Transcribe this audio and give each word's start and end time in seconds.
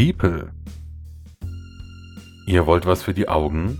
Beeple. 0.00 0.50
Ihr 2.46 2.64
wollt 2.64 2.86
was 2.86 3.02
für 3.02 3.12
die 3.12 3.28
Augen? 3.28 3.78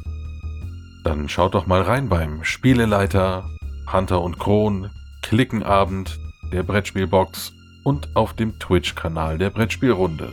Dann 1.03 1.31
schaut 1.31 1.55
doch 1.55 1.67
mal 1.67 1.81
rein 1.81 2.11
beim 2.11 2.45
Spieleleiter, 2.45 3.49
Hunter 3.91 4.21
und 4.21 4.39
Kron, 4.39 4.91
Klickenabend, 5.23 6.19
der 6.53 6.63
Brettspielbox 6.63 7.55
und 7.85 8.15
auf 8.15 8.35
dem 8.35 8.59
Twitch-Kanal 8.59 9.39
der 9.39 9.49
Brettspielrunde. 9.49 10.31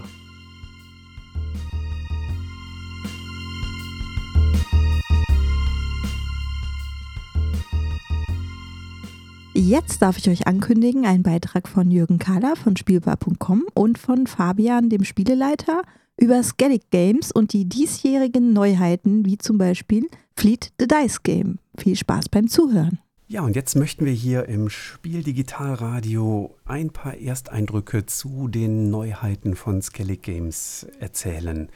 Jetzt 9.68 10.02
darf 10.02 10.18
ich 10.18 10.30
euch 10.30 10.48
ankündigen, 10.48 11.06
ein 11.06 11.24
Beitrag 11.24 11.68
von 11.68 11.92
Jürgen 11.92 12.20
Kahler 12.20 12.56
von 12.56 12.78
Spielbar.com 12.78 13.66
und 13.74 13.98
von 13.98 14.26
Fabian, 14.26 14.88
dem 14.88 15.04
Spieleleiter, 15.04 15.82
über 16.16 16.42
Skellig 16.42 16.90
Games 16.90 17.34
und 17.34 17.52
die 17.52 17.66
diesjährigen 17.66 18.54
Neuheiten, 18.54 19.26
wie 19.26 19.38
zum 19.38 19.58
Beispiel 19.58 20.08
Fleet 20.38 20.72
the 20.80 20.88
Dice 20.88 21.22
Game. 21.22 21.60
Viel 21.78 21.98
Spaß 21.98 22.30
beim 22.30 22.48
Zuhören. 22.48 23.00
Ja, 23.28 23.42
und 23.42 23.58
jetzt 23.58 23.76
möchten 23.76 24.06
wir 24.06 24.14
hier 24.14 24.46
im 24.46 24.70
Spiel 24.70 25.22
Digitalradio 25.22 26.56
ein 26.64 26.92
paar 26.92 27.18
Ersteindrücke 27.18 28.06
zu 28.06 28.48
den 28.48 28.90
Neuheiten 28.90 29.58
von 29.58 29.82
Skellig 29.82 30.24
Games 30.24 30.88
erzählen. 31.02 31.68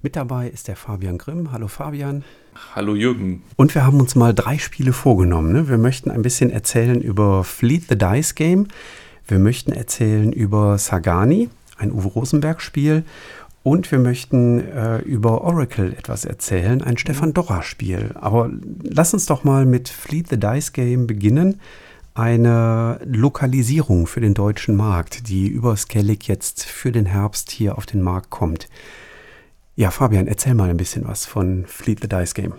Mit 0.00 0.14
dabei 0.14 0.48
ist 0.48 0.68
der 0.68 0.76
Fabian 0.76 1.18
Grimm. 1.18 1.50
Hallo 1.50 1.66
Fabian. 1.66 2.22
Hallo 2.76 2.94
Jürgen. 2.94 3.42
Und 3.56 3.74
wir 3.74 3.84
haben 3.84 3.98
uns 3.98 4.14
mal 4.14 4.32
drei 4.32 4.56
Spiele 4.56 4.92
vorgenommen. 4.92 5.52
Ne? 5.52 5.68
Wir 5.68 5.76
möchten 5.76 6.12
ein 6.12 6.22
bisschen 6.22 6.50
erzählen 6.50 7.00
über 7.00 7.42
Fleet 7.42 7.88
the 7.88 7.98
Dice 7.98 8.36
Game. 8.36 8.68
Wir 9.26 9.40
möchten 9.40 9.72
erzählen 9.72 10.32
über 10.32 10.78
Sagani, 10.78 11.48
ein 11.78 11.90
Uwe 11.90 12.06
Rosenberg-Spiel. 12.06 13.02
Und 13.64 13.90
wir 13.90 13.98
möchten 13.98 14.60
äh, 14.60 14.98
über 14.98 15.42
Oracle 15.42 15.92
etwas 15.92 16.24
erzählen, 16.24 16.80
ein 16.80 16.96
Stefan 16.96 17.34
Dorra-Spiel. 17.34 18.12
Aber 18.14 18.52
lass 18.84 19.12
uns 19.14 19.26
doch 19.26 19.42
mal 19.42 19.66
mit 19.66 19.88
Fleet 19.88 20.28
the 20.28 20.38
Dice 20.38 20.72
Game 20.72 21.08
beginnen. 21.08 21.60
Eine 22.14 23.00
Lokalisierung 23.04 24.06
für 24.06 24.20
den 24.20 24.34
deutschen 24.34 24.76
Markt, 24.76 25.28
die 25.28 25.48
über 25.48 25.76
Skellig 25.76 26.28
jetzt 26.28 26.64
für 26.64 26.92
den 26.92 27.06
Herbst 27.06 27.50
hier 27.50 27.76
auf 27.76 27.84
den 27.84 28.00
Markt 28.00 28.30
kommt. 28.30 28.68
Ja, 29.78 29.92
Fabian, 29.92 30.26
erzähl 30.26 30.54
mal 30.54 30.70
ein 30.70 30.76
bisschen 30.76 31.06
was 31.06 31.24
von 31.24 31.64
Fleet 31.64 32.00
the 32.02 32.08
Dice 32.08 32.34
Game. 32.34 32.54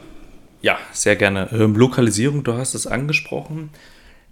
Ja, 0.61 0.77
sehr 0.93 1.17
gerne. 1.17 1.49
Ähm, 1.51 1.75
Lokalisierung, 1.75 2.45
du 2.45 2.53
hast 2.53 2.75
es 2.75 2.87
angesprochen. 2.87 3.71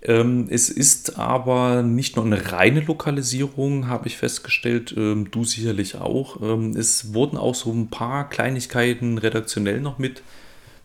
Ähm, 0.01 0.47
es 0.49 0.69
ist 0.69 1.19
aber 1.19 1.83
nicht 1.83 2.15
nur 2.15 2.23
eine 2.23 2.53
reine 2.53 2.79
Lokalisierung, 2.79 3.89
habe 3.89 4.07
ich 4.07 4.15
festgestellt, 4.15 4.95
ähm, 4.95 5.29
du 5.31 5.43
sicherlich 5.43 5.95
auch. 5.95 6.41
Ähm, 6.41 6.77
es 6.77 7.13
wurden 7.13 7.35
auch 7.35 7.55
so 7.55 7.73
ein 7.73 7.89
paar 7.89 8.29
Kleinigkeiten 8.29 9.17
redaktionell 9.17 9.81
noch 9.81 9.97
mit 9.97 10.23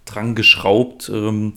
dran 0.05 0.35
geschraubt. 0.35 1.09
Ähm, 1.09 1.53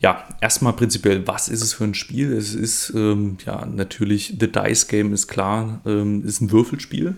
ja, 0.00 0.24
erstmal 0.40 0.72
prinzipiell, 0.72 1.26
was 1.26 1.48
ist 1.48 1.60
es 1.60 1.74
für 1.74 1.84
ein 1.84 1.92
Spiel? 1.92 2.32
Es 2.32 2.54
ist 2.54 2.94
ähm, 2.96 3.36
ja 3.44 3.66
natürlich 3.66 4.38
The 4.40 4.50
Dice 4.50 4.88
Game 4.88 5.12
ist 5.12 5.28
klar, 5.28 5.82
ist 5.84 6.40
ein 6.40 6.50
Würfelspiel 6.50 7.14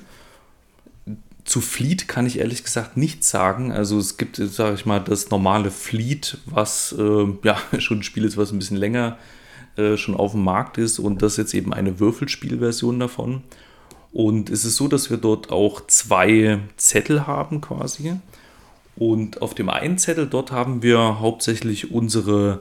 zu 1.44 1.60
Fleet 1.60 2.08
kann 2.08 2.26
ich 2.26 2.38
ehrlich 2.38 2.64
gesagt 2.64 2.96
nichts 2.96 3.28
sagen. 3.28 3.70
Also 3.70 3.98
es 3.98 4.16
gibt, 4.16 4.36
sage 4.36 4.74
ich 4.74 4.86
mal, 4.86 5.00
das 5.00 5.30
normale 5.30 5.70
Fleet, 5.70 6.38
was 6.46 6.94
äh, 6.98 7.26
ja 7.42 7.58
schon 7.78 7.98
ein 7.98 8.02
Spiel 8.02 8.24
ist, 8.24 8.36
was 8.36 8.52
ein 8.52 8.58
bisschen 8.58 8.78
länger 8.78 9.18
äh, 9.76 9.96
schon 9.96 10.16
auf 10.16 10.32
dem 10.32 10.44
Markt 10.44 10.78
ist 10.78 10.98
und 10.98 11.20
das 11.22 11.32
ist 11.32 11.38
jetzt 11.38 11.54
eben 11.54 11.74
eine 11.74 12.00
Würfelspielversion 12.00 12.98
davon. 12.98 13.42
Und 14.12 14.48
es 14.48 14.64
ist 14.64 14.76
so, 14.76 14.86
dass 14.86 15.10
wir 15.10 15.16
dort 15.16 15.50
auch 15.50 15.86
zwei 15.88 16.60
Zettel 16.76 17.26
haben 17.26 17.60
quasi. 17.60 18.14
Und 18.96 19.42
auf 19.42 19.54
dem 19.54 19.68
einen 19.68 19.98
Zettel 19.98 20.28
dort 20.28 20.52
haben 20.52 20.82
wir 20.82 21.18
hauptsächlich 21.18 21.90
unsere 21.90 22.60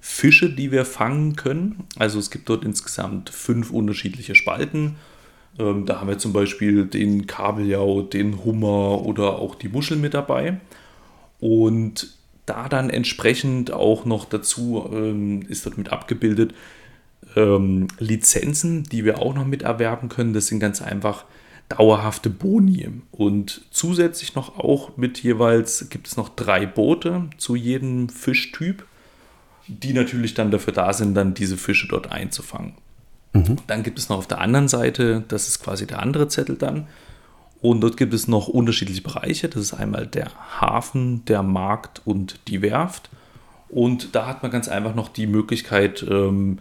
Fische, 0.00 0.48
die 0.48 0.70
wir 0.70 0.84
fangen 0.84 1.34
können. 1.34 1.84
Also 1.98 2.20
es 2.20 2.30
gibt 2.30 2.48
dort 2.48 2.64
insgesamt 2.64 3.30
fünf 3.30 3.70
unterschiedliche 3.70 4.36
Spalten 4.36 4.94
ähm, 5.58 5.86
da 5.86 6.00
haben 6.00 6.08
wir 6.08 6.18
zum 6.18 6.32
Beispiel 6.32 6.86
den 6.86 7.26
Kabeljau, 7.26 8.02
den 8.02 8.44
Hummer 8.44 9.02
oder 9.04 9.38
auch 9.38 9.54
die 9.54 9.68
Muschel 9.68 9.96
mit 9.96 10.14
dabei. 10.14 10.58
Und 11.40 12.14
da 12.46 12.68
dann 12.68 12.90
entsprechend 12.90 13.72
auch 13.72 14.04
noch 14.04 14.24
dazu 14.24 14.88
ähm, 14.92 15.42
ist 15.42 15.66
dort 15.66 15.78
mit 15.78 15.92
abgebildet 15.92 16.54
ähm, 17.36 17.88
Lizenzen, 17.98 18.84
die 18.84 19.04
wir 19.04 19.20
auch 19.20 19.34
noch 19.34 19.46
mit 19.46 19.62
erwerben 19.62 20.08
können. 20.08 20.32
Das 20.32 20.46
sind 20.46 20.60
ganz 20.60 20.82
einfach 20.82 21.24
dauerhafte 21.68 22.30
Boni. 22.30 22.88
Und 23.10 23.62
zusätzlich 23.70 24.34
noch 24.34 24.58
auch 24.58 24.96
mit 24.96 25.22
jeweils 25.22 25.88
gibt 25.88 26.06
es 26.08 26.16
noch 26.16 26.28
drei 26.28 26.66
Boote 26.66 27.30
zu 27.38 27.56
jedem 27.56 28.08
Fischtyp, 28.08 28.86
die 29.68 29.92
natürlich 29.92 30.34
dann 30.34 30.50
dafür 30.50 30.72
da 30.72 30.92
sind, 30.92 31.14
dann 31.14 31.34
diese 31.34 31.56
Fische 31.56 31.88
dort 31.88 32.10
einzufangen. 32.10 32.74
Mhm. 33.32 33.56
Dann 33.66 33.82
gibt 33.82 33.98
es 33.98 34.08
noch 34.08 34.18
auf 34.18 34.26
der 34.26 34.40
anderen 34.40 34.68
Seite, 34.68 35.24
das 35.28 35.48
ist 35.48 35.62
quasi 35.62 35.86
der 35.86 36.00
andere 36.00 36.28
Zettel 36.28 36.56
dann. 36.56 36.86
Und 37.60 37.80
dort 37.80 37.96
gibt 37.96 38.12
es 38.12 38.26
noch 38.26 38.48
unterschiedliche 38.48 39.02
Bereiche. 39.02 39.48
Das 39.48 39.62
ist 39.62 39.72
einmal 39.72 40.06
der 40.06 40.30
Hafen, 40.60 41.24
der 41.26 41.44
Markt 41.44 42.02
und 42.04 42.40
die 42.48 42.60
Werft. 42.60 43.08
Und 43.68 44.14
da 44.14 44.26
hat 44.26 44.42
man 44.42 44.50
ganz 44.50 44.68
einfach 44.68 44.94
noch 44.94 45.08
die 45.08 45.28
Möglichkeit, 45.28 46.04
ähm, 46.08 46.58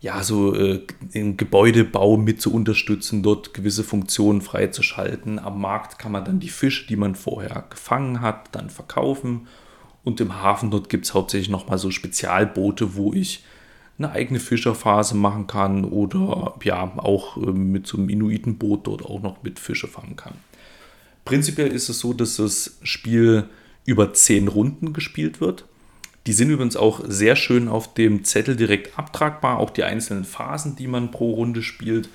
ja, 0.00 0.22
so 0.22 0.54
äh, 0.54 0.82
den 1.14 1.36
Gebäudebau 1.36 2.16
mit 2.16 2.40
zu 2.40 2.52
unterstützen, 2.52 3.22
dort 3.22 3.54
gewisse 3.54 3.84
Funktionen 3.84 4.40
freizuschalten. 4.40 5.38
Am 5.38 5.60
Markt 5.60 5.98
kann 5.98 6.12
man 6.12 6.24
dann 6.24 6.40
die 6.40 6.48
Fische, 6.48 6.86
die 6.86 6.96
man 6.96 7.14
vorher 7.14 7.64
gefangen 7.70 8.20
hat, 8.20 8.48
dann 8.52 8.70
verkaufen. 8.70 9.46
Und 10.02 10.20
im 10.20 10.42
Hafen 10.42 10.70
dort 10.70 10.88
gibt 10.88 11.04
es 11.04 11.14
hauptsächlich 11.14 11.50
nochmal 11.50 11.78
so 11.78 11.90
Spezialboote, 11.90 12.96
wo 12.96 13.12
ich 13.12 13.44
eine 14.00 14.12
eigene 14.12 14.40
Fischerphase 14.40 15.14
machen 15.14 15.46
kann 15.46 15.84
oder 15.84 16.54
ja 16.64 16.90
auch 16.96 17.36
ähm, 17.36 17.70
mit 17.70 17.86
so 17.86 17.98
einem 17.98 18.08
Inuitenboot 18.08 18.86
dort 18.86 19.04
auch 19.04 19.20
noch 19.20 19.42
mit 19.42 19.58
Fische 19.58 19.88
fangen 19.88 20.16
kann. 20.16 20.34
Prinzipiell 21.24 21.68
ist 21.68 21.90
es 21.90 22.00
so, 22.00 22.12
dass 22.14 22.36
das 22.36 22.78
Spiel 22.82 23.44
über 23.84 24.14
zehn 24.14 24.48
Runden 24.48 24.92
gespielt 24.92 25.40
wird. 25.40 25.66
Die 26.26 26.32
sind 26.32 26.50
übrigens 26.50 26.76
auch 26.76 27.02
sehr 27.06 27.36
schön 27.36 27.68
auf 27.68 27.92
dem 27.94 28.24
Zettel 28.24 28.56
direkt 28.56 28.98
abtragbar, 28.98 29.58
auch 29.58 29.70
die 29.70 29.84
einzelnen 29.84 30.24
Phasen, 30.24 30.76
die 30.76 30.86
man 30.86 31.10
pro 31.10 31.34
Runde 31.34 31.62
spielt. 31.62 32.08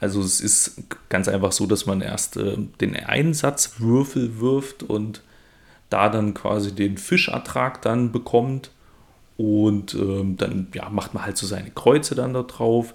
Also 0.00 0.20
es 0.20 0.40
ist 0.40 0.82
ganz 1.08 1.28
einfach 1.28 1.52
so, 1.52 1.66
dass 1.66 1.86
man 1.86 2.00
erst 2.00 2.36
äh, 2.36 2.56
den 2.80 2.96
Einsatzwürfel 2.96 4.40
wirft 4.40 4.82
und 4.82 5.22
da 5.90 6.08
dann 6.08 6.34
quasi 6.34 6.74
den 6.74 6.98
Fischertrag 6.98 7.80
dann 7.82 8.10
bekommt 8.12 8.70
und 9.38 9.94
ähm, 9.94 10.36
dann 10.36 10.66
ja, 10.74 10.90
macht 10.90 11.14
man 11.14 11.24
halt 11.24 11.38
so 11.38 11.46
seine 11.46 11.70
Kreuze 11.70 12.16
dann 12.16 12.34
da 12.34 12.42
drauf, 12.42 12.94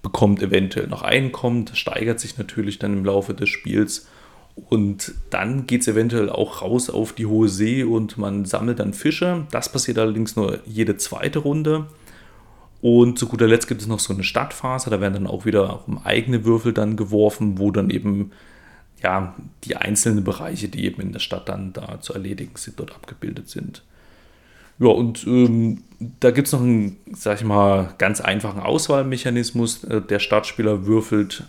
bekommt 0.00 0.40
eventuell 0.42 0.86
noch 0.86 1.02
Einkommen, 1.02 1.64
das 1.64 1.76
steigert 1.76 2.20
sich 2.20 2.38
natürlich 2.38 2.78
dann 2.78 2.94
im 2.94 3.04
Laufe 3.04 3.34
des 3.34 3.48
Spiels. 3.48 4.08
Und 4.54 5.12
dann 5.30 5.66
geht 5.66 5.80
es 5.80 5.88
eventuell 5.88 6.30
auch 6.30 6.62
raus 6.62 6.88
auf 6.88 7.12
die 7.12 7.26
hohe 7.26 7.48
See 7.48 7.82
und 7.82 8.16
man 8.16 8.44
sammelt 8.44 8.78
dann 8.78 8.94
Fische. 8.94 9.46
Das 9.50 9.72
passiert 9.72 9.98
allerdings 9.98 10.36
nur 10.36 10.60
jede 10.66 10.96
zweite 10.96 11.40
Runde. 11.40 11.88
Und 12.80 13.18
zu 13.18 13.26
guter 13.26 13.48
Letzt 13.48 13.66
gibt 13.66 13.80
es 13.80 13.88
noch 13.88 14.00
so 14.00 14.14
eine 14.14 14.22
Stadtphase, 14.22 14.88
da 14.88 15.00
werden 15.00 15.14
dann 15.14 15.26
auch 15.26 15.44
wieder 15.44 15.84
eigene 16.04 16.44
Würfel 16.44 16.72
dann 16.72 16.96
geworfen, 16.96 17.58
wo 17.58 17.72
dann 17.72 17.90
eben 17.90 18.30
ja 19.02 19.34
die 19.64 19.76
einzelnen 19.76 20.22
Bereiche, 20.22 20.68
die 20.68 20.84
eben 20.84 21.02
in 21.02 21.12
der 21.12 21.18
Stadt 21.18 21.48
dann 21.48 21.72
da 21.72 22.00
zu 22.00 22.12
erledigen 22.12 22.52
sind, 22.54 22.78
dort 22.78 22.94
abgebildet 22.94 23.48
sind. 23.48 23.82
Ja, 24.80 24.88
und 24.88 25.26
ähm, 25.26 25.82
da 26.20 26.30
gibt 26.30 26.48
es 26.48 26.52
noch 26.52 26.62
einen, 26.62 26.96
sag 27.12 27.38
ich 27.38 27.44
mal, 27.44 27.94
ganz 27.98 28.20
einfachen 28.20 28.60
Auswahlmechanismus. 28.60 29.84
Äh, 29.84 30.00
der 30.00 30.18
Startspieler 30.18 30.86
würfelt 30.86 31.44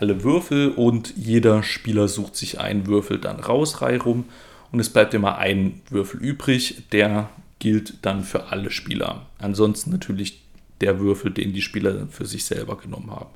alle 0.00 0.24
Würfel 0.24 0.70
und 0.70 1.14
jeder 1.16 1.62
Spieler 1.62 2.08
sucht 2.08 2.34
sich 2.34 2.58
einen 2.58 2.86
Würfel 2.86 3.18
dann 3.18 3.38
raus, 3.38 3.80
rum 3.80 4.24
und 4.72 4.80
es 4.80 4.90
bleibt 4.90 5.14
immer 5.14 5.38
ein 5.38 5.82
Würfel 5.88 6.20
übrig, 6.20 6.88
der 6.90 7.28
gilt 7.60 7.98
dann 8.02 8.24
für 8.24 8.46
alle 8.46 8.72
Spieler. 8.72 9.26
Ansonsten 9.38 9.90
natürlich 9.90 10.42
der 10.80 10.98
Würfel, 10.98 11.30
den 11.30 11.52
die 11.52 11.62
Spieler 11.62 12.08
für 12.10 12.26
sich 12.26 12.44
selber 12.44 12.76
genommen 12.76 13.10
haben. 13.10 13.30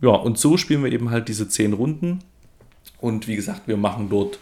Ja, 0.00 0.10
und 0.10 0.38
so 0.38 0.56
spielen 0.56 0.82
wir 0.82 0.90
eben 0.90 1.10
halt 1.10 1.28
diese 1.28 1.48
zehn 1.48 1.74
Runden. 1.74 2.20
Und 3.00 3.28
wie 3.28 3.36
gesagt, 3.36 3.68
wir 3.68 3.76
machen 3.76 4.08
dort 4.08 4.38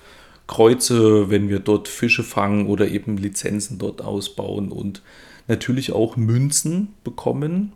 Kreuze, 0.49 1.31
wenn 1.31 1.49
wir 1.49 1.61
dort 1.61 1.87
Fische 1.87 2.25
fangen 2.25 2.67
oder 2.67 2.89
eben 2.89 3.17
Lizenzen 3.17 3.79
dort 3.79 4.03
ausbauen 4.03 4.73
und 4.73 5.03
natürlich 5.47 5.93
auch 5.93 6.17
Münzen 6.17 6.95
bekommen. 7.05 7.75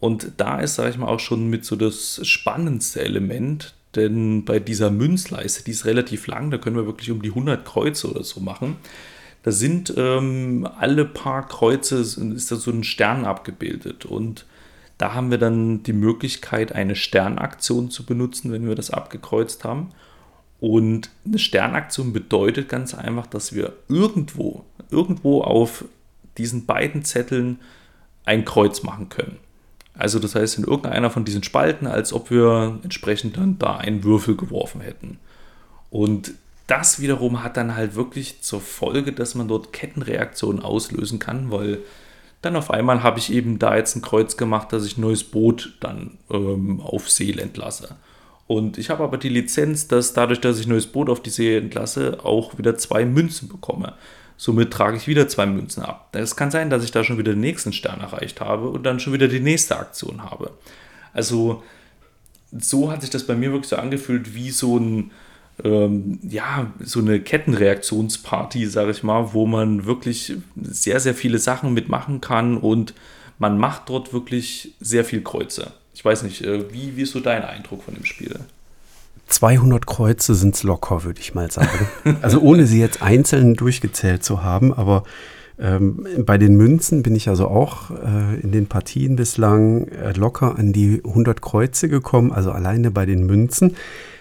Und 0.00 0.32
da 0.38 0.60
ist, 0.60 0.76
sage 0.76 0.90
ich 0.90 0.98
mal, 0.98 1.08
auch 1.08 1.20
schon 1.20 1.50
mit 1.50 1.64
so 1.64 1.76
das 1.76 2.20
spannendste 2.26 3.02
Element, 3.02 3.74
denn 3.94 4.44
bei 4.44 4.60
dieser 4.60 4.90
Münzleiste, 4.90 5.64
die 5.64 5.70
ist 5.72 5.84
relativ 5.84 6.26
lang, 6.26 6.50
da 6.50 6.58
können 6.58 6.76
wir 6.76 6.86
wirklich 6.86 7.10
um 7.10 7.22
die 7.22 7.30
100 7.30 7.64
Kreuze 7.64 8.10
oder 8.10 8.22
so 8.22 8.40
machen. 8.40 8.76
Da 9.42 9.52
sind 9.52 9.92
ähm, 9.96 10.68
alle 10.78 11.04
paar 11.04 11.46
Kreuze, 11.46 11.96
ist 12.00 12.52
da 12.52 12.56
so 12.56 12.70
ein 12.70 12.84
Stern 12.84 13.24
abgebildet 13.24 14.04
und 14.04 14.46
da 14.98 15.14
haben 15.14 15.30
wir 15.30 15.38
dann 15.38 15.82
die 15.82 15.92
Möglichkeit, 15.92 16.72
eine 16.72 16.96
Sternaktion 16.96 17.90
zu 17.90 18.04
benutzen, 18.04 18.52
wenn 18.52 18.66
wir 18.66 18.74
das 18.74 18.90
abgekreuzt 18.90 19.64
haben. 19.64 19.90
Und 20.60 21.10
eine 21.24 21.38
Sternaktion 21.38 22.12
bedeutet 22.12 22.68
ganz 22.68 22.94
einfach, 22.94 23.26
dass 23.26 23.54
wir 23.54 23.74
irgendwo, 23.88 24.64
irgendwo 24.90 25.42
auf 25.42 25.84
diesen 26.38 26.66
beiden 26.66 27.04
Zetteln 27.04 27.58
ein 28.24 28.44
Kreuz 28.44 28.82
machen 28.82 29.08
können. 29.08 29.38
Also 29.94 30.18
das 30.18 30.34
heißt 30.34 30.58
in 30.58 30.64
irgendeiner 30.64 31.10
von 31.10 31.24
diesen 31.24 31.42
Spalten, 31.42 31.86
als 31.86 32.12
ob 32.12 32.30
wir 32.30 32.80
entsprechend 32.82 33.36
dann 33.36 33.58
da 33.58 33.76
einen 33.76 34.04
Würfel 34.04 34.36
geworfen 34.36 34.80
hätten. 34.80 35.18
Und 35.90 36.34
das 36.66 37.00
wiederum 37.00 37.42
hat 37.42 37.56
dann 37.56 37.76
halt 37.76 37.94
wirklich 37.94 38.42
zur 38.42 38.60
Folge, 38.60 39.12
dass 39.12 39.34
man 39.34 39.48
dort 39.48 39.72
Kettenreaktionen 39.72 40.62
auslösen 40.62 41.18
kann, 41.18 41.50
weil 41.50 41.78
dann 42.42 42.56
auf 42.56 42.70
einmal 42.70 43.02
habe 43.02 43.18
ich 43.18 43.32
eben 43.32 43.58
da 43.58 43.76
jetzt 43.76 43.96
ein 43.96 44.02
Kreuz 44.02 44.36
gemacht, 44.36 44.72
dass 44.72 44.84
ich 44.84 44.98
ein 44.98 45.00
neues 45.00 45.24
Boot 45.24 45.76
dann 45.80 46.18
ähm, 46.30 46.80
auf 46.80 47.10
See 47.10 47.32
entlasse. 47.32 47.96
Und 48.46 48.78
ich 48.78 48.90
habe 48.90 49.02
aber 49.02 49.18
die 49.18 49.28
Lizenz, 49.28 49.88
dass 49.88 50.12
dadurch, 50.12 50.40
dass 50.40 50.60
ich 50.60 50.66
neues 50.66 50.86
Boot 50.86 51.08
auf 51.10 51.20
die 51.20 51.30
See 51.30 51.56
entlasse, 51.56 52.18
auch 52.24 52.58
wieder 52.58 52.76
zwei 52.76 53.04
Münzen 53.04 53.48
bekomme. 53.48 53.94
Somit 54.36 54.72
trage 54.72 54.96
ich 54.96 55.08
wieder 55.08 55.28
zwei 55.28 55.46
Münzen 55.46 55.82
ab. 55.82 56.10
Es 56.12 56.36
kann 56.36 56.50
sein, 56.50 56.70
dass 56.70 56.84
ich 56.84 56.92
da 56.92 57.02
schon 57.02 57.18
wieder 57.18 57.32
den 57.32 57.40
nächsten 57.40 57.72
Stern 57.72 58.00
erreicht 58.00 58.40
habe 58.40 58.68
und 58.68 58.84
dann 58.84 59.00
schon 59.00 59.12
wieder 59.12 59.28
die 59.28 59.40
nächste 59.40 59.78
Aktion 59.78 60.22
habe. 60.22 60.52
Also 61.12 61.62
so 62.52 62.92
hat 62.92 63.00
sich 63.00 63.10
das 63.10 63.26
bei 63.26 63.34
mir 63.34 63.50
wirklich 63.50 63.70
so 63.70 63.76
angefühlt 63.76 64.34
wie 64.34 64.50
so 64.50 64.78
ein 64.78 65.10
ähm, 65.64 66.18
ja, 66.22 66.70
so 66.80 67.00
eine 67.00 67.20
Kettenreaktionsparty, 67.20 68.66
sage 68.66 68.90
ich 68.90 69.02
mal, 69.02 69.32
wo 69.32 69.46
man 69.46 69.86
wirklich 69.86 70.34
sehr, 70.60 71.00
sehr 71.00 71.14
viele 71.14 71.38
Sachen 71.38 71.72
mitmachen 71.72 72.20
kann 72.20 72.58
und 72.58 72.94
man 73.38 73.58
macht 73.58 73.88
dort 73.88 74.12
wirklich 74.12 74.74
sehr 74.80 75.04
viel 75.04 75.22
Kreuze. 75.22 75.72
Weiß 76.06 76.22
nicht, 76.22 76.42
äh, 76.42 76.72
wie, 76.72 76.96
wie 76.96 77.02
ist 77.02 77.12
so 77.12 77.20
dein 77.20 77.42
Eindruck 77.42 77.82
von 77.82 77.94
dem 77.94 78.04
Spiel? 78.04 78.38
200 79.26 79.86
Kreuze 79.86 80.36
sind 80.36 80.54
es 80.54 80.62
locker, 80.62 81.02
würde 81.02 81.20
ich 81.20 81.34
mal 81.34 81.50
sagen. 81.50 81.88
Also 82.22 82.40
ohne 82.40 82.68
sie 82.68 82.78
jetzt 82.78 83.02
einzeln 83.02 83.54
durchgezählt 83.54 84.22
zu 84.22 84.44
haben, 84.44 84.72
aber 84.72 85.02
ähm, 85.58 86.06
bei 86.24 86.38
den 86.38 86.56
Münzen 86.56 87.02
bin 87.02 87.16
ich 87.16 87.28
also 87.28 87.48
auch 87.48 87.90
äh, 87.90 88.40
in 88.40 88.52
den 88.52 88.66
Partien 88.66 89.16
bislang 89.16 89.88
äh, 89.88 90.12
locker 90.12 90.56
an 90.56 90.72
die 90.72 91.02
100 91.04 91.42
Kreuze 91.42 91.88
gekommen, 91.88 92.30
also 92.30 92.52
alleine 92.52 92.92
bei 92.92 93.04
den 93.04 93.26
Münzen. 93.26 93.74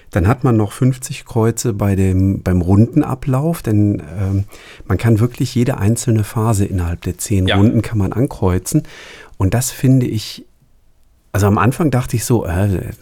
Dann 0.10 0.28
hat 0.28 0.44
man 0.44 0.58
noch 0.58 0.72
50 0.72 1.26
Kreuze 1.26 1.74
bei 1.74 1.96
dem, 1.96 2.42
beim 2.42 2.62
Rundenablauf, 2.62 3.62
denn 3.62 4.02
ähm, 4.20 4.46
man 4.88 4.98
kann 4.98 5.20
wirklich 5.20 5.54
jede 5.54 5.78
einzelne 5.78 6.24
Phase 6.24 6.66
innerhalb 6.66 7.02
der 7.02 7.20
zehn 7.20 7.48
ja. 7.48 7.58
Runden 7.58 7.84
kann 7.84 8.00
man 8.00 8.12
ankreuzen. 8.12 8.84
Und 9.38 9.54
das 9.54 9.70
finde 9.70 10.08
ich 10.08 10.46
also 11.36 11.48
am 11.48 11.58
Anfang 11.58 11.92
dachte 11.92 12.16
ich 12.16 12.24
so, 12.24 12.46
äh, 12.46 12.94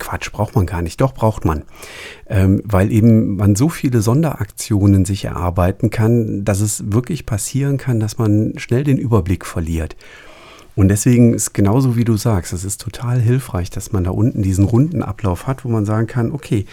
Quatsch, 0.00 0.32
braucht 0.32 0.56
man 0.56 0.66
gar 0.66 0.82
nicht. 0.82 1.00
Doch, 1.00 1.14
braucht 1.14 1.44
man. 1.44 1.62
Ähm, 2.28 2.60
weil 2.64 2.90
eben 2.90 3.36
man 3.36 3.54
so 3.54 3.68
viele 3.68 4.02
Sonderaktionen 4.02 5.04
sich 5.04 5.26
erarbeiten 5.26 5.88
kann, 5.90 6.44
dass 6.44 6.62
es 6.62 6.90
wirklich 6.90 7.26
passieren 7.26 7.78
kann, 7.78 8.00
dass 8.00 8.18
man 8.18 8.54
schnell 8.56 8.82
den 8.82 8.98
Überblick 8.98 9.46
verliert. 9.46 9.94
Und 10.76 10.88
deswegen 10.88 11.34
ist 11.34 11.52
genauso 11.52 11.96
wie 11.96 12.04
du 12.04 12.16
sagst, 12.16 12.52
es 12.52 12.64
ist 12.64 12.80
total 12.80 13.18
hilfreich, 13.18 13.70
dass 13.70 13.92
man 13.92 14.04
da 14.04 14.10
unten 14.10 14.42
diesen 14.42 14.64
runden 14.64 15.02
Ablauf 15.02 15.46
hat, 15.46 15.64
wo 15.64 15.68
man 15.68 15.84
sagen 15.84 16.06
kann, 16.06 16.32
okay, 16.32 16.64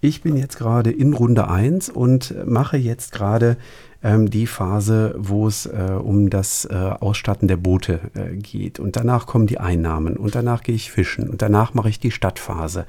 ich 0.00 0.22
bin 0.22 0.36
jetzt 0.36 0.58
gerade 0.58 0.90
in 0.90 1.14
Runde 1.14 1.48
1 1.48 1.88
und 1.88 2.34
mache 2.46 2.76
jetzt 2.76 3.12
gerade 3.12 3.56
ähm, 4.02 4.30
die 4.30 4.46
Phase, 4.46 5.14
wo 5.18 5.48
es 5.48 5.66
äh, 5.66 5.98
um 5.98 6.30
das 6.30 6.66
äh, 6.66 6.74
Ausstatten 6.74 7.48
der 7.48 7.56
Boote 7.56 8.00
äh, 8.14 8.36
geht. 8.36 8.78
Und 8.78 8.96
danach 8.96 9.26
kommen 9.26 9.46
die 9.46 9.58
Einnahmen 9.58 10.16
und 10.16 10.34
danach 10.34 10.62
gehe 10.62 10.74
ich 10.74 10.92
fischen 10.92 11.28
und 11.28 11.42
danach 11.42 11.74
mache 11.74 11.88
ich 11.88 11.98
die 11.98 12.10
Stadtphase. 12.10 12.86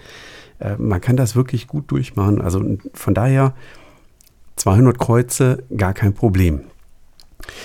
Äh, 0.60 0.76
man 0.78 1.02
kann 1.02 1.18
das 1.18 1.36
wirklich 1.36 1.68
gut 1.68 1.90
durchmachen. 1.92 2.42
Also 2.42 2.78
von 2.94 3.14
daher 3.14 3.54
200 4.58 5.00
Kreuze, 5.00 5.64
gar 5.76 5.94
kein 5.94 6.14
Problem. 6.14 6.62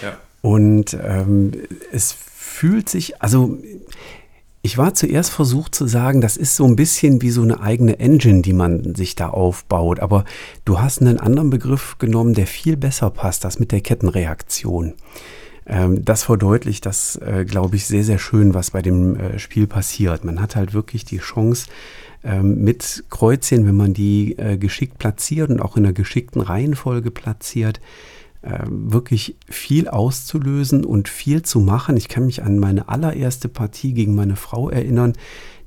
Ja. 0.02 0.16
Und 0.40 0.96
ähm, 1.02 1.52
es 1.92 2.16
fühlt 2.52 2.88
sich, 2.88 3.20
also 3.20 3.58
ich 4.62 4.78
war 4.78 4.94
zuerst 4.94 5.30
versucht 5.30 5.74
zu 5.74 5.86
sagen, 5.86 6.20
das 6.20 6.36
ist 6.36 6.54
so 6.54 6.64
ein 6.64 6.76
bisschen 6.76 7.20
wie 7.20 7.30
so 7.30 7.42
eine 7.42 7.60
eigene 7.60 7.98
Engine, 7.98 8.42
die 8.42 8.52
man 8.52 8.94
sich 8.94 9.16
da 9.16 9.28
aufbaut. 9.28 9.98
Aber 9.98 10.24
du 10.64 10.80
hast 10.80 11.00
einen 11.00 11.18
anderen 11.18 11.50
Begriff 11.50 11.98
genommen, 11.98 12.34
der 12.34 12.46
viel 12.46 12.76
besser 12.76 13.10
passt, 13.10 13.44
das 13.44 13.58
mit 13.58 13.72
der 13.72 13.80
Kettenreaktion. 13.80 14.94
Ähm, 15.66 16.04
das 16.04 16.22
verdeutlicht 16.22 16.86
das, 16.86 17.16
äh, 17.16 17.44
glaube 17.44 17.74
ich, 17.74 17.86
sehr, 17.86 18.04
sehr 18.04 18.18
schön, 18.18 18.54
was 18.54 18.70
bei 18.70 18.82
dem 18.82 19.16
äh, 19.16 19.38
Spiel 19.40 19.66
passiert. 19.66 20.24
Man 20.24 20.40
hat 20.40 20.54
halt 20.54 20.74
wirklich 20.74 21.04
die 21.04 21.18
Chance, 21.18 21.66
ähm, 22.24 22.62
mit 22.62 23.04
Kreuzchen, 23.10 23.66
wenn 23.66 23.76
man 23.76 23.94
die 23.94 24.38
äh, 24.38 24.56
geschickt 24.56 24.98
platziert 24.98 25.50
und 25.50 25.60
auch 25.60 25.76
in 25.76 25.84
einer 25.84 25.92
geschickten 25.92 26.40
Reihenfolge 26.40 27.10
platziert, 27.10 27.80
wirklich 28.68 29.36
viel 29.48 29.88
auszulösen 29.88 30.84
und 30.84 31.08
viel 31.08 31.42
zu 31.42 31.60
machen. 31.60 31.96
Ich 31.96 32.08
kann 32.08 32.26
mich 32.26 32.42
an 32.42 32.58
meine 32.58 32.88
allererste 32.88 33.48
Partie 33.48 33.92
gegen 33.92 34.14
meine 34.14 34.36
Frau 34.36 34.68
erinnern, 34.68 35.12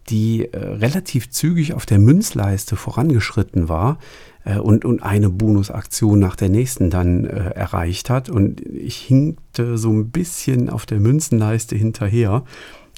die 0.10 0.51
äh, 0.51 0.57
relativ 0.57 1.30
zügig 1.31 1.74
auf 1.74 1.86
der 1.86 2.00
Münzleiste 2.00 2.75
vorangeschritten 2.75 3.69
war 3.69 3.98
äh, 4.44 4.57
und, 4.57 4.86
und 4.86 5.01
eine 5.01 5.30
Bonusaktion 5.30 6.19
nach 6.19 6.36
der 6.36 6.50
nächsten 6.50 6.89
dann 6.89 7.25
äh, 7.25 7.50
erreicht 7.51 8.10
hat. 8.10 8.30
Und 8.30 8.62
ich 8.62 8.98
hinkte 8.98 9.77
so 9.77 9.92
ein 9.92 10.12
bisschen 10.12 10.69
auf 10.69 10.86
der 10.86 11.00
Münzenleiste 11.00 11.75
hinterher 11.75 12.44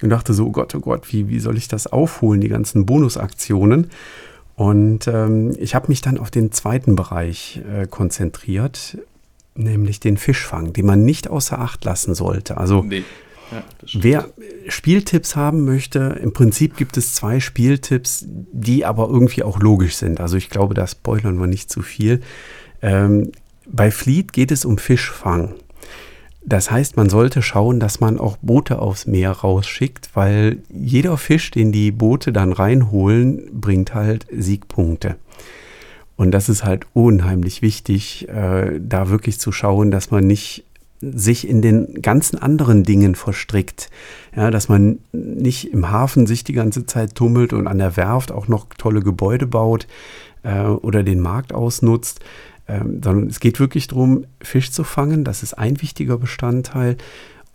und 0.02 0.10
dachte 0.10 0.34
so, 0.34 0.48
oh 0.48 0.52
Gott, 0.52 0.76
oh 0.76 0.80
Gott, 0.80 1.12
wie, 1.12 1.30
wie 1.30 1.40
soll 1.40 1.58
ich 1.58 1.68
das 1.68 1.88
aufholen, 1.88 2.42
die 2.42 2.50
ganzen 2.50 2.86
Bonusaktionen? 2.86 3.88
Und 4.56 5.08
ähm, 5.08 5.56
ich 5.60 5.76
habe 5.76 5.88
mich 5.88 6.02
dann 6.02 6.18
auf 6.18 6.32
den 6.32 6.52
zweiten 6.52 6.96
Bereich 6.96 7.62
äh, 7.72 7.86
konzentriert 7.86 8.98
nämlich 9.58 10.00
den 10.00 10.18
Fischfang, 10.18 10.74
den 10.74 10.86
man 10.86 11.04
nicht 11.06 11.28
außer 11.28 11.60
Acht 11.60 11.84
lassen 11.86 12.16
sollte. 12.16 12.58
Also 12.58 12.84
nee. 12.84 13.04
ja, 13.52 13.64
wer 13.94 14.30
Spieltipps 14.68 15.36
haben 15.36 15.66
möchte, 15.66 16.20
im 16.22 16.34
Prinzip 16.34 16.78
gibt 16.78 16.98
es 16.98 17.14
zwei 17.14 17.40
Spieltipps, 17.40 18.26
die 18.28 18.86
aber 18.86 19.10
irgendwie 19.10 19.44
auch 19.44 19.60
logisch 19.60 19.96
sind. 19.96 20.20
Also 20.20 20.38
ich 20.38 20.50
glaube, 20.50 20.74
da 20.74 20.88
spoilern 20.88 21.40
wir 21.40 21.48
nicht 21.48 21.72
zu 21.72 21.82
viel. 21.82 22.22
Ähm, 22.82 23.32
bei 23.66 23.92
Fleet 23.92 24.34
geht 24.34 24.52
es 24.52 24.66
um 24.66 24.78
Fischfang. 24.78 25.56
Das 26.48 26.72
heißt, 26.72 26.96
man 26.96 27.10
sollte 27.10 27.42
schauen, 27.42 27.82
dass 27.82 28.00
man 28.00 28.18
auch 28.18 28.38
Boote 28.38 28.80
aufs 28.80 29.06
Meer 29.06 29.32
rausschickt, 29.32 30.12
weil 30.14 30.60
jeder 30.70 31.18
Fisch, 31.18 31.52
den 31.52 31.74
die 31.74 31.92
Boote 31.92 32.32
dann 32.32 32.54
reinholen, 32.54 33.50
bringt 33.52 33.94
halt 33.94 34.26
Siegpunkte. 34.32 35.18
Und 36.18 36.32
das 36.32 36.50
ist 36.50 36.64
halt 36.64 36.86
unheimlich 36.94 37.62
wichtig, 37.62 38.28
äh, 38.28 38.80
da 38.82 39.10
wirklich 39.10 39.40
zu 39.40 39.52
schauen, 39.52 39.92
dass 39.92 40.12
man 40.12 40.26
nicht 40.26 40.66
sich 41.00 41.48
in 41.48 41.62
den 41.62 42.02
ganzen 42.02 42.40
anderen 42.40 42.84
Dingen 42.84 43.14
verstrickt. 43.14 43.90
Ja, 44.36 44.50
dass 44.50 44.68
man 44.68 44.98
nicht 45.12 45.72
im 45.72 45.92
Hafen 45.92 46.26
sich 46.26 46.44
die 46.44 46.54
ganze 46.54 46.88
Zeit 46.88 47.16
tummelt 47.16 47.54
und 47.54 47.68
an 47.68 47.78
der 47.78 47.96
Werft 47.98 48.32
auch 48.32 48.48
noch 48.48 48.66
tolle 48.78 49.02
Gebäude 49.02 49.46
baut 49.46 49.88
äh, 50.44 50.64
oder 50.64 51.04
den 51.04 51.20
Markt 51.20 51.54
ausnutzt, 51.54 52.20
ähm, 52.68 53.00
sondern 53.04 53.28
es 53.28 53.40
geht 53.40 53.60
wirklich 53.60 53.88
darum, 53.88 54.26
Fisch 54.42 54.72
zu 54.72 54.84
fangen. 54.84 55.24
Das 55.24 55.44
ist 55.44 55.54
ein 55.54 55.82
wichtiger 55.82 56.18
Bestandteil. 56.18 56.98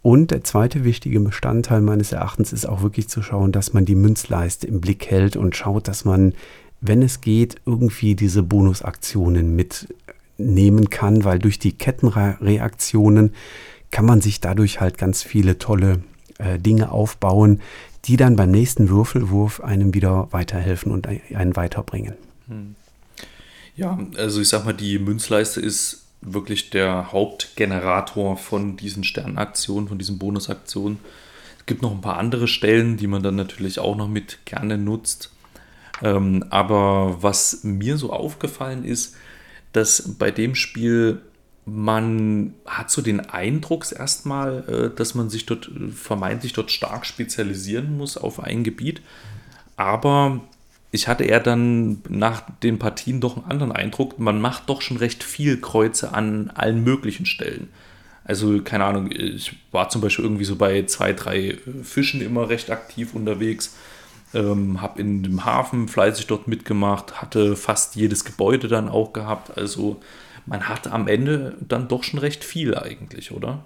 Und 0.02 0.33
der 0.33 0.42
zweite 0.42 0.85
wichtige 0.85 1.21
Bestandteil 1.21 1.81
meines 1.81 2.11
Erachtens 2.11 2.52
ist 2.52 2.69
auch 2.69 2.83
wirklich 2.83 3.09
zu 3.09 3.23
schauen, 3.23 3.52
dass 3.52 3.73
man 3.73 3.85
die 3.85 3.95
Münzleiste 3.95 4.66
im 4.66 4.81
Blick 4.81 5.07
hält 5.07 5.37
und 5.37 5.54
schaut, 5.54 5.87
dass 5.87 6.04
man 6.04 6.35
wenn 6.83 7.01
es 7.01 7.21
geht, 7.21 7.57
irgendwie 7.65 8.15
diese 8.15 8.43
Bonusaktionen 8.43 9.57
mitnehmen 9.57 10.91
kann, 10.91 11.25
weil 11.25 11.39
durch 11.39 11.59
die 11.59 11.73
Kettenreaktionen 11.73 13.33
kann 13.91 14.05
man 14.05 14.21
sich 14.21 14.41
dadurch 14.41 14.81
halt 14.81 14.99
ganz 14.99 15.23
viele 15.23 15.59
tolle 15.59 16.03
äh, 16.39 16.59
Dinge 16.59 16.91
aufbauen, 16.91 17.61
die 18.05 18.17
dann 18.17 18.35
beim 18.35 18.51
nächsten 18.51 18.89
Würfelwurf 18.89 19.61
einem 19.61 19.95
wieder 19.95 20.29
weiterhelfen 20.33 20.91
und 20.91 21.07
einen 21.07 21.55
weiterbringen. 21.55 22.15
Hm. 22.49 22.75
Ja, 23.77 23.99
also 24.17 24.41
ich 24.41 24.49
sag 24.49 24.65
mal, 24.65 24.75
die 24.75 24.99
Münzleiste 24.99 25.61
ist 25.61 26.05
wirklich 26.21 26.71
der 26.71 27.12
Hauptgenerator 27.12 28.37
von 28.37 28.77
diesen 28.77 29.05
Sternaktionen, 29.05 29.89
von 29.89 29.99
diesen 29.99 30.19
Bonusaktionen. 30.19 30.99
Es 31.59 31.67
gibt 31.67 31.83
noch 31.83 31.93
ein 31.93 32.01
paar 32.01 32.17
andere 32.17 32.49
Stellen, 32.49 32.97
die 32.97 33.07
man 33.07 33.23
dann 33.23 33.37
natürlich 33.37 33.79
auch 33.79 33.97
noch 33.97 34.09
mit 34.09 34.41
gerne 34.45 34.79
nutzt. 34.79 35.32
Ähm, 36.02 36.44
aber 36.50 37.23
was 37.23 37.61
mir 37.62 37.97
so 37.97 38.12
aufgefallen 38.12 38.85
ist, 38.85 39.16
dass 39.73 40.16
bei 40.18 40.30
dem 40.30 40.54
Spiel 40.54 41.23
man 41.64 42.54
hat 42.66 42.90
so 42.90 43.02
den 43.02 43.21
Eindruck 43.21 43.87
erstmal, 43.92 44.64
äh, 44.68 44.97
dass 44.97 45.14
man 45.14 45.30
sich 45.30 45.47
dort 45.47 45.71
vermeintlich 45.94 46.52
dort 46.52 46.71
stark 46.71 47.06
spezialisieren 47.06 47.97
muss 47.97 48.16
auf 48.16 48.42
ein 48.42 48.64
Gebiet. 48.64 49.00
Aber 49.76 50.40
ich 50.90 51.09
hatte 51.09 51.25
eher 51.25 51.40
dann 51.40 52.02
nach 52.09 52.42
den 52.62 52.78
Partien 52.78 53.21
doch 53.21 53.37
einen 53.37 53.50
anderen 53.50 53.73
Eindruck. 53.73 54.18
Man 54.18 54.40
macht 54.40 54.68
doch 54.68 54.82
schon 54.82 54.97
recht 54.97 55.23
viel 55.23 55.61
Kreuze 55.61 56.12
an 56.12 56.50
allen 56.54 56.82
möglichen 56.82 57.26
Stellen. 57.26 57.68
Also, 58.25 58.61
keine 58.62 58.85
Ahnung, 58.85 59.11
ich 59.11 59.54
war 59.73 59.88
zum 59.88 60.00
Beispiel 60.00 60.25
irgendwie 60.25 60.44
so 60.44 60.56
bei 60.56 60.85
zwei, 60.85 61.12
drei 61.12 61.59
Fischen 61.82 62.21
immer 62.21 62.49
recht 62.49 62.71
aktiv 62.71 63.14
unterwegs. 63.14 63.75
Ähm, 64.35 64.81
habe 64.81 65.01
in 65.01 65.23
dem 65.23 65.45
Hafen 65.45 65.89
fleißig 65.89 66.27
dort 66.27 66.49
mitgemacht, 66.49 67.21
hatte 67.21 67.57
fast 67.57 67.97
jedes 67.97 68.25
Gebäude 68.25 68.69
dann 68.69 68.89
auch 68.89 69.12
gehabt. 69.12 69.57
Also 69.57 70.01
man 70.47 70.69
hat 70.69 70.87
am 70.89 71.09
Ende 71.09 71.57
dann 71.61 71.89
doch 71.89 72.03
schon 72.03 72.19
recht 72.19 72.45
viel 72.45 72.77
eigentlich, 72.77 73.33
oder? 73.33 73.65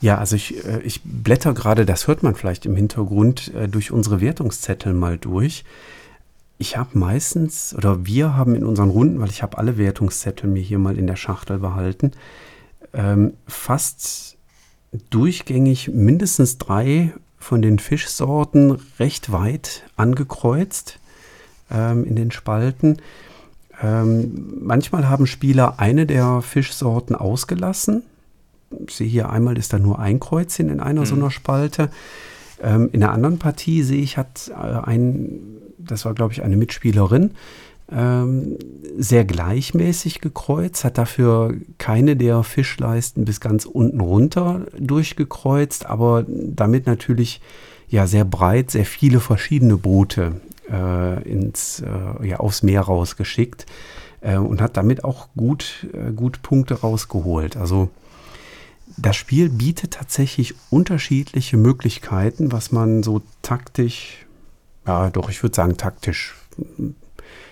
Ja, 0.00 0.18
also 0.18 0.36
ich, 0.36 0.64
äh, 0.64 0.80
ich 0.82 1.00
blätter 1.02 1.54
gerade, 1.54 1.86
das 1.86 2.06
hört 2.06 2.22
man 2.22 2.34
vielleicht 2.34 2.66
im 2.66 2.76
Hintergrund, 2.76 3.52
äh, 3.54 3.68
durch 3.68 3.90
unsere 3.90 4.20
Wertungszettel 4.20 4.92
mal 4.92 5.18
durch. 5.18 5.64
Ich 6.58 6.76
habe 6.76 6.98
meistens, 6.98 7.74
oder 7.74 8.06
wir 8.06 8.34
haben 8.34 8.54
in 8.54 8.64
unseren 8.64 8.90
Runden, 8.90 9.20
weil 9.20 9.30
ich 9.30 9.42
habe 9.42 9.58
alle 9.58 9.78
Wertungszettel 9.78 10.48
mir 10.48 10.62
hier 10.62 10.78
mal 10.78 10.98
in 10.98 11.06
der 11.06 11.16
Schachtel 11.16 11.58
behalten, 11.58 12.12
ähm, 12.92 13.34
fast 13.46 14.36
durchgängig 15.10 15.88
mindestens 15.88 16.58
drei 16.58 17.12
von 17.46 17.62
den 17.62 17.78
Fischsorten 17.78 18.76
recht 18.98 19.30
weit 19.30 19.84
angekreuzt 19.94 20.98
ähm, 21.70 22.04
in 22.04 22.16
den 22.16 22.32
Spalten. 22.32 22.96
Ähm, 23.80 24.54
manchmal 24.62 25.08
haben 25.08 25.28
Spieler 25.28 25.78
eine 25.78 26.06
der 26.06 26.42
Fischsorten 26.42 27.14
ausgelassen. 27.14 28.02
Ich 28.88 28.96
sehe 28.96 29.06
hier 29.06 29.30
einmal 29.30 29.56
ist 29.58 29.72
da 29.72 29.78
nur 29.78 30.00
ein 30.00 30.18
Kreuzchen 30.18 30.68
in 30.68 30.80
einer 30.80 31.02
mhm. 31.02 31.06
so 31.06 31.14
einer 31.14 31.30
Spalte. 31.30 31.90
Ähm, 32.60 32.90
in 32.92 32.98
der 32.98 33.12
anderen 33.12 33.38
Partie 33.38 33.84
sehe 33.84 34.02
ich, 34.02 34.16
hat 34.18 34.50
äh, 34.50 34.54
ein, 34.54 35.38
das 35.78 36.04
war 36.04 36.14
glaube 36.14 36.32
ich 36.32 36.42
eine 36.42 36.56
Mitspielerin, 36.56 37.30
ähm, 37.90 38.56
sehr 38.98 39.24
gleichmäßig 39.24 40.20
gekreuzt, 40.20 40.84
hat 40.84 40.98
dafür 40.98 41.54
keine 41.78 42.16
der 42.16 42.42
Fischleisten 42.42 43.24
bis 43.24 43.40
ganz 43.40 43.64
unten 43.64 44.00
runter 44.00 44.66
durchgekreuzt, 44.78 45.86
aber 45.86 46.24
damit 46.28 46.86
natürlich 46.86 47.40
ja 47.88 48.06
sehr 48.06 48.24
breit, 48.24 48.72
sehr 48.72 48.84
viele 48.84 49.20
verschiedene 49.20 49.76
Boote 49.76 50.40
äh, 50.70 51.22
ins, 51.22 51.80
äh, 51.80 52.26
ja, 52.26 52.38
aufs 52.38 52.62
Meer 52.62 52.82
rausgeschickt 52.82 53.66
äh, 54.20 54.36
und 54.36 54.60
hat 54.60 54.76
damit 54.76 55.04
auch 55.04 55.28
gut, 55.36 55.86
äh, 55.92 56.10
gut 56.12 56.42
Punkte 56.42 56.80
rausgeholt. 56.80 57.56
Also 57.56 57.90
das 58.96 59.14
Spiel 59.14 59.48
bietet 59.48 59.92
tatsächlich 59.92 60.54
unterschiedliche 60.70 61.56
Möglichkeiten, 61.56 62.50
was 62.50 62.72
man 62.72 63.02
so 63.02 63.22
taktisch, 63.42 64.26
ja 64.86 65.10
doch, 65.10 65.30
ich 65.30 65.42
würde 65.42 65.54
sagen 65.54 65.76
taktisch 65.76 66.34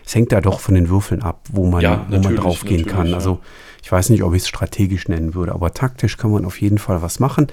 es 0.04 0.14
hängt 0.14 0.32
da 0.32 0.40
doch 0.40 0.60
von 0.60 0.74
den 0.74 0.88
Würfeln 0.88 1.22
ab, 1.22 1.40
wo 1.50 1.66
man, 1.66 1.80
ja, 1.80 2.06
wo 2.08 2.18
man 2.18 2.36
drauf 2.36 2.64
gehen 2.64 2.86
kann. 2.86 3.08
Ja. 3.08 3.14
Also 3.14 3.40
ich 3.82 3.92
weiß 3.92 4.10
nicht, 4.10 4.22
ob 4.22 4.34
ich 4.34 4.42
es 4.42 4.48
strategisch 4.48 5.08
nennen 5.08 5.34
würde, 5.34 5.52
aber 5.52 5.72
taktisch 5.74 6.16
kann 6.16 6.30
man 6.30 6.44
auf 6.44 6.60
jeden 6.60 6.78
Fall 6.78 7.02
was 7.02 7.20
machen. 7.20 7.48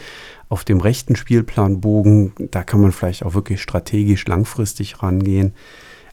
Auf 0.50 0.64
dem 0.64 0.80
rechten 0.80 1.16
Spielplanbogen, 1.16 2.34
da 2.52 2.64
kann 2.64 2.82
man 2.82 2.92
vielleicht 2.92 3.24
auch 3.24 3.34
wirklich 3.34 3.62
strategisch 3.62 4.26
langfristig 4.28 5.02
rangehen. 5.04 5.54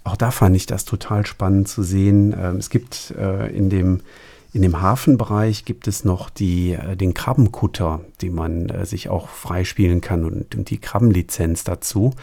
Auch 0.04 0.16
da 0.16 0.30
fand 0.30 0.57
ich 0.57 0.66
das 0.66 0.85
total 0.85 1.26
spannend 1.26 1.68
zu 1.68 1.83
sehen. 1.83 2.35
Ähm, 2.37 2.57
es 2.57 2.71
gibt 2.71 3.14
äh, 3.18 3.49
in 3.54 3.68
dem 3.68 4.00
in 4.52 4.62
dem 4.62 4.81
Hafenbereich 4.81 5.64
gibt 5.64 5.88
es 5.88 6.05
noch 6.05 6.31
die, 6.31 6.73
äh, 6.73 6.97
den 6.97 7.14
Krabbenkutter, 7.14 8.00
den 8.23 8.35
man 8.35 8.69
äh, 8.69 8.87
sich 8.87 9.09
auch 9.09 9.28
freispielen 9.28 10.00
kann 10.00 10.25
und, 10.25 10.71
die 10.71 10.78
Krabbenlizenz 10.78 11.64
dazu. 11.64 12.14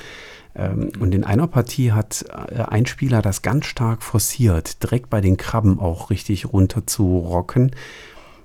Ähm, 0.56 0.92
und 1.00 1.14
in 1.14 1.24
einer 1.24 1.48
Partie 1.48 1.92
hat 1.92 2.26
äh, 2.30 2.62
ein 2.62 2.86
Spieler 2.86 3.22
das 3.22 3.42
ganz 3.42 3.66
stark 3.66 4.02
forciert, 4.02 4.82
direkt 4.82 5.10
bei 5.10 5.22
den 5.22 5.38
Krabben 5.38 5.80
auch 5.80 6.10
richtig 6.10 6.52
runter 6.52 6.88
zu 6.88 7.20
rocken, 7.20 7.72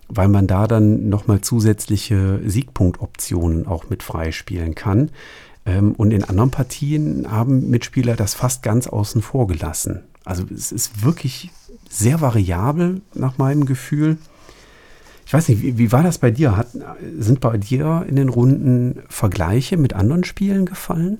weil 0.08 0.28
man 0.28 0.46
da 0.46 0.66
dann 0.66 1.08
nochmal 1.08 1.40
zusätzliche 1.40 2.40
Siegpunktoptionen 2.44 3.66
auch 3.66 3.88
mit 3.88 4.02
freispielen 4.02 4.74
kann. 4.74 5.10
Ähm, 5.64 5.92
und 5.92 6.10
in 6.10 6.24
anderen 6.24 6.50
Partien 6.50 7.30
haben 7.30 7.70
Mitspieler 7.70 8.16
das 8.16 8.34
fast 8.34 8.62
ganz 8.62 8.86
außen 8.86 9.22
vor 9.22 9.46
gelassen. 9.46 10.02
Also 10.24 10.44
es 10.52 10.70
ist 10.70 11.02
wirklich 11.02 11.50
sehr 11.90 12.20
variabel 12.20 13.02
nach 13.14 13.36
meinem 13.36 13.66
Gefühl. 13.66 14.16
Ich 15.26 15.34
weiß 15.34 15.48
nicht, 15.48 15.62
wie, 15.62 15.76
wie 15.76 15.92
war 15.92 16.02
das 16.02 16.18
bei 16.18 16.30
dir? 16.30 16.56
Hat, 16.56 16.68
sind 17.18 17.40
bei 17.40 17.58
dir 17.58 18.06
in 18.08 18.16
den 18.16 18.30
Runden 18.30 19.02
Vergleiche 19.08 19.76
mit 19.76 19.92
anderen 19.92 20.24
Spielen 20.24 20.64
gefallen? 20.64 21.18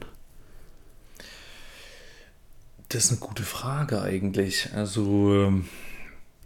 Das 2.88 3.04
ist 3.04 3.10
eine 3.10 3.20
gute 3.20 3.42
Frage 3.42 4.00
eigentlich. 4.00 4.70
Also, 4.74 5.34
ähm, 5.34 5.64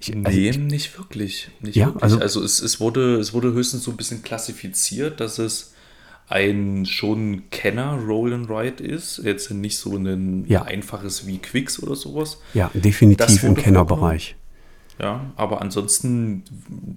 ich, 0.01 0.15
also 0.15 0.29
nee, 0.29 0.51
nicht 0.51 0.99
wirklich. 0.99 1.51
Nicht 1.61 1.77
ja, 1.77 1.87
wirklich. 1.87 2.03
Also, 2.03 2.21
also 2.21 2.43
es, 2.43 2.61
es, 2.61 2.81
wurde, 2.81 3.19
es 3.19 3.33
wurde 3.33 3.53
höchstens 3.53 3.85
so 3.85 3.91
ein 3.91 3.97
bisschen 3.97 4.23
klassifiziert, 4.23 5.21
dass 5.21 5.39
es 5.39 5.74
ein 6.29 6.87
schon 6.87 7.45
Kenner 7.51 7.99
Roll 8.07 8.33
and 8.33 8.51
Ride 8.51 8.83
ist. 8.83 9.21
Jetzt 9.23 9.51
nicht 9.51 9.79
so 9.79 9.97
ein 9.97 10.45
ja. 10.49 10.63
einfaches 10.63 11.27
wie 11.27 11.39
Quicks 11.39 11.83
oder 11.83 11.97
sowas. 11.97 12.39
Ja, 12.55 12.71
definitiv 12.75 13.43
im 13.45 13.55
Kennerbereich. 13.55 14.37
Ja, 14.99 15.33
aber 15.37 15.61
ansonsten 15.61 16.45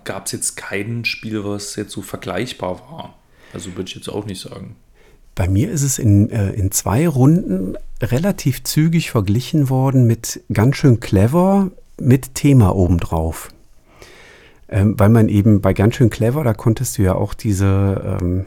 gab 0.04 0.28
es 0.28 0.32
jetzt 0.32 0.56
kein 0.56 1.04
Spiel, 1.04 1.44
was 1.44 1.76
jetzt 1.76 1.92
so 1.92 2.02
vergleichbar 2.02 2.80
war. 2.90 3.16
Also 3.54 3.76
würde 3.76 3.90
ich 3.90 3.96
jetzt 3.96 4.10
auch 4.10 4.26
nicht 4.26 4.42
sagen. 4.42 4.76
Bei 5.36 5.48
mir 5.48 5.72
ist 5.72 5.84
es 5.84 6.00
in, 6.00 6.30
äh, 6.30 6.52
in 6.52 6.72
zwei 6.72 7.08
Runden 7.08 7.76
relativ 8.02 8.64
zügig 8.64 9.12
verglichen 9.12 9.70
worden 9.70 10.06
mit 10.06 10.42
ganz 10.52 10.78
schön 10.78 11.00
clever 11.00 11.72
mit 12.00 12.36
Thema 12.36 12.76
obendrauf. 12.76 13.50
Ähm, 14.70 15.00
weil 15.00 15.10
man 15.10 15.30
eben 15.30 15.62
bei 15.62 15.74
ganz 15.74 15.96
schön 15.96 16.10
clever, 16.10 16.44
da 16.44 16.54
konntest 16.54 16.98
du 16.98 17.04
ja 17.04 17.16
auch 17.16 17.34
diese, 17.34 18.20
ähm, 18.22 18.46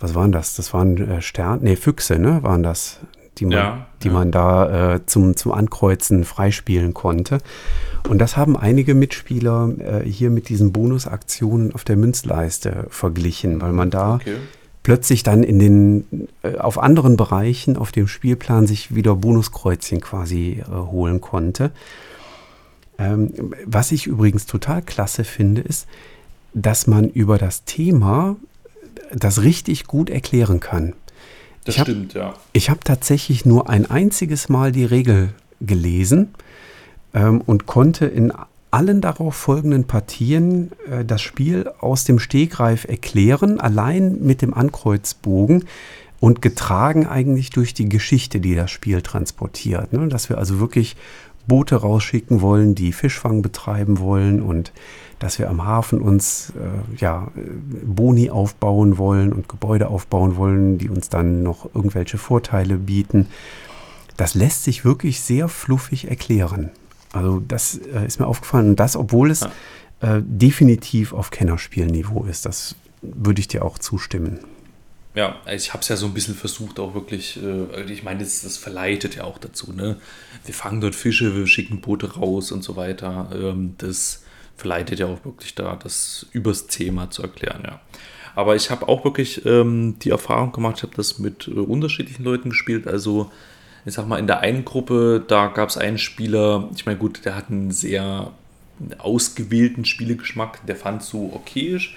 was 0.00 0.14
waren 0.14 0.32
das? 0.32 0.54
Das 0.54 0.72
waren 0.74 0.96
äh, 0.96 1.22
Sterne, 1.22 1.62
nee, 1.62 1.76
Füchse, 1.76 2.18
ne, 2.18 2.42
waren 2.42 2.62
das, 2.62 3.00
die 3.38 3.46
man, 3.46 3.52
ja, 3.52 3.86
die 4.02 4.08
ja. 4.08 4.14
man 4.14 4.30
da 4.30 4.94
äh, 4.94 5.06
zum, 5.06 5.36
zum 5.36 5.52
Ankreuzen 5.52 6.24
freispielen 6.24 6.94
konnte. 6.94 7.38
Und 8.08 8.18
das 8.18 8.36
haben 8.36 8.56
einige 8.56 8.94
Mitspieler 8.94 9.70
äh, 9.78 10.08
hier 10.08 10.30
mit 10.30 10.48
diesen 10.48 10.72
Bonusaktionen 10.72 11.74
auf 11.74 11.84
der 11.84 11.96
Münzleiste 11.96 12.86
verglichen, 12.88 13.60
weil 13.60 13.72
man 13.72 13.90
da 13.90 14.16
okay 14.16 14.36
plötzlich 14.88 15.22
dann 15.22 15.42
in 15.42 15.58
den, 15.58 16.28
äh, 16.42 16.56
auf 16.56 16.78
anderen 16.78 17.18
Bereichen 17.18 17.76
auf 17.76 17.92
dem 17.92 18.08
Spielplan 18.08 18.66
sich 18.66 18.94
wieder 18.94 19.14
Bonuskreuzchen 19.16 20.00
quasi 20.00 20.62
äh, 20.66 20.70
holen 20.70 21.20
konnte. 21.20 21.72
Ähm, 22.98 23.54
was 23.66 23.92
ich 23.92 24.06
übrigens 24.06 24.46
total 24.46 24.80
klasse 24.80 25.24
finde, 25.24 25.60
ist, 25.60 25.86
dass 26.54 26.86
man 26.86 27.10
über 27.10 27.36
das 27.36 27.64
Thema 27.64 28.36
das 29.10 29.42
richtig 29.42 29.86
gut 29.86 30.10
erklären 30.10 30.60
kann. 30.60 30.94
Das 31.64 31.74
ich 31.74 31.80
hab, 31.80 31.86
stimmt, 31.86 32.14
ja. 32.14 32.34
Ich 32.52 32.70
habe 32.70 32.80
tatsächlich 32.84 33.44
nur 33.44 33.68
ein 33.68 33.90
einziges 33.90 34.48
Mal 34.48 34.72
die 34.72 34.84
Regel 34.84 35.34
gelesen 35.60 36.34
ähm, 37.14 37.40
und 37.40 37.66
konnte 37.66 38.06
in 38.06 38.32
allen 38.70 39.00
darauf 39.00 39.34
folgenden 39.34 39.84
Partien 39.84 40.70
äh, 40.90 41.04
das 41.04 41.22
Spiel 41.22 41.70
aus 41.80 42.04
dem 42.04 42.18
Stegreif 42.18 42.84
erklären, 42.84 43.60
allein 43.60 44.18
mit 44.22 44.42
dem 44.42 44.54
Ankreuzbogen 44.54 45.64
und 46.20 46.42
getragen 46.42 47.06
eigentlich 47.06 47.50
durch 47.50 47.74
die 47.74 47.88
Geschichte, 47.88 48.40
die 48.40 48.54
das 48.54 48.70
Spiel 48.70 49.02
transportiert. 49.02 49.92
Ne? 49.92 50.08
Dass 50.08 50.28
wir 50.28 50.38
also 50.38 50.58
wirklich 50.58 50.96
Boote 51.48 51.76
rausschicken 51.76 52.40
wollen, 52.40 52.74
die 52.74 52.92
Fischfang 52.92 53.42
betreiben 53.42 53.98
wollen 53.98 54.40
und 54.40 54.72
dass 55.18 55.38
wir 55.40 55.50
am 55.50 55.64
Hafen 55.64 56.00
uns 56.00 56.52
äh, 56.56 57.00
ja, 57.00 57.28
Boni 57.84 58.30
aufbauen 58.30 58.98
wollen 58.98 59.32
und 59.32 59.48
Gebäude 59.48 59.88
aufbauen 59.88 60.36
wollen, 60.36 60.78
die 60.78 60.88
uns 60.88 61.08
dann 61.08 61.42
noch 61.42 61.74
irgendwelche 61.74 62.18
Vorteile 62.18 62.76
bieten. 62.76 63.26
Das 64.16 64.34
lässt 64.34 64.64
sich 64.64 64.84
wirklich 64.84 65.20
sehr 65.20 65.48
fluffig 65.48 66.08
erklären. 66.08 66.70
Also 67.12 67.40
das 67.40 67.78
äh, 67.78 68.06
ist 68.06 68.20
mir 68.20 68.26
aufgefallen. 68.26 68.70
Und 68.70 68.80
das, 68.80 68.94
obwohl 68.94 69.30
es 69.30 69.42
äh, 70.00 70.20
definitiv 70.22 71.12
auf 71.12 71.30
Kennerspielniveau 71.30 72.24
ist. 72.24 72.46
Das 72.46 72.76
würde 73.02 73.40
ich 73.40 73.48
dir 73.48 73.64
auch 73.64 73.78
zustimmen. 73.78 74.38
Ja, 75.18 75.34
ich 75.52 75.72
habe 75.72 75.80
es 75.82 75.88
ja 75.88 75.96
so 75.96 76.06
ein 76.06 76.14
bisschen 76.14 76.36
versucht, 76.36 76.78
auch 76.78 76.94
wirklich, 76.94 77.42
äh, 77.42 77.82
ich 77.90 78.04
meine, 78.04 78.20
das, 78.20 78.42
das, 78.42 78.56
verleitet 78.56 79.16
ja 79.16 79.24
auch 79.24 79.38
dazu, 79.38 79.72
ne? 79.72 79.96
Wir 80.44 80.54
fangen 80.54 80.80
dort 80.80 80.94
Fische, 80.94 81.34
wir 81.34 81.48
schicken 81.48 81.80
Boote 81.80 82.14
raus 82.14 82.52
und 82.52 82.62
so 82.62 82.76
weiter. 82.76 83.28
Ähm, 83.34 83.74
das 83.78 84.22
verleitet 84.56 85.00
ja 85.00 85.06
auch 85.06 85.24
wirklich 85.24 85.56
da, 85.56 85.74
das 85.74 86.26
übers 86.30 86.68
Thema 86.68 87.10
zu 87.10 87.22
erklären, 87.22 87.62
ja. 87.66 87.80
Aber 88.36 88.54
ich 88.54 88.70
habe 88.70 88.86
auch 88.86 89.02
wirklich 89.04 89.44
ähm, 89.44 89.96
die 89.98 90.10
Erfahrung 90.10 90.52
gemacht, 90.52 90.76
ich 90.76 90.82
habe 90.84 90.94
das 90.94 91.18
mit 91.18 91.48
äh, 91.48 91.50
unterschiedlichen 91.50 92.22
Leuten 92.22 92.50
gespielt, 92.50 92.86
also 92.86 93.32
ich 93.84 93.94
sag 93.94 94.06
mal, 94.06 94.20
in 94.20 94.28
der 94.28 94.38
einen 94.38 94.64
Gruppe, 94.64 95.24
da 95.26 95.48
gab 95.48 95.68
es 95.68 95.76
einen 95.76 95.98
Spieler, 95.98 96.68
ich 96.76 96.86
meine, 96.86 96.98
gut, 96.98 97.24
der 97.24 97.34
hat 97.34 97.50
einen 97.50 97.72
sehr 97.72 98.30
ausgewählten 98.98 99.84
Spielegeschmack, 99.84 100.64
der 100.64 100.76
fand 100.76 101.02
so 101.02 101.32
okayisch. 101.34 101.96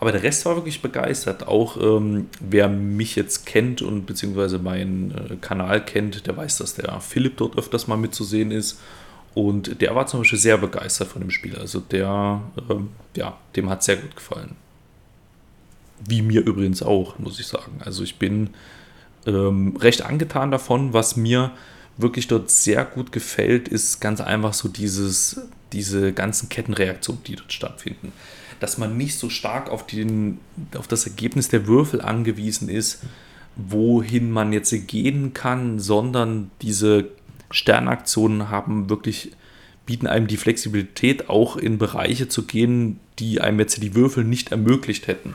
Aber 0.00 0.12
der 0.12 0.22
Rest 0.22 0.46
war 0.46 0.56
wirklich 0.56 0.80
begeistert. 0.80 1.46
Auch 1.46 1.76
ähm, 1.76 2.28
wer 2.40 2.68
mich 2.68 3.16
jetzt 3.16 3.44
kennt 3.44 3.82
und 3.82 4.06
beziehungsweise 4.06 4.58
meinen 4.58 5.10
äh, 5.10 5.36
Kanal 5.36 5.84
kennt, 5.84 6.26
der 6.26 6.34
weiß, 6.38 6.56
dass 6.56 6.74
der 6.74 6.98
Philipp 7.00 7.36
dort 7.36 7.58
öfters 7.58 7.86
mal 7.86 7.96
mitzusehen 7.96 8.50
ist. 8.50 8.80
Und 9.34 9.82
der 9.82 9.94
war 9.94 10.06
zum 10.06 10.20
Beispiel 10.20 10.38
sehr 10.38 10.56
begeistert 10.56 11.08
von 11.08 11.20
dem 11.20 11.30
Spiel. 11.30 11.54
Also 11.54 11.80
der, 11.80 12.40
ähm, 12.70 12.88
ja, 13.14 13.36
dem 13.54 13.68
hat 13.68 13.84
sehr 13.84 13.96
gut 13.96 14.16
gefallen. 14.16 14.56
Wie 16.02 16.22
mir 16.22 16.40
übrigens 16.40 16.82
auch, 16.82 17.18
muss 17.18 17.38
ich 17.38 17.46
sagen. 17.46 17.80
Also 17.84 18.02
ich 18.02 18.18
bin 18.18 18.50
ähm, 19.26 19.76
recht 19.76 20.00
angetan 20.00 20.50
davon. 20.50 20.94
Was 20.94 21.16
mir 21.16 21.52
wirklich 21.98 22.26
dort 22.26 22.50
sehr 22.50 22.86
gut 22.86 23.12
gefällt, 23.12 23.68
ist 23.68 24.00
ganz 24.00 24.22
einfach 24.22 24.54
so 24.54 24.68
dieses, 24.68 25.42
diese 25.72 26.12
ganzen 26.12 26.48
Kettenreaktionen, 26.48 27.22
die 27.24 27.36
dort 27.36 27.52
stattfinden. 27.52 28.12
Dass 28.58 28.78
man 28.78 28.96
nicht 28.96 29.18
so 29.18 29.30
stark 29.30 29.70
auf, 29.70 29.86
den, 29.86 30.38
auf 30.76 30.86
das 30.86 31.06
Ergebnis 31.06 31.48
der 31.48 31.66
Würfel 31.66 32.00
angewiesen 32.00 32.68
ist, 32.68 33.02
wohin 33.56 34.30
man 34.30 34.52
jetzt 34.52 34.74
gehen 34.86 35.34
kann, 35.34 35.78
sondern 35.78 36.50
diese 36.62 37.08
Sternaktionen 37.50 38.50
haben 38.50 38.88
wirklich, 38.88 39.32
bieten 39.86 40.06
einem 40.06 40.26
die 40.26 40.36
Flexibilität, 40.36 41.28
auch 41.28 41.56
in 41.56 41.78
Bereiche 41.78 42.28
zu 42.28 42.46
gehen, 42.46 43.00
die 43.18 43.40
einem 43.40 43.58
jetzt 43.58 43.82
die 43.82 43.94
Würfel 43.94 44.24
nicht 44.24 44.52
ermöglicht 44.52 45.06
hätten. 45.06 45.34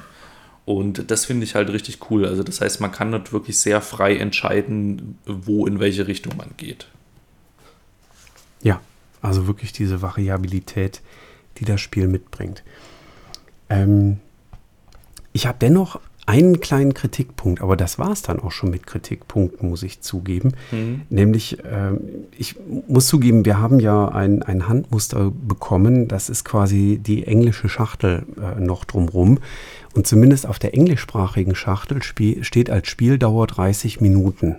Und 0.66 1.12
das 1.12 1.26
finde 1.26 1.44
ich 1.44 1.56
halt 1.56 1.70
richtig 1.70 2.10
cool. 2.10 2.26
Also 2.26 2.42
das 2.42 2.62
heißt, 2.62 2.82
man 2.82 2.92
kann 2.92 3.12
dort 3.12 3.32
wirklich 3.32 3.60
sehr 3.60 3.82
frei 3.82 4.16
entscheiden, 4.16 5.20
wo 5.26 5.68
in 5.68 5.80
welche 5.80 6.08
Richtung 6.08 6.36
man 6.38 6.50
geht. 6.58 6.88
Ja, 8.64 8.82
also 9.26 9.48
wirklich 9.48 9.74
diese 9.74 10.02
Variabilität, 10.02 11.02
die 11.58 11.66
das 11.66 11.82
Spiel 11.82 12.08
mitbringt. 12.08 12.64
Ähm, 13.70 14.18
ich 15.34 15.48
habe 15.48 15.58
dennoch 15.60 16.00
einen 16.28 16.60
kleinen 16.60 16.96
Kritikpunkt, 16.96 17.62
aber 17.62 17.78
das 17.78 18.00
war 18.00 18.12
es 18.12 18.24
dann 18.24 18.40
auch 18.40 18.52
schon 18.52 18.72
mit 18.72 18.88
Kritikpunkten, 18.88 19.70
muss 19.70 19.84
ich 19.84 20.02
zugeben. 20.02 20.54
Mhm. 20.72 21.02
Nämlich, 21.10 21.60
ähm, 21.72 22.00
ich 22.36 22.56
muss 22.88 23.08
zugeben, 23.08 23.46
wir 23.46 23.60
haben 23.60 23.80
ja 23.80 24.08
ein, 24.08 24.42
ein 24.42 24.68
Handmuster 24.68 25.32
bekommen, 25.32 26.08
das 26.08 26.30
ist 26.30 26.44
quasi 26.44 27.00
die 27.02 27.28
englische 27.28 27.70
Schachtel 27.70 28.26
äh, 28.42 28.60
noch 28.60 28.86
drumrum. 28.86 29.40
Und 29.94 30.08
zumindest 30.08 30.48
auf 30.48 30.58
der 30.58 30.74
englischsprachigen 30.74 31.56
Schachtel 31.56 32.02
steht 32.02 32.70
als 32.70 32.88
Spieldauer 32.88 33.48
30 33.48 34.02
Minuten. 34.02 34.58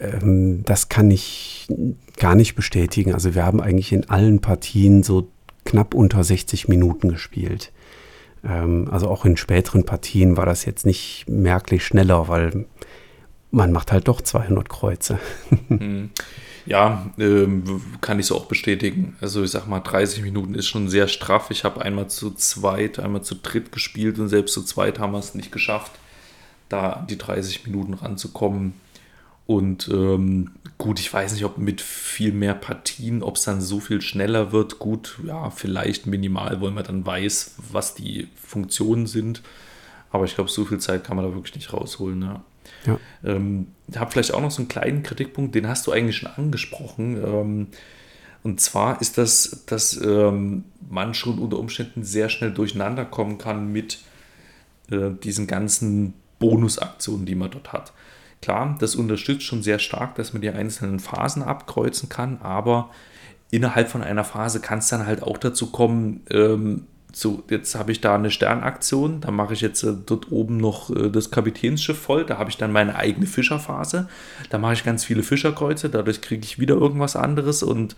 Ähm, 0.00 0.64
das 0.64 0.88
kann 0.88 1.10
ich 1.10 1.68
gar 2.16 2.34
nicht 2.34 2.54
bestätigen. 2.54 3.14
Also 3.14 3.34
wir 3.34 3.44
haben 3.44 3.60
eigentlich 3.60 3.92
in 3.92 4.08
allen 4.08 4.40
Partien 4.40 5.02
so 5.02 5.28
knapp 5.64 5.94
unter 5.94 6.24
60 6.24 6.68
Minuten 6.68 7.10
gespielt. 7.10 7.72
Ähm, 8.44 8.88
also 8.90 9.08
auch 9.08 9.24
in 9.24 9.36
späteren 9.36 9.84
Partien 9.84 10.36
war 10.36 10.46
das 10.46 10.64
jetzt 10.64 10.86
nicht 10.86 11.26
merklich 11.28 11.84
schneller, 11.84 12.28
weil 12.28 12.66
man 13.50 13.72
macht 13.72 13.92
halt 13.92 14.08
doch 14.08 14.20
200 14.20 14.68
Kreuze. 14.68 15.18
Hm. 15.68 16.10
Ja, 16.66 17.10
ähm, 17.18 17.64
kann 18.00 18.20
ich 18.20 18.26
so 18.26 18.36
auch 18.36 18.44
bestätigen. 18.44 19.16
Also 19.20 19.42
ich 19.42 19.50
sag 19.50 19.66
mal, 19.66 19.80
30 19.80 20.22
Minuten 20.22 20.54
ist 20.54 20.66
schon 20.66 20.88
sehr 20.88 21.08
straff. 21.08 21.50
Ich 21.50 21.64
habe 21.64 21.80
einmal 21.80 22.08
zu 22.08 22.32
zweit, 22.32 22.98
einmal 22.98 23.22
zu 23.22 23.34
dritt 23.34 23.72
gespielt 23.72 24.18
und 24.18 24.28
selbst 24.28 24.52
zu 24.52 24.62
zweit 24.62 24.98
haben 24.98 25.12
wir 25.12 25.18
es 25.18 25.34
nicht 25.34 25.52
geschafft, 25.52 25.92
da 26.68 27.04
die 27.08 27.16
30 27.16 27.66
Minuten 27.66 27.94
ranzukommen. 27.94 28.74
Und 29.50 29.88
ähm, 29.88 30.52
gut, 30.78 31.00
ich 31.00 31.12
weiß 31.12 31.32
nicht, 31.32 31.44
ob 31.44 31.58
mit 31.58 31.80
viel 31.80 32.30
mehr 32.30 32.54
Partien, 32.54 33.20
ob 33.20 33.34
es 33.34 33.42
dann 33.42 33.60
so 33.60 33.80
viel 33.80 34.00
schneller 34.00 34.52
wird. 34.52 34.78
Gut, 34.78 35.18
ja, 35.26 35.50
vielleicht 35.50 36.06
minimal, 36.06 36.60
weil 36.60 36.70
man 36.70 36.84
dann 36.84 37.04
weiß, 37.04 37.56
was 37.72 37.96
die 37.96 38.28
Funktionen 38.36 39.08
sind. 39.08 39.42
Aber 40.12 40.24
ich 40.24 40.36
glaube, 40.36 40.50
so 40.50 40.64
viel 40.64 40.78
Zeit 40.78 41.02
kann 41.02 41.16
man 41.16 41.24
da 41.24 41.34
wirklich 41.34 41.56
nicht 41.56 41.72
rausholen. 41.72 42.22
Ja. 42.22 42.44
Ja. 42.86 43.00
Ähm, 43.24 43.66
ich 43.88 43.98
habe 43.98 44.12
vielleicht 44.12 44.32
auch 44.32 44.40
noch 44.40 44.52
so 44.52 44.60
einen 44.62 44.68
kleinen 44.68 45.02
Kritikpunkt, 45.02 45.52
den 45.56 45.66
hast 45.66 45.84
du 45.88 45.90
eigentlich 45.90 46.18
schon 46.18 46.30
angesprochen. 46.30 47.16
Ähm, 47.16 47.66
und 48.44 48.60
zwar 48.60 49.00
ist 49.00 49.18
das, 49.18 49.64
dass 49.66 50.00
ähm, 50.00 50.62
man 50.88 51.12
schon 51.12 51.40
unter 51.40 51.58
Umständen 51.58 52.04
sehr 52.04 52.28
schnell 52.28 52.52
durcheinander 52.52 53.04
kommen 53.04 53.36
kann 53.38 53.72
mit 53.72 53.98
äh, 54.92 55.10
diesen 55.24 55.48
ganzen 55.48 56.14
Bonusaktionen, 56.38 57.26
die 57.26 57.34
man 57.34 57.50
dort 57.50 57.72
hat. 57.72 57.92
Klar, 58.42 58.76
das 58.78 58.96
unterstützt 58.96 59.42
schon 59.42 59.62
sehr 59.62 59.78
stark, 59.78 60.14
dass 60.14 60.32
man 60.32 60.40
die 60.40 60.50
einzelnen 60.50 60.98
Phasen 60.98 61.42
abkreuzen 61.42 62.08
kann, 62.08 62.38
aber 62.42 62.90
innerhalb 63.50 63.88
von 63.88 64.02
einer 64.02 64.24
Phase 64.24 64.60
kann 64.60 64.78
es 64.78 64.88
dann 64.88 65.06
halt 65.06 65.22
auch 65.22 65.36
dazu 65.36 65.70
kommen, 65.70 66.22
ähm, 66.30 66.86
so, 67.12 67.42
jetzt 67.50 67.74
habe 67.74 67.92
ich 67.92 68.00
da 68.00 68.14
eine 68.14 68.30
Sternaktion, 68.30 69.20
da 69.20 69.30
mache 69.30 69.54
ich 69.54 69.60
jetzt 69.60 69.82
äh, 69.82 69.94
dort 70.06 70.30
oben 70.30 70.58
noch 70.58 70.90
äh, 70.90 71.10
das 71.10 71.30
Kapitänsschiff 71.30 71.98
voll, 71.98 72.24
da 72.24 72.38
habe 72.38 72.50
ich 72.50 72.56
dann 72.56 72.72
meine 72.72 72.94
eigene 72.94 73.26
Fischerphase, 73.26 74.08
da 74.48 74.58
mache 74.58 74.74
ich 74.74 74.84
ganz 74.84 75.04
viele 75.04 75.22
Fischerkreuze, 75.22 75.90
dadurch 75.90 76.20
kriege 76.20 76.44
ich 76.44 76.58
wieder 76.58 76.76
irgendwas 76.76 77.16
anderes 77.16 77.62
und 77.62 77.96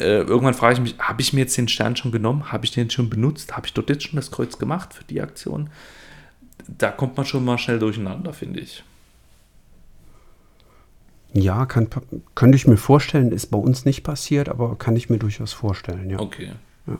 äh, 0.00 0.20
irgendwann 0.20 0.54
frage 0.54 0.74
ich 0.74 0.80
mich, 0.80 0.98
habe 0.98 1.20
ich 1.20 1.32
mir 1.32 1.40
jetzt 1.40 1.56
den 1.56 1.68
Stern 1.68 1.96
schon 1.96 2.12
genommen, 2.12 2.50
habe 2.52 2.64
ich 2.64 2.70
den 2.70 2.90
schon 2.90 3.10
benutzt, 3.10 3.56
habe 3.56 3.66
ich 3.66 3.74
dort 3.74 3.90
jetzt 3.90 4.04
schon 4.04 4.16
das 4.16 4.30
Kreuz 4.30 4.58
gemacht 4.58 4.94
für 4.94 5.04
die 5.04 5.20
Aktion? 5.20 5.70
Da 6.66 6.90
kommt 6.90 7.16
man 7.16 7.26
schon 7.26 7.44
mal 7.44 7.58
schnell 7.58 7.78
durcheinander, 7.78 8.32
finde 8.32 8.60
ich. 8.60 8.82
Ja, 11.32 11.66
kann, 11.66 11.88
könnte 12.34 12.56
ich 12.56 12.66
mir 12.66 12.76
vorstellen, 12.76 13.32
ist 13.32 13.50
bei 13.50 13.58
uns 13.58 13.84
nicht 13.84 14.02
passiert, 14.02 14.48
aber 14.48 14.76
kann 14.76 14.96
ich 14.96 15.10
mir 15.10 15.18
durchaus 15.18 15.52
vorstellen, 15.52 16.08
ja. 16.10 16.18
Okay. 16.18 16.52
Ja. 16.86 16.98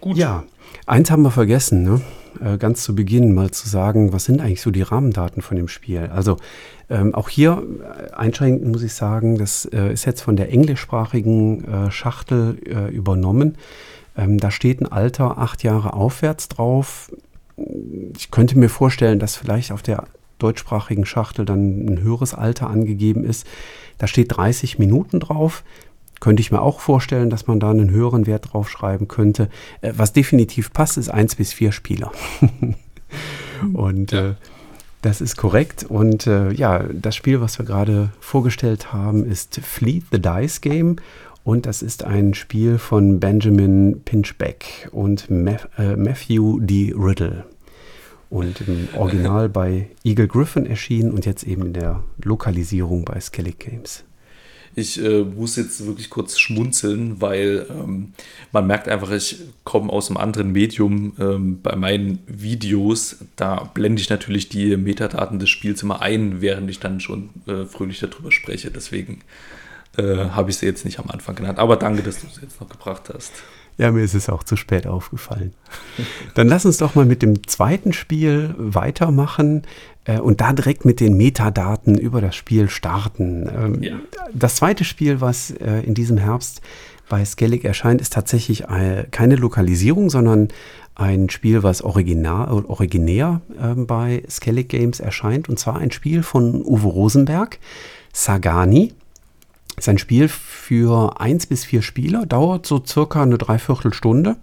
Gut. 0.00 0.16
Ja, 0.16 0.44
eins 0.86 1.10
haben 1.10 1.22
wir 1.22 1.30
vergessen, 1.30 1.82
ne? 1.82 2.00
Äh, 2.40 2.58
ganz 2.58 2.82
zu 2.82 2.94
Beginn 2.94 3.34
mal 3.34 3.50
zu 3.50 3.68
sagen, 3.68 4.12
was 4.12 4.24
sind 4.24 4.40
eigentlich 4.40 4.60
so 4.60 4.70
die 4.70 4.82
Rahmendaten 4.82 5.42
von 5.42 5.56
dem 5.56 5.68
Spiel? 5.68 6.10
Also 6.12 6.36
ähm, 6.90 7.14
auch 7.14 7.28
hier 7.28 7.62
äh, 7.80 8.12
einschränkend 8.12 8.70
muss 8.70 8.82
ich 8.82 8.92
sagen, 8.92 9.38
das 9.38 9.64
äh, 9.64 9.92
ist 9.92 10.04
jetzt 10.04 10.20
von 10.20 10.36
der 10.36 10.52
englischsprachigen 10.52 11.64
äh, 11.64 11.90
Schachtel 11.90 12.58
äh, 12.66 12.94
übernommen. 12.94 13.56
Ähm, 14.16 14.38
da 14.38 14.50
steht 14.50 14.80
ein 14.80 14.86
Alter 14.86 15.38
acht 15.38 15.62
Jahre 15.62 15.94
aufwärts 15.94 16.48
drauf. 16.48 17.10
Ich 18.16 18.30
könnte 18.30 18.58
mir 18.58 18.68
vorstellen, 18.68 19.18
dass 19.18 19.36
vielleicht 19.36 19.72
auf 19.72 19.82
der 19.82 20.04
deutschsprachigen 20.38 21.06
Schachtel 21.06 21.44
dann 21.44 21.86
ein 21.86 22.00
höheres 22.00 22.34
Alter 22.34 22.68
angegeben 22.70 23.24
ist. 23.24 23.46
Da 23.98 24.06
steht 24.06 24.36
30 24.36 24.78
Minuten 24.78 25.20
drauf. 25.20 25.64
Könnte 26.20 26.40
ich 26.40 26.50
mir 26.50 26.62
auch 26.62 26.80
vorstellen, 26.80 27.30
dass 27.30 27.46
man 27.46 27.60
da 27.60 27.70
einen 27.70 27.90
höheren 27.90 28.26
Wert 28.26 28.52
drauf 28.52 28.68
schreiben 28.68 29.06
könnte. 29.08 29.48
Äh, 29.80 29.92
was 29.96 30.12
definitiv 30.12 30.72
passt, 30.72 30.98
ist 30.98 31.10
eins 31.10 31.36
bis 31.36 31.52
vier 31.52 31.72
Spieler. 31.72 32.12
und 33.72 34.12
ja. 34.12 34.30
äh, 34.30 34.34
das 35.02 35.20
ist 35.20 35.36
korrekt. 35.36 35.86
Und 35.88 36.26
äh, 36.26 36.50
ja, 36.52 36.84
das 36.92 37.14
Spiel, 37.14 37.40
was 37.40 37.58
wir 37.58 37.66
gerade 37.66 38.10
vorgestellt 38.20 38.92
haben, 38.92 39.24
ist 39.24 39.60
Fleet 39.62 40.04
the 40.10 40.20
Dice 40.20 40.60
Game. 40.60 40.96
Und 41.44 41.66
das 41.66 41.82
ist 41.82 42.04
ein 42.04 42.34
Spiel 42.34 42.78
von 42.78 43.20
Benjamin 43.20 44.02
Pinchbeck 44.04 44.88
und 44.92 45.30
äh, 45.30 45.96
Matthew 45.96 46.60
D. 46.60 46.92
Riddle. 46.94 47.46
Und 48.30 48.60
im 48.66 48.88
Original 48.94 49.48
bei 49.48 49.88
Eagle 50.04 50.28
Griffin 50.28 50.66
erschienen 50.66 51.12
und 51.12 51.24
jetzt 51.24 51.44
eben 51.44 51.66
in 51.66 51.72
der 51.72 52.04
Lokalisierung 52.22 53.04
bei 53.04 53.18
Skellig 53.20 53.58
Games. 53.58 54.04
Ich 54.74 55.02
äh, 55.02 55.24
muss 55.24 55.56
jetzt 55.56 55.84
wirklich 55.86 56.08
kurz 56.08 56.38
schmunzeln, 56.38 57.20
weil 57.20 57.66
ähm, 57.68 58.12
man 58.52 58.66
merkt 58.66 58.88
einfach, 58.88 59.10
ich 59.10 59.40
komme 59.64 59.90
aus 59.90 60.08
einem 60.08 60.18
anderen 60.18 60.52
Medium. 60.52 61.14
Ähm, 61.18 61.60
bei 61.62 61.74
meinen 61.74 62.20
Videos, 62.26 63.16
da 63.34 63.64
blende 63.74 64.00
ich 64.00 64.10
natürlich 64.10 64.48
die 64.48 64.76
Metadaten 64.76 65.38
des 65.38 65.48
Spiels 65.48 65.82
immer 65.82 66.00
ein, 66.00 66.40
während 66.40 66.70
ich 66.70 66.78
dann 66.78 67.00
schon 67.00 67.30
äh, 67.46 67.64
fröhlich 67.64 67.98
darüber 67.98 68.30
spreche. 68.30 68.70
Deswegen 68.70 69.20
äh, 69.96 70.16
habe 70.30 70.50
ich 70.50 70.58
sie 70.58 70.66
jetzt 70.66 70.84
nicht 70.84 71.00
am 71.00 71.10
Anfang 71.10 71.34
genannt. 71.34 71.58
Aber 71.58 71.76
danke, 71.76 72.02
dass 72.02 72.20
du 72.20 72.26
sie 72.28 72.42
jetzt 72.42 72.60
noch 72.60 72.68
gebracht 72.68 73.10
hast. 73.12 73.32
Ja, 73.78 73.92
mir 73.92 74.02
ist 74.02 74.14
es 74.14 74.28
auch 74.28 74.42
zu 74.42 74.56
spät 74.56 74.88
aufgefallen. 74.88 75.54
Dann 76.34 76.48
lass 76.48 76.66
uns 76.66 76.78
doch 76.78 76.96
mal 76.96 77.06
mit 77.06 77.22
dem 77.22 77.46
zweiten 77.46 77.92
Spiel 77.92 78.54
weitermachen 78.58 79.62
äh, 80.04 80.18
und 80.18 80.40
da 80.40 80.52
direkt 80.52 80.84
mit 80.84 80.98
den 80.98 81.16
Metadaten 81.16 81.96
über 81.96 82.20
das 82.20 82.34
Spiel 82.34 82.68
starten. 82.68 83.48
Ähm, 83.48 83.82
ja. 83.82 84.00
Das 84.34 84.56
zweite 84.56 84.82
Spiel, 84.82 85.20
was 85.20 85.52
äh, 85.52 85.82
in 85.86 85.94
diesem 85.94 86.18
Herbst 86.18 86.60
bei 87.08 87.24
Skellig 87.24 87.64
erscheint, 87.64 88.00
ist 88.00 88.12
tatsächlich 88.12 88.64
äh, 88.64 89.06
keine 89.12 89.36
Lokalisierung, 89.36 90.10
sondern 90.10 90.48
ein 90.96 91.30
Spiel, 91.30 91.62
was 91.62 91.80
original, 91.80 92.64
originär 92.66 93.40
äh, 93.62 93.74
bei 93.74 94.24
Skellig 94.28 94.68
Games 94.68 94.98
erscheint. 94.98 95.48
Und 95.48 95.60
zwar 95.60 95.78
ein 95.78 95.92
Spiel 95.92 96.24
von 96.24 96.64
Uwe 96.64 96.88
Rosenberg, 96.88 97.60
Sagani. 98.12 98.92
Ist 99.78 99.88
ein 99.88 99.98
Spiel 99.98 100.28
für 100.28 101.20
eins 101.20 101.46
bis 101.46 101.64
vier 101.64 101.82
Spieler, 101.82 102.26
dauert 102.26 102.66
so 102.66 102.82
circa 102.84 103.22
eine 103.22 103.38
Dreiviertelstunde. 103.38 104.36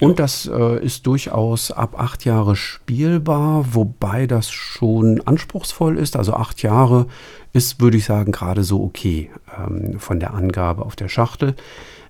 Und 0.00 0.18
das 0.18 0.46
äh, 0.52 0.84
ist 0.84 1.06
durchaus 1.06 1.70
ab 1.70 1.98
acht 1.98 2.24
Jahre 2.24 2.56
spielbar, 2.56 3.74
wobei 3.74 4.26
das 4.26 4.50
schon 4.50 5.20
anspruchsvoll 5.26 5.96
ist. 5.98 6.16
Also 6.16 6.34
acht 6.34 6.62
Jahre 6.62 7.06
ist, 7.52 7.80
würde 7.80 7.96
ich 7.96 8.04
sagen, 8.04 8.32
gerade 8.32 8.64
so 8.64 8.82
okay 8.82 9.30
ähm, 9.56 9.98
von 10.00 10.20
der 10.20 10.34
Angabe 10.34 10.84
auf 10.84 10.96
der 10.96 11.08
Schachtel. 11.08 11.54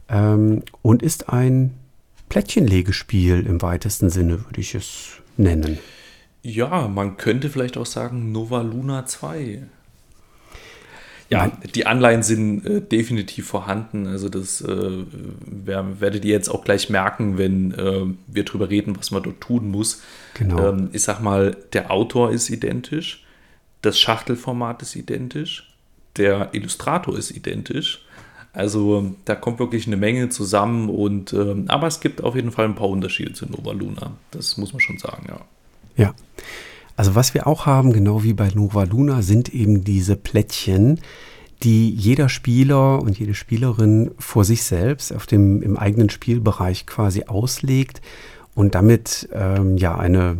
Ähm, 0.08 0.62
und 0.82 1.02
ist 1.02 1.28
ein 1.28 1.74
Plättchenlegespiel 2.30 3.46
im 3.46 3.62
weitesten 3.62 4.10
Sinne, 4.10 4.44
würde 4.46 4.60
ich 4.60 4.74
es 4.74 5.22
nennen. 5.36 5.78
Ja, 6.42 6.88
man 6.88 7.16
könnte 7.16 7.48
vielleicht 7.48 7.76
auch 7.76 7.86
sagen 7.86 8.32
Nova 8.32 8.62
Luna 8.62 9.06
2. 9.06 9.62
ja, 11.34 11.52
die 11.74 11.86
Anleihen 11.86 12.22
sind 12.22 12.64
äh, 12.64 12.80
definitiv 12.80 13.46
vorhanden. 13.46 14.06
Also 14.06 14.28
das 14.28 14.60
äh, 14.60 15.04
wer, 15.44 16.00
werdet 16.00 16.24
ihr 16.24 16.32
jetzt 16.32 16.48
auch 16.48 16.64
gleich 16.64 16.90
merken, 16.90 17.38
wenn 17.38 17.72
äh, 17.72 18.04
wir 18.26 18.44
drüber 18.44 18.70
reden, 18.70 18.96
was 18.96 19.10
man 19.10 19.22
dort 19.22 19.40
tun 19.40 19.70
muss. 19.70 20.02
Genau. 20.34 20.68
Ähm, 20.68 20.90
ich 20.92 21.02
sag 21.02 21.20
mal, 21.20 21.56
der 21.72 21.90
Autor 21.90 22.30
ist 22.30 22.50
identisch, 22.50 23.24
das 23.82 23.98
Schachtelformat 23.98 24.82
ist 24.82 24.96
identisch, 24.96 25.74
der 26.16 26.50
Illustrator 26.52 27.16
ist 27.18 27.30
identisch. 27.30 28.04
Also 28.52 29.14
da 29.24 29.34
kommt 29.34 29.58
wirklich 29.58 29.88
eine 29.88 29.96
Menge 29.96 30.28
zusammen 30.28 30.88
und 30.88 31.32
ähm, 31.32 31.64
aber 31.66 31.88
es 31.88 31.98
gibt 32.00 32.22
auf 32.22 32.36
jeden 32.36 32.52
Fall 32.52 32.66
ein 32.66 32.76
paar 32.76 32.88
Unterschiede 32.88 33.32
zu 33.32 33.46
Nova 33.46 33.72
Luna. 33.72 34.12
Das 34.30 34.56
muss 34.56 34.72
man 34.72 34.80
schon 34.80 34.98
sagen, 34.98 35.26
ja. 35.28 35.40
Ja. 35.96 36.14
Also 36.96 37.14
was 37.14 37.34
wir 37.34 37.46
auch 37.46 37.66
haben, 37.66 37.92
genau 37.92 38.22
wie 38.22 38.34
bei 38.34 38.48
Nova 38.54 38.84
Luna, 38.84 39.22
sind 39.22 39.52
eben 39.52 39.84
diese 39.84 40.16
Plättchen, 40.16 41.00
die 41.62 41.90
jeder 41.90 42.28
Spieler 42.28 43.00
und 43.02 43.18
jede 43.18 43.34
Spielerin 43.34 44.10
vor 44.18 44.44
sich 44.44 44.62
selbst 44.62 45.12
auf 45.14 45.26
dem 45.26 45.62
im 45.62 45.76
eigenen 45.76 46.10
Spielbereich 46.10 46.86
quasi 46.86 47.24
auslegt 47.24 48.00
und 48.54 48.74
damit 48.74 49.28
ähm, 49.32 49.76
ja 49.76 49.96
eine 49.96 50.38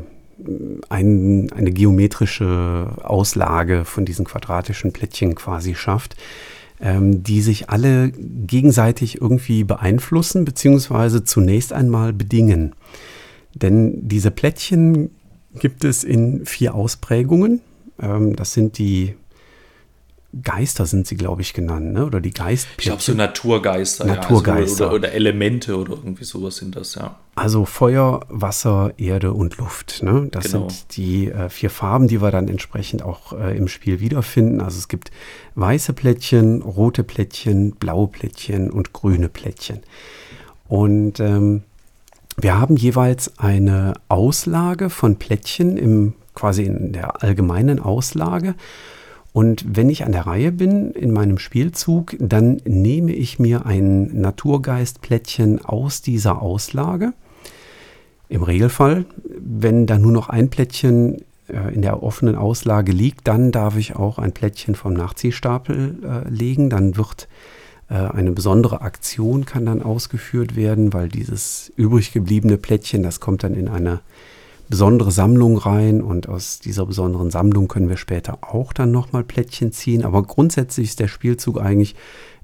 ein, 0.89 1.51
eine 1.53 1.71
geometrische 1.71 2.89
Auslage 3.03 3.85
von 3.85 4.05
diesen 4.05 4.25
quadratischen 4.25 4.93
Plättchen 4.93 5.35
quasi 5.37 5.75
schafft, 5.75 6.17
ähm, 6.81 7.23
die 7.23 7.41
sich 7.41 7.71
alle 7.71 8.11
gegenseitig 8.11 9.21
irgendwie 9.21 9.65
beeinflussen, 9.65 10.45
beziehungsweise 10.45 11.25
zunächst 11.25 11.73
einmal 11.73 12.13
bedingen. 12.13 12.75
Denn 13.55 14.09
diese 14.09 14.33
Plättchen 14.33 15.11
gibt 15.59 15.85
es 15.85 16.05
in 16.05 16.47
vier 16.47 16.75
Ausprägungen. 16.75 17.61
Ähm, 18.01 18.37
das 18.37 18.53
sind 18.53 18.79
die 18.79 19.15
Geister 20.43 20.87
sind 20.87 21.07
sie, 21.07 21.17
glaube 21.17 21.43
ich, 21.43 21.53
genannt, 21.53 21.93
ne? 21.93 22.07
oder 22.07 22.21
die 22.21 22.33
Geistplättchen. 22.33 22.79
Ich 22.79 22.85
glaube, 22.85 23.03
so 23.03 23.15
Naturgeister. 23.15 24.05
Naturgeister. 24.05 24.55
Ja, 24.55 24.63
also, 24.63 24.85
oder, 24.87 24.95
oder, 24.95 25.13
Elemente 25.13 25.77
oder 25.77 25.93
irgendwie 25.93 26.25
sowas 26.25 26.57
sind 26.57 26.75
das, 26.75 26.97
ja. 26.97 27.17
Also 27.37 27.65
Feuer, 27.65 28.21
Wasser, 28.29 28.93
Erde 28.97 29.33
und 29.33 29.59
Luft. 29.59 30.03
Ne? 30.03 30.29
Das 30.31 30.51
genau. 30.51 30.69
sind 30.69 30.97
die 30.97 31.31
äh, 31.31 31.49
vier 31.49 31.71
Farben, 31.71 32.09
die 32.09 32.21
wir 32.21 32.31
dann 32.31 32.49
entsprechend 32.49 33.03
auch 33.03 33.33
äh, 33.33 33.57
im 33.57 33.69
Spiel 33.69 34.01
wiederfinden. 34.01 34.61
Also 34.61 34.79
es 34.79 34.89
gibt 34.89 35.11
weiße 35.55 35.93
Plättchen, 35.93 36.63
rote 36.63 37.05
Plättchen, 37.05 37.73
blaue 37.73 38.09
Plättchen 38.09 38.71
und 38.71 38.93
grüne 38.93 39.29
Plättchen. 39.29 39.81
Und 40.67 41.21
ähm, 41.21 41.63
wir 42.37 42.59
haben 42.59 42.77
jeweils 42.77 43.39
eine 43.39 43.95
Auslage 44.09 44.91
von 44.91 45.17
Plättchen 45.17 45.77
im 45.77 46.15
quasi 46.35 46.65
in 46.65 46.93
der 46.93 47.23
allgemeinen 47.23 47.81
Auslage. 47.81 48.55
Und 49.33 49.65
wenn 49.77 49.89
ich 49.89 50.05
an 50.05 50.13
der 50.13 50.27
Reihe 50.27 50.53
bin 50.53 50.93
in 50.93 51.13
meinem 51.13 51.39
Spielzug, 51.39 52.17
dann 52.21 52.61
nehme 52.65 53.13
ich 53.13 53.39
mir 53.39 53.67
ein 53.67 54.21
Naturgeistplättchen 54.21 55.65
aus 55.65 56.03
dieser 56.03 56.41
Auslage. 56.41 57.15
Im 58.29 58.43
Regelfall, 58.43 59.07
wenn 59.39 59.87
da 59.87 59.99
nur 59.99 60.13
noch 60.13 60.29
ein 60.29 60.51
Plättchen 60.51 61.23
äh, 61.49 61.75
in 61.75 61.83
der 61.83 62.03
offenen 62.03 62.37
Auslage 62.37 62.93
liegt, 62.93 63.27
dann 63.27 63.51
darf 63.51 63.77
ich 63.77 63.97
auch 63.97 64.19
ein 64.19 64.33
Plättchen 64.33 64.77
vom 64.77 64.93
Nachziehstapel 64.93 65.99
äh, 66.03 66.29
legen. 66.29 66.71
Dann 66.71 66.97
wird 66.97 67.29
eine 67.89 68.33
besondere 68.33 68.81
Aktion 68.81 69.45
kann 69.45 69.67
dann 69.67 69.83
ausgeführt 69.83 70.57
werden, 70.57 70.93
weil 70.93 71.09
dieses 71.09 71.73
übrig 71.77 72.13
gebliebene 72.13 72.57
Plättchen, 72.57 73.03
das 73.03 73.21
kommt 73.21 73.45
dann 73.45 73.55
in 73.55 73.69
eine 73.69 74.01
besondere 74.69 75.13
Sammlung 75.13 75.59
rein 75.59 76.01
und 76.03 76.29
aus 76.29 76.59
dieser 76.59 76.87
besonderen 76.87 77.31
Sammlung 77.31 77.69
können 77.69 77.89
wir 77.89 77.97
später 77.97 78.39
auch 78.43 78.73
dann 78.73 78.91
nochmal 78.91 79.25
Plättchen 79.25 79.73
ziehen. 79.73 80.05
Aber 80.05 80.23
grundsätzlich 80.23 80.89
ist 80.91 81.01
der 81.01 81.09
Spielzug 81.09 81.61
eigentlich, 81.61 81.95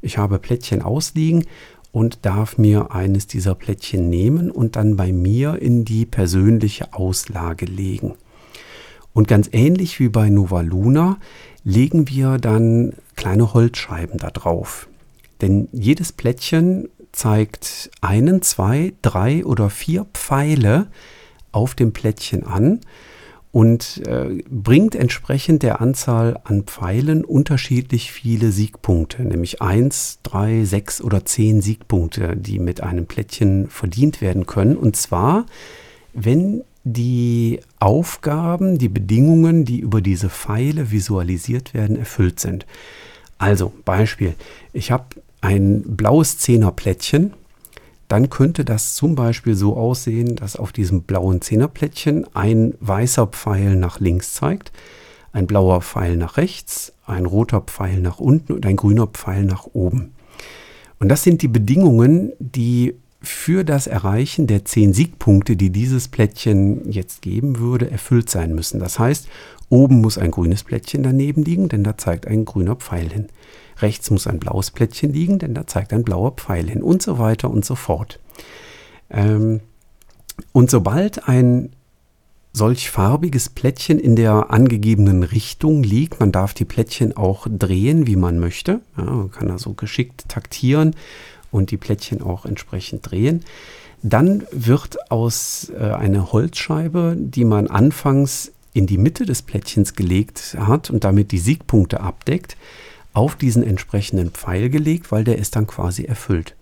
ich 0.02 0.18
habe 0.18 0.38
Plättchen 0.38 0.82
ausliegen 0.82 1.44
und 1.92 2.24
darf 2.26 2.58
mir 2.58 2.92
eines 2.92 3.26
dieser 3.26 3.54
Plättchen 3.54 4.08
nehmen 4.08 4.50
und 4.50 4.76
dann 4.76 4.96
bei 4.96 5.12
mir 5.12 5.60
in 5.60 5.84
die 5.84 6.06
persönliche 6.06 6.92
Auslage 6.92 7.66
legen. 7.66 8.14
Und 9.12 9.26
ganz 9.26 9.48
ähnlich 9.52 9.98
wie 9.98 10.08
bei 10.08 10.28
Nova 10.30 10.60
Luna 10.60 11.18
legen 11.64 12.08
wir 12.08 12.38
dann 12.38 12.92
kleine 13.16 13.54
Holzscheiben 13.54 14.18
da 14.18 14.30
drauf. 14.30 14.89
Denn 15.40 15.68
jedes 15.72 16.12
Plättchen 16.12 16.88
zeigt 17.12 17.90
einen, 18.00 18.42
zwei, 18.42 18.92
drei 19.02 19.44
oder 19.44 19.70
vier 19.70 20.06
Pfeile 20.14 20.88
auf 21.52 21.74
dem 21.74 21.92
Plättchen 21.92 22.44
an 22.44 22.80
und 23.52 24.06
äh, 24.06 24.42
bringt 24.48 24.94
entsprechend 24.94 25.64
der 25.64 25.80
Anzahl 25.80 26.38
an 26.44 26.64
Pfeilen 26.64 27.24
unterschiedlich 27.24 28.12
viele 28.12 28.52
Siegpunkte, 28.52 29.22
nämlich 29.24 29.60
1, 29.60 30.20
3, 30.22 30.64
6 30.64 31.02
oder 31.02 31.24
10 31.24 31.60
Siegpunkte, 31.60 32.36
die 32.36 32.60
mit 32.60 32.80
einem 32.82 33.06
Plättchen 33.06 33.68
verdient 33.68 34.20
werden 34.20 34.46
können. 34.46 34.76
Und 34.76 34.94
zwar, 34.96 35.46
wenn 36.12 36.62
die 36.84 37.60
Aufgaben, 37.80 38.78
die 38.78 38.88
Bedingungen, 38.88 39.64
die 39.64 39.80
über 39.80 40.00
diese 40.00 40.30
Pfeile 40.30 40.92
visualisiert 40.92 41.74
werden, 41.74 41.96
erfüllt 41.96 42.38
sind. 42.38 42.66
Also 43.36 43.72
Beispiel, 43.84 44.34
ich 44.72 44.92
habe 44.92 45.06
ein 45.40 45.82
blaues 45.82 46.38
Zehnerplättchen, 46.38 47.32
dann 48.08 48.28
könnte 48.28 48.64
das 48.64 48.94
zum 48.94 49.14
Beispiel 49.14 49.54
so 49.54 49.76
aussehen, 49.76 50.34
dass 50.36 50.56
auf 50.56 50.72
diesem 50.72 51.02
blauen 51.02 51.40
Zehnerplättchen 51.40 52.26
ein 52.34 52.74
weißer 52.80 53.28
Pfeil 53.28 53.76
nach 53.76 54.00
links 54.00 54.34
zeigt, 54.34 54.72
ein 55.32 55.46
blauer 55.46 55.80
Pfeil 55.80 56.16
nach 56.16 56.36
rechts, 56.36 56.92
ein 57.06 57.24
roter 57.24 57.60
Pfeil 57.60 58.00
nach 58.00 58.18
unten 58.18 58.52
und 58.52 58.66
ein 58.66 58.76
grüner 58.76 59.06
Pfeil 59.06 59.44
nach 59.44 59.66
oben. 59.72 60.12
Und 60.98 61.08
das 61.08 61.22
sind 61.22 61.42
die 61.42 61.48
Bedingungen, 61.48 62.32
die 62.40 62.94
für 63.22 63.64
das 63.64 63.86
Erreichen 63.86 64.46
der 64.46 64.64
zehn 64.64 64.92
Siegpunkte, 64.92 65.54
die 65.54 65.70
dieses 65.70 66.08
Plättchen 66.08 66.90
jetzt 66.90 67.22
geben 67.22 67.58
würde, 67.58 67.90
erfüllt 67.90 68.30
sein 68.30 68.54
müssen. 68.54 68.80
Das 68.80 68.98
heißt, 68.98 69.28
oben 69.68 70.00
muss 70.00 70.18
ein 70.18 70.30
grünes 70.30 70.64
Plättchen 70.64 71.02
daneben 71.02 71.44
liegen, 71.44 71.68
denn 71.68 71.84
da 71.84 71.96
zeigt 71.96 72.26
ein 72.26 72.44
grüner 72.44 72.76
Pfeil 72.76 73.10
hin. 73.10 73.28
Rechts 73.82 74.10
muss 74.10 74.26
ein 74.26 74.38
blaues 74.38 74.70
Plättchen 74.70 75.12
liegen, 75.12 75.38
denn 75.38 75.54
da 75.54 75.66
zeigt 75.66 75.92
ein 75.92 76.04
blauer 76.04 76.32
Pfeil 76.32 76.68
hin 76.68 76.82
und 76.82 77.02
so 77.02 77.18
weiter 77.18 77.50
und 77.50 77.64
so 77.64 77.74
fort. 77.74 78.20
Ähm, 79.10 79.60
und 80.52 80.70
sobald 80.70 81.28
ein 81.28 81.70
solch 82.52 82.90
farbiges 82.90 83.48
Plättchen 83.48 83.98
in 83.98 84.16
der 84.16 84.50
angegebenen 84.50 85.22
Richtung 85.22 85.82
liegt, 85.82 86.18
man 86.18 86.32
darf 86.32 86.54
die 86.54 86.64
Plättchen 86.64 87.16
auch 87.16 87.46
drehen, 87.48 88.06
wie 88.06 88.16
man 88.16 88.38
möchte, 88.38 88.80
ja, 88.96 89.04
man 89.04 89.30
kann 89.30 89.50
also 89.50 89.74
geschickt 89.74 90.24
taktieren 90.28 90.96
und 91.52 91.70
die 91.70 91.76
Plättchen 91.76 92.22
auch 92.22 92.44
entsprechend 92.44 93.10
drehen, 93.10 93.44
dann 94.02 94.44
wird 94.50 95.10
aus 95.10 95.70
äh, 95.78 95.82
einer 95.82 96.32
Holzscheibe, 96.32 97.16
die 97.18 97.44
man 97.44 97.68
anfangs 97.68 98.52
in 98.72 98.86
die 98.86 98.98
Mitte 98.98 99.26
des 99.26 99.42
Plättchens 99.42 99.94
gelegt 99.94 100.56
hat 100.58 100.90
und 100.90 101.04
damit 101.04 101.32
die 101.32 101.38
Siegpunkte 101.38 102.00
abdeckt, 102.00 102.56
auf 103.12 103.36
diesen 103.36 103.62
entsprechenden 103.62 104.30
Pfeil 104.30 104.70
gelegt, 104.70 105.10
weil 105.12 105.24
der 105.24 105.38
ist 105.38 105.56
dann 105.56 105.66
quasi 105.66 106.04
erfüllt. 106.04 106.54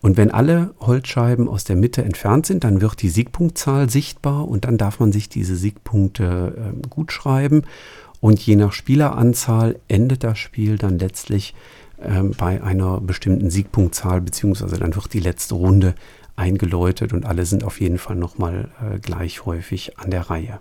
Und 0.00 0.18
wenn 0.18 0.30
alle 0.30 0.74
Holzscheiben 0.80 1.48
aus 1.48 1.64
der 1.64 1.76
Mitte 1.76 2.04
entfernt 2.04 2.44
sind, 2.44 2.64
dann 2.64 2.82
wird 2.82 3.00
die 3.00 3.08
Siegpunktzahl 3.08 3.88
sichtbar 3.88 4.46
und 4.46 4.66
dann 4.66 4.76
darf 4.76 5.00
man 5.00 5.12
sich 5.12 5.30
diese 5.30 5.56
Siegpunkte 5.56 6.74
äh, 6.74 6.88
gut 6.88 7.10
schreiben. 7.10 7.62
Und 8.20 8.38
je 8.40 8.56
nach 8.56 8.72
Spieleranzahl 8.72 9.80
endet 9.88 10.22
das 10.22 10.38
Spiel 10.38 10.76
dann 10.76 10.98
letztlich 10.98 11.54
äh, 11.98 12.22
bei 12.22 12.62
einer 12.62 13.00
bestimmten 13.00 13.48
Siegpunktzahl, 13.48 14.20
beziehungsweise 14.20 14.78
dann 14.78 14.94
wird 14.94 15.12
die 15.14 15.20
letzte 15.20 15.54
Runde 15.54 15.94
eingeläutet 16.36 17.12
und 17.12 17.24
alle 17.24 17.46
sind 17.46 17.64
auf 17.64 17.80
jeden 17.80 17.98
Fall 17.98 18.16
nochmal 18.16 18.68
äh, 18.82 18.98
gleich 18.98 19.46
häufig 19.46 19.98
an 19.98 20.10
der 20.10 20.28
Reihe. 20.28 20.58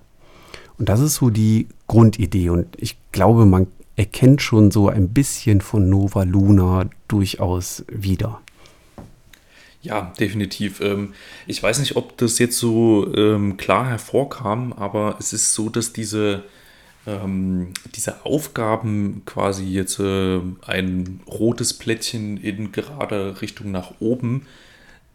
Und 0.78 0.90
das 0.90 1.00
ist 1.02 1.16
so 1.16 1.30
die 1.30 1.68
Grundidee. 1.88 2.50
Und 2.50 2.68
ich 2.78 2.98
glaube, 3.12 3.46
man 3.46 3.68
erkennt 3.96 4.42
schon 4.42 4.72
so 4.72 4.90
ein 4.90 5.10
bisschen 5.10 5.62
von 5.62 5.90
Nova 5.90 6.24
Luna 6.24 6.90
durchaus 7.08 7.86
wieder. 7.88 8.42
Ja, 9.82 10.14
definitiv. 10.18 10.80
Ähm, 10.80 11.14
ich 11.46 11.62
weiß 11.62 11.80
nicht, 11.80 11.98
ob 11.98 12.18
das 12.18 12.40
jetzt 12.40 12.58
so 12.58 13.14
ähm, 13.16 13.58
klar 13.58 13.88
hervorkam, 13.88 14.72
aber 14.74 15.18
es 15.20 15.34
ist 15.34 15.54
so, 15.54 15.70
dass 15.70 15.92
diese, 15.92 16.44
ähm, 17.06 17.74
diese 17.94 18.26
Aufgaben 18.26 19.24
quasi 19.26 19.66
jetzt 19.66 20.00
äh, 20.00 20.40
ein 20.66 21.20
rotes 21.28 21.74
Plättchen 21.74 22.38
in 22.38 22.72
gerade 22.72 23.42
Richtung 23.42 23.72
nach 23.72 23.96
oben 24.00 24.48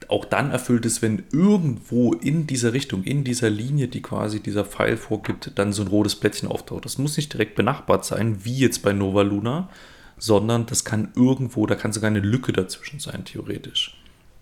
auch 0.07 0.25
dann 0.25 0.51
erfüllt 0.51 0.87
ist, 0.87 1.03
wenn 1.03 1.25
irgendwo 1.33 2.13
in 2.13 2.47
dieser 2.47 2.73
Richtung, 2.73 3.03
in 3.03 3.25
dieser 3.25 3.51
Linie, 3.51 3.89
die 3.89 4.01
quasi 4.01 4.41
dieser 4.41 4.65
Pfeil 4.65 4.97
vorgibt, 4.97 5.53
dann 5.57 5.73
so 5.73 5.83
ein 5.83 5.89
rotes 5.89 6.15
Plättchen 6.15 6.49
auftaucht. 6.49 6.85
Das 6.85 6.99
muss 6.99 7.17
nicht 7.17 7.33
direkt 7.33 7.57
benachbart 7.57 8.05
sein, 8.05 8.45
wie 8.45 8.57
jetzt 8.57 8.83
bei 8.83 8.93
Nova 8.93 9.23
Luna, 9.23 9.69
sondern 10.17 10.67
das 10.67 10.85
kann 10.85 11.13
irgendwo, 11.17 11.67
da 11.67 11.75
kann 11.75 11.93
sogar 11.93 12.09
eine 12.09 12.21
Lücke 12.21 12.53
dazwischen 12.53 13.01
sein, 13.01 13.25
theoretisch. 13.25 14.01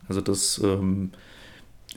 Also 0.09 0.21
das 0.21 0.61
ähm, 0.63 1.11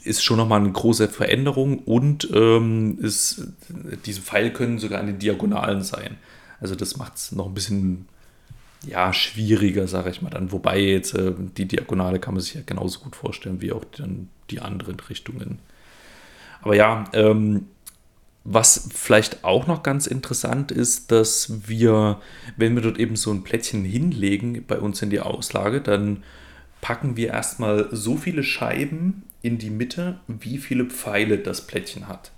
ist 0.04 0.24
schon 0.24 0.38
nochmal 0.38 0.62
eine 0.62 0.72
große 0.72 1.08
Veränderung 1.10 1.80
und 1.80 2.30
ähm, 2.34 2.98
ist, 3.02 3.48
diese 4.06 4.22
Pfeile 4.22 4.52
können 4.52 4.80
sogar 4.80 5.00
an 5.00 5.08
den 5.08 5.20
Diagonalen 5.20 5.84
sein. 5.84 6.18
Also 6.60 6.76
das 6.76 6.98
macht 6.98 7.16
es 7.16 7.32
noch 7.32 7.48
ein 7.48 7.54
bisschen 7.54 8.08
ja, 8.86 9.14
schwieriger, 9.14 9.88
sage 9.88 10.10
ich 10.10 10.22
mal 10.22 10.30
dann. 10.30 10.52
Wobei 10.52 10.80
jetzt 10.80 11.14
äh, 11.14 11.34
die 11.58 11.68
Diagonale 11.68 12.20
kann 12.20 12.34
man 12.34 12.42
sich 12.42 12.54
ja 12.54 12.62
genauso 12.66 13.00
gut 13.00 13.16
vorstellen 13.16 13.62
wie 13.62 13.72
auch 13.72 13.84
dann 13.86 14.30
die 14.50 14.60
anderen 14.60 15.00
Richtungen. 15.00 15.60
Aber 16.62 16.76
ja, 16.76 17.06
ähm, 17.14 17.68
was 18.44 18.90
vielleicht 18.94 19.44
auch 19.44 19.68
noch 19.68 19.84
ganz 19.84 20.08
interessant 20.08 20.72
ist, 20.72 21.12
dass 21.12 21.68
wir, 21.68 22.22
wenn 22.58 22.76
wir 22.76 22.82
dort 22.82 22.98
eben 22.98 23.16
so 23.16 23.32
ein 23.32 23.44
Plättchen 23.44 23.84
hinlegen 23.84 24.64
bei 24.66 24.80
uns 24.80 25.02
in 25.02 25.10
die 25.10 25.20
Auslage, 25.20 25.82
dann 25.82 26.24
packen 26.82 27.18
wir 27.18 27.30
erstmal 27.30 27.90
so 27.92 28.16
viele 28.16 28.44
Scheiben 28.44 29.24
in 29.42 29.58
die 29.58 29.70
Mitte, 29.70 30.20
wie 30.28 30.58
viele 30.58 30.86
Pfeile 30.86 31.38
das 31.38 31.68
Plättchen 31.68 32.08
hat. 32.08 32.32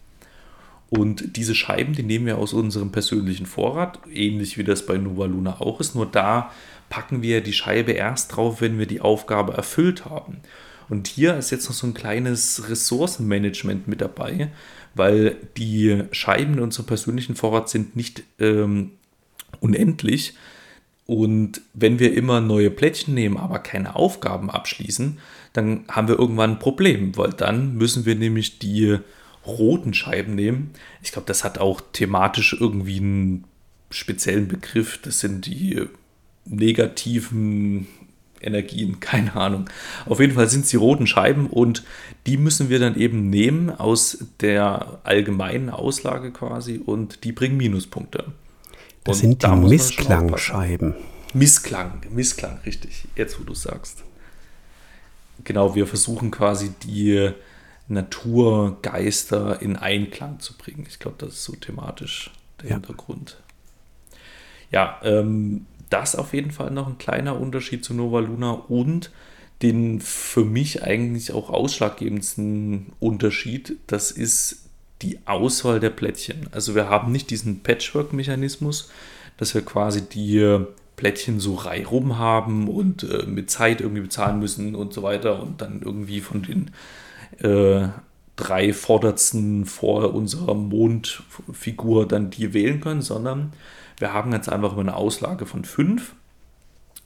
Und 0.91 1.37
diese 1.37 1.55
Scheiben, 1.55 1.93
die 1.93 2.03
nehmen 2.03 2.25
wir 2.25 2.37
aus 2.37 2.51
unserem 2.51 2.91
persönlichen 2.91 3.45
Vorrat, 3.45 3.99
ähnlich 4.13 4.57
wie 4.57 4.65
das 4.65 4.85
bei 4.85 4.97
Nova 4.97 5.25
Luna 5.25 5.61
auch 5.61 5.79
ist. 5.79 5.95
Nur 5.95 6.05
da 6.05 6.51
packen 6.89 7.21
wir 7.21 7.39
die 7.39 7.53
Scheibe 7.53 7.93
erst 7.93 8.35
drauf, 8.35 8.59
wenn 8.59 8.77
wir 8.77 8.87
die 8.87 8.99
Aufgabe 8.99 9.53
erfüllt 9.53 10.03
haben. 10.03 10.41
Und 10.89 11.07
hier 11.07 11.37
ist 11.37 11.49
jetzt 11.49 11.69
noch 11.69 11.75
so 11.75 11.87
ein 11.87 11.93
kleines 11.93 12.69
Ressourcenmanagement 12.69 13.87
mit 13.87 14.01
dabei, 14.01 14.51
weil 14.93 15.37
die 15.55 16.03
Scheiben 16.11 16.55
in 16.55 16.59
unserem 16.59 16.87
persönlichen 16.87 17.35
Vorrat 17.37 17.69
sind 17.69 17.95
nicht 17.95 18.23
ähm, 18.37 18.91
unendlich. 19.61 20.33
Und 21.05 21.61
wenn 21.73 21.99
wir 21.99 22.13
immer 22.13 22.41
neue 22.41 22.69
Plättchen 22.69 23.13
nehmen, 23.13 23.37
aber 23.37 23.59
keine 23.59 23.95
Aufgaben 23.95 24.51
abschließen, 24.51 25.19
dann 25.53 25.85
haben 25.87 26.09
wir 26.09 26.19
irgendwann 26.19 26.51
ein 26.51 26.59
Problem, 26.59 27.15
weil 27.15 27.31
dann 27.31 27.75
müssen 27.75 28.05
wir 28.05 28.15
nämlich 28.15 28.59
die 28.59 28.99
roten 29.45 29.93
Scheiben 29.93 30.35
nehmen. 30.35 30.71
Ich 31.01 31.11
glaube, 31.11 31.27
das 31.27 31.43
hat 31.43 31.57
auch 31.57 31.81
thematisch 31.93 32.55
irgendwie 32.59 32.97
einen 32.97 33.43
speziellen 33.89 34.47
Begriff. 34.47 34.99
Das 35.01 35.19
sind 35.19 35.45
die 35.45 35.87
negativen 36.45 37.87
Energien, 38.41 38.99
keine 38.99 39.35
Ahnung. 39.35 39.69
Auf 40.05 40.19
jeden 40.19 40.33
Fall 40.33 40.49
sind 40.49 40.65
es 40.65 40.71
die 40.71 40.77
roten 40.77 41.07
Scheiben 41.07 41.47
und 41.47 41.83
die 42.27 42.37
müssen 42.37 42.69
wir 42.69 42.79
dann 42.79 42.95
eben 42.95 43.29
nehmen 43.29 43.69
aus 43.69 44.25
der 44.39 44.99
allgemeinen 45.03 45.69
Auslage 45.69 46.31
quasi 46.31 46.79
und 46.83 47.23
die 47.23 47.31
bringen 47.31 47.57
Minuspunkte. 47.57 48.25
Das 49.03 49.17
und 49.17 49.21
sind 49.21 49.33
die 49.33 49.47
da 49.47 49.55
Missklangscheiben. 49.55 50.95
Missklang, 51.33 52.01
Missklang, 52.11 52.59
richtig. 52.65 53.07
Jetzt, 53.15 53.39
wo 53.39 53.43
du 53.43 53.53
sagst. 53.53 54.03
Genau, 55.43 55.75
wir 55.75 55.87
versuchen 55.87 56.29
quasi 56.29 56.71
die 56.83 57.31
Naturgeister 57.91 59.61
in 59.61 59.75
Einklang 59.75 60.39
zu 60.39 60.57
bringen. 60.57 60.85
Ich 60.87 60.99
glaube, 60.99 61.17
das 61.19 61.33
ist 61.33 61.43
so 61.43 61.53
thematisch 61.53 62.31
der 62.61 62.69
ja. 62.69 62.75
Hintergrund. 62.75 63.37
Ja, 64.71 64.99
ähm, 65.03 65.65
das 65.89 66.15
auf 66.15 66.33
jeden 66.33 66.51
Fall 66.51 66.71
noch 66.71 66.87
ein 66.87 66.97
kleiner 66.97 67.39
Unterschied 67.39 67.83
zu 67.83 67.93
Nova 67.93 68.19
Luna 68.19 68.51
und 68.51 69.11
den 69.61 69.99
für 69.99 70.45
mich 70.45 70.83
eigentlich 70.83 71.33
auch 71.33 71.49
ausschlaggebendsten 71.49 72.93
Unterschied, 72.99 73.77
das 73.87 74.09
ist 74.09 74.63
die 75.01 75.19
Auswahl 75.25 75.79
der 75.79 75.89
Plättchen. 75.89 76.47
Also 76.51 76.73
wir 76.73 76.89
haben 76.89 77.11
nicht 77.11 77.29
diesen 77.29 77.61
Patchwork-Mechanismus, 77.61 78.89
dass 79.37 79.53
wir 79.53 79.61
quasi 79.63 80.01
die 80.01 80.65
Plättchen 80.95 81.39
so 81.39 81.55
reihum 81.55 82.17
haben 82.17 82.67
und 82.67 83.03
äh, 83.03 83.25
mit 83.25 83.49
Zeit 83.49 83.81
irgendwie 83.81 84.03
bezahlen 84.03 84.39
müssen 84.39 84.75
und 84.75 84.93
so 84.93 85.03
weiter 85.03 85.41
und 85.41 85.61
dann 85.61 85.81
irgendwie 85.83 86.21
von 86.21 86.43
den 86.43 86.71
äh, 87.43 87.89
drei 88.35 88.73
Vordersten 88.73 89.65
vor 89.65 90.13
unserer 90.13 90.55
Mondfigur 90.55 92.07
dann 92.07 92.29
die 92.29 92.53
wählen 92.53 92.81
können, 92.81 93.01
sondern 93.01 93.53
wir 93.97 94.13
haben 94.13 94.31
jetzt 94.31 94.49
einfach 94.49 94.73
immer 94.73 94.81
eine 94.81 94.95
Auslage 94.95 95.45
von 95.45 95.63
fünf, 95.63 96.15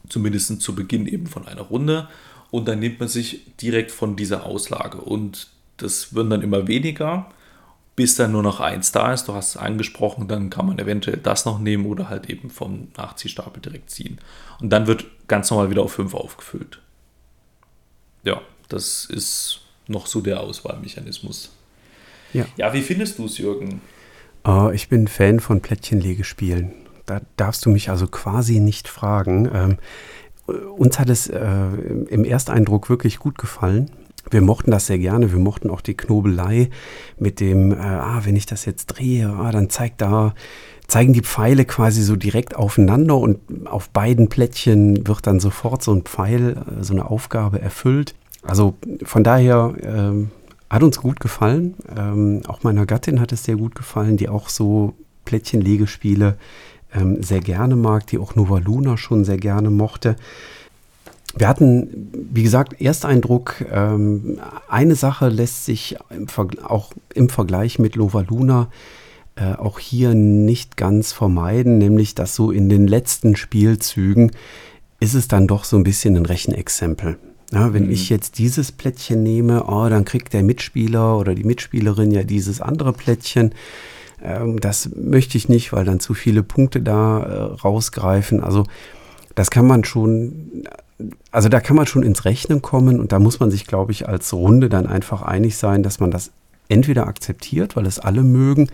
zumindest 0.07 0.61
zu 0.61 0.75
Beginn 0.75 1.07
eben 1.07 1.27
von 1.27 1.47
einer 1.47 1.63
Runde 1.63 2.07
und 2.51 2.67
dann 2.67 2.79
nimmt 2.79 2.99
man 2.99 3.09
sich 3.09 3.41
direkt 3.57 3.91
von 3.91 4.15
dieser 4.15 4.45
Auslage 4.45 4.99
und 4.99 5.49
das 5.77 6.13
wird 6.13 6.31
dann 6.31 6.41
immer 6.41 6.67
weniger, 6.67 7.29
bis 7.95 8.15
dann 8.15 8.31
nur 8.31 8.43
noch 8.43 8.59
eins 8.59 8.91
da 8.91 9.13
ist. 9.13 9.27
Du 9.27 9.33
hast 9.33 9.49
es 9.49 9.57
angesprochen, 9.57 10.27
dann 10.27 10.49
kann 10.49 10.67
man 10.67 10.79
eventuell 10.79 11.17
das 11.17 11.45
noch 11.45 11.59
nehmen 11.59 11.85
oder 11.85 12.09
halt 12.09 12.29
eben 12.29 12.49
vom 12.49 12.89
Nachziehstapel 12.95 13.61
direkt 13.61 13.89
ziehen. 13.89 14.19
Und 14.61 14.69
dann 14.69 14.87
wird 14.87 15.05
ganz 15.27 15.49
normal 15.49 15.69
wieder 15.69 15.81
auf 15.81 15.93
fünf 15.93 16.13
aufgefüllt. 16.13 16.79
Ja, 18.23 18.41
das 18.69 19.05
ist 19.05 19.61
noch 19.87 20.07
so 20.07 20.21
der 20.21 20.41
Auswahlmechanismus. 20.41 21.51
Ja, 22.33 22.45
ja 22.57 22.73
wie 22.73 22.81
findest 22.81 23.19
du 23.19 23.25
es, 23.25 23.37
Jürgen? 23.37 23.81
Uh, 24.47 24.69
ich 24.71 24.89
bin 24.89 25.07
Fan 25.07 25.39
von 25.39 25.61
Plättchenlegespielen. 25.61 26.73
Da 27.05 27.21
darfst 27.37 27.65
du 27.65 27.69
mich 27.69 27.89
also 27.89 28.07
quasi 28.07 28.59
nicht 28.59 28.87
fragen. 28.87 29.49
Ähm, 29.53 29.77
uns 30.77 30.99
hat 30.99 31.09
es 31.09 31.27
äh, 31.27 31.39
im 32.09 32.23
Ersteindruck 32.23 32.89
wirklich 32.89 33.19
gut 33.19 33.37
gefallen. 33.37 33.89
Wir 34.29 34.41
mochten 34.41 34.71
das 34.71 34.87
sehr 34.87 34.99
gerne. 34.99 35.31
Wir 35.31 35.39
mochten 35.39 35.69
auch 35.69 35.81
die 35.81 35.95
Knobelei 35.95 36.69
mit 37.17 37.39
dem, 37.39 37.71
äh, 37.71 37.75
ah, 37.77 38.21
wenn 38.23 38.35
ich 38.35 38.45
das 38.45 38.65
jetzt 38.65 38.87
drehe, 38.87 39.29
ah, 39.29 39.51
dann 39.51 39.69
zeigt 39.69 40.01
da, 40.01 40.33
zeigen 40.87 41.13
die 41.13 41.21
Pfeile 41.21 41.65
quasi 41.65 42.01
so 42.01 42.15
direkt 42.15 42.55
aufeinander 42.55 43.17
und 43.17 43.39
auf 43.67 43.89
beiden 43.89 44.29
Plättchen 44.29 45.07
wird 45.07 45.25
dann 45.27 45.39
sofort 45.39 45.83
so 45.83 45.93
ein 45.93 46.03
Pfeil, 46.03 46.57
äh, 46.57 46.83
so 46.83 46.93
eine 46.93 47.09
Aufgabe 47.09 47.61
erfüllt. 47.61 48.15
Also 48.45 48.75
von 49.03 49.23
daher 49.23 49.73
ähm, 49.81 50.31
hat 50.69 50.83
uns 50.83 50.99
gut 50.99 51.19
gefallen. 51.19 51.75
Ähm, 51.95 52.41
auch 52.47 52.63
meiner 52.63 52.85
Gattin 52.85 53.19
hat 53.19 53.31
es 53.31 53.43
sehr 53.43 53.55
gut 53.55 53.75
gefallen, 53.75 54.17
die 54.17 54.29
auch 54.29 54.49
so 54.49 54.93
Plättchenlegespiele 55.25 56.37
ähm, 56.93 57.23
sehr 57.23 57.39
gerne 57.39 57.75
mag, 57.75 58.07
die 58.07 58.17
auch 58.17 58.35
Nova 58.35 58.59
Luna 58.59 58.97
schon 58.97 59.25
sehr 59.25 59.37
gerne 59.37 59.69
mochte. 59.69 60.15
Wir 61.37 61.47
hatten, 61.49 62.11
wie 62.31 62.43
gesagt, 62.43 62.79
Ersteindruck. 62.81 63.65
Ähm, 63.69 64.39
eine 64.69 64.95
Sache 64.95 65.27
lässt 65.27 65.65
sich 65.65 65.97
im 66.09 66.27
auch 66.63 66.93
im 67.13 67.29
Vergleich 67.29 67.77
mit 67.77 67.97
Nova 67.97 68.21
Luna 68.21 68.69
äh, 69.35 69.53
auch 69.53 69.79
hier 69.79 70.13
nicht 70.13 70.77
ganz 70.77 71.11
vermeiden, 71.11 71.77
nämlich 71.77 72.15
dass 72.15 72.35
so 72.35 72.51
in 72.51 72.69
den 72.69 72.87
letzten 72.87 73.35
Spielzügen 73.35 74.31
ist 75.01 75.13
es 75.13 75.27
dann 75.27 75.47
doch 75.47 75.65
so 75.65 75.75
ein 75.75 75.83
bisschen 75.83 76.15
ein 76.15 76.25
Rechenexempel. 76.25 77.17
Ja, 77.51 77.73
wenn 77.73 77.85
mhm. 77.85 77.91
ich 77.91 78.09
jetzt 78.09 78.37
dieses 78.37 78.71
Plättchen 78.71 79.23
nehme, 79.23 79.65
oh, 79.67 79.87
dann 79.89 80.05
kriegt 80.05 80.33
der 80.33 80.43
Mitspieler 80.43 81.17
oder 81.17 81.35
die 81.35 81.43
Mitspielerin 81.43 82.11
ja 82.11 82.23
dieses 82.23 82.59
andere 82.59 82.91
Plättchen. 82.91 83.53
Ähm, 84.23 84.59
das 84.59 84.89
möchte 84.95 85.37
ich 85.37 85.47
nicht, 85.49 85.71
weil 85.71 85.85
dann 85.85 85.99
zu 85.99 86.13
viele 86.13 86.43
Punkte 86.43 86.81
da 86.81 87.23
äh, 87.23 87.41
rausgreifen. 87.61 88.43
Also 88.43 88.65
das 89.35 89.51
kann 89.51 89.67
man 89.67 89.83
schon, 89.83 90.63
also 91.31 91.49
da 91.49 91.59
kann 91.59 91.75
man 91.75 91.87
schon 91.87 92.03
ins 92.03 92.25
Rechnen 92.25 92.61
kommen 92.61 92.99
und 92.99 93.11
da 93.11 93.19
muss 93.19 93.39
man 93.39 93.51
sich, 93.51 93.67
glaube 93.67 93.91
ich, 93.91 94.07
als 94.07 94.33
Runde 94.33 94.69
dann 94.69 94.87
einfach 94.87 95.21
einig 95.21 95.57
sein, 95.57 95.83
dass 95.83 95.99
man 95.99 96.09
das 96.09 96.31
entweder 96.67 97.05
akzeptiert, 97.07 97.75
weil 97.75 97.85
es 97.85 97.99
alle 97.99 98.23
mögen, 98.23 98.69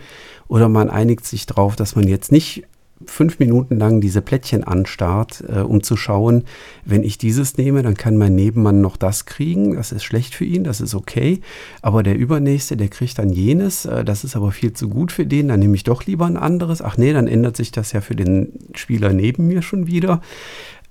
oder 0.48 0.68
man 0.68 0.88
einigt 0.88 1.26
sich 1.26 1.46
darauf, 1.46 1.76
dass 1.76 1.94
man 1.94 2.08
jetzt 2.08 2.32
nicht 2.32 2.64
fünf 3.06 3.38
Minuten 3.38 3.78
lang 3.78 4.00
diese 4.00 4.22
Plättchen 4.22 4.64
anstarrt, 4.64 5.44
äh, 5.48 5.60
um 5.60 5.82
zu 5.82 5.96
schauen, 5.96 6.44
wenn 6.84 7.02
ich 7.02 7.18
dieses 7.18 7.56
nehme, 7.56 7.82
dann 7.82 7.96
kann 7.96 8.16
mein 8.16 8.34
Nebenmann 8.34 8.80
noch 8.80 8.96
das 8.96 9.26
kriegen. 9.26 9.74
Das 9.76 9.92
ist 9.92 10.04
schlecht 10.04 10.34
für 10.34 10.44
ihn, 10.44 10.64
das 10.64 10.80
ist 10.80 10.94
okay. 10.94 11.40
Aber 11.80 12.02
der 12.02 12.16
Übernächste, 12.16 12.76
der 12.76 12.88
kriegt 12.88 13.18
dann 13.18 13.30
jenes, 13.30 13.84
äh, 13.84 14.04
das 14.04 14.24
ist 14.24 14.36
aber 14.36 14.52
viel 14.52 14.72
zu 14.72 14.88
gut 14.88 15.12
für 15.12 15.26
den, 15.26 15.48
dann 15.48 15.60
nehme 15.60 15.76
ich 15.76 15.84
doch 15.84 16.04
lieber 16.04 16.26
ein 16.26 16.36
anderes. 16.36 16.82
Ach 16.82 16.96
nee, 16.96 17.12
dann 17.12 17.26
ändert 17.26 17.56
sich 17.56 17.72
das 17.72 17.92
ja 17.92 18.00
für 18.00 18.16
den 18.16 18.52
Spieler 18.74 19.12
neben 19.12 19.46
mir 19.46 19.62
schon 19.62 19.86
wieder. 19.86 20.20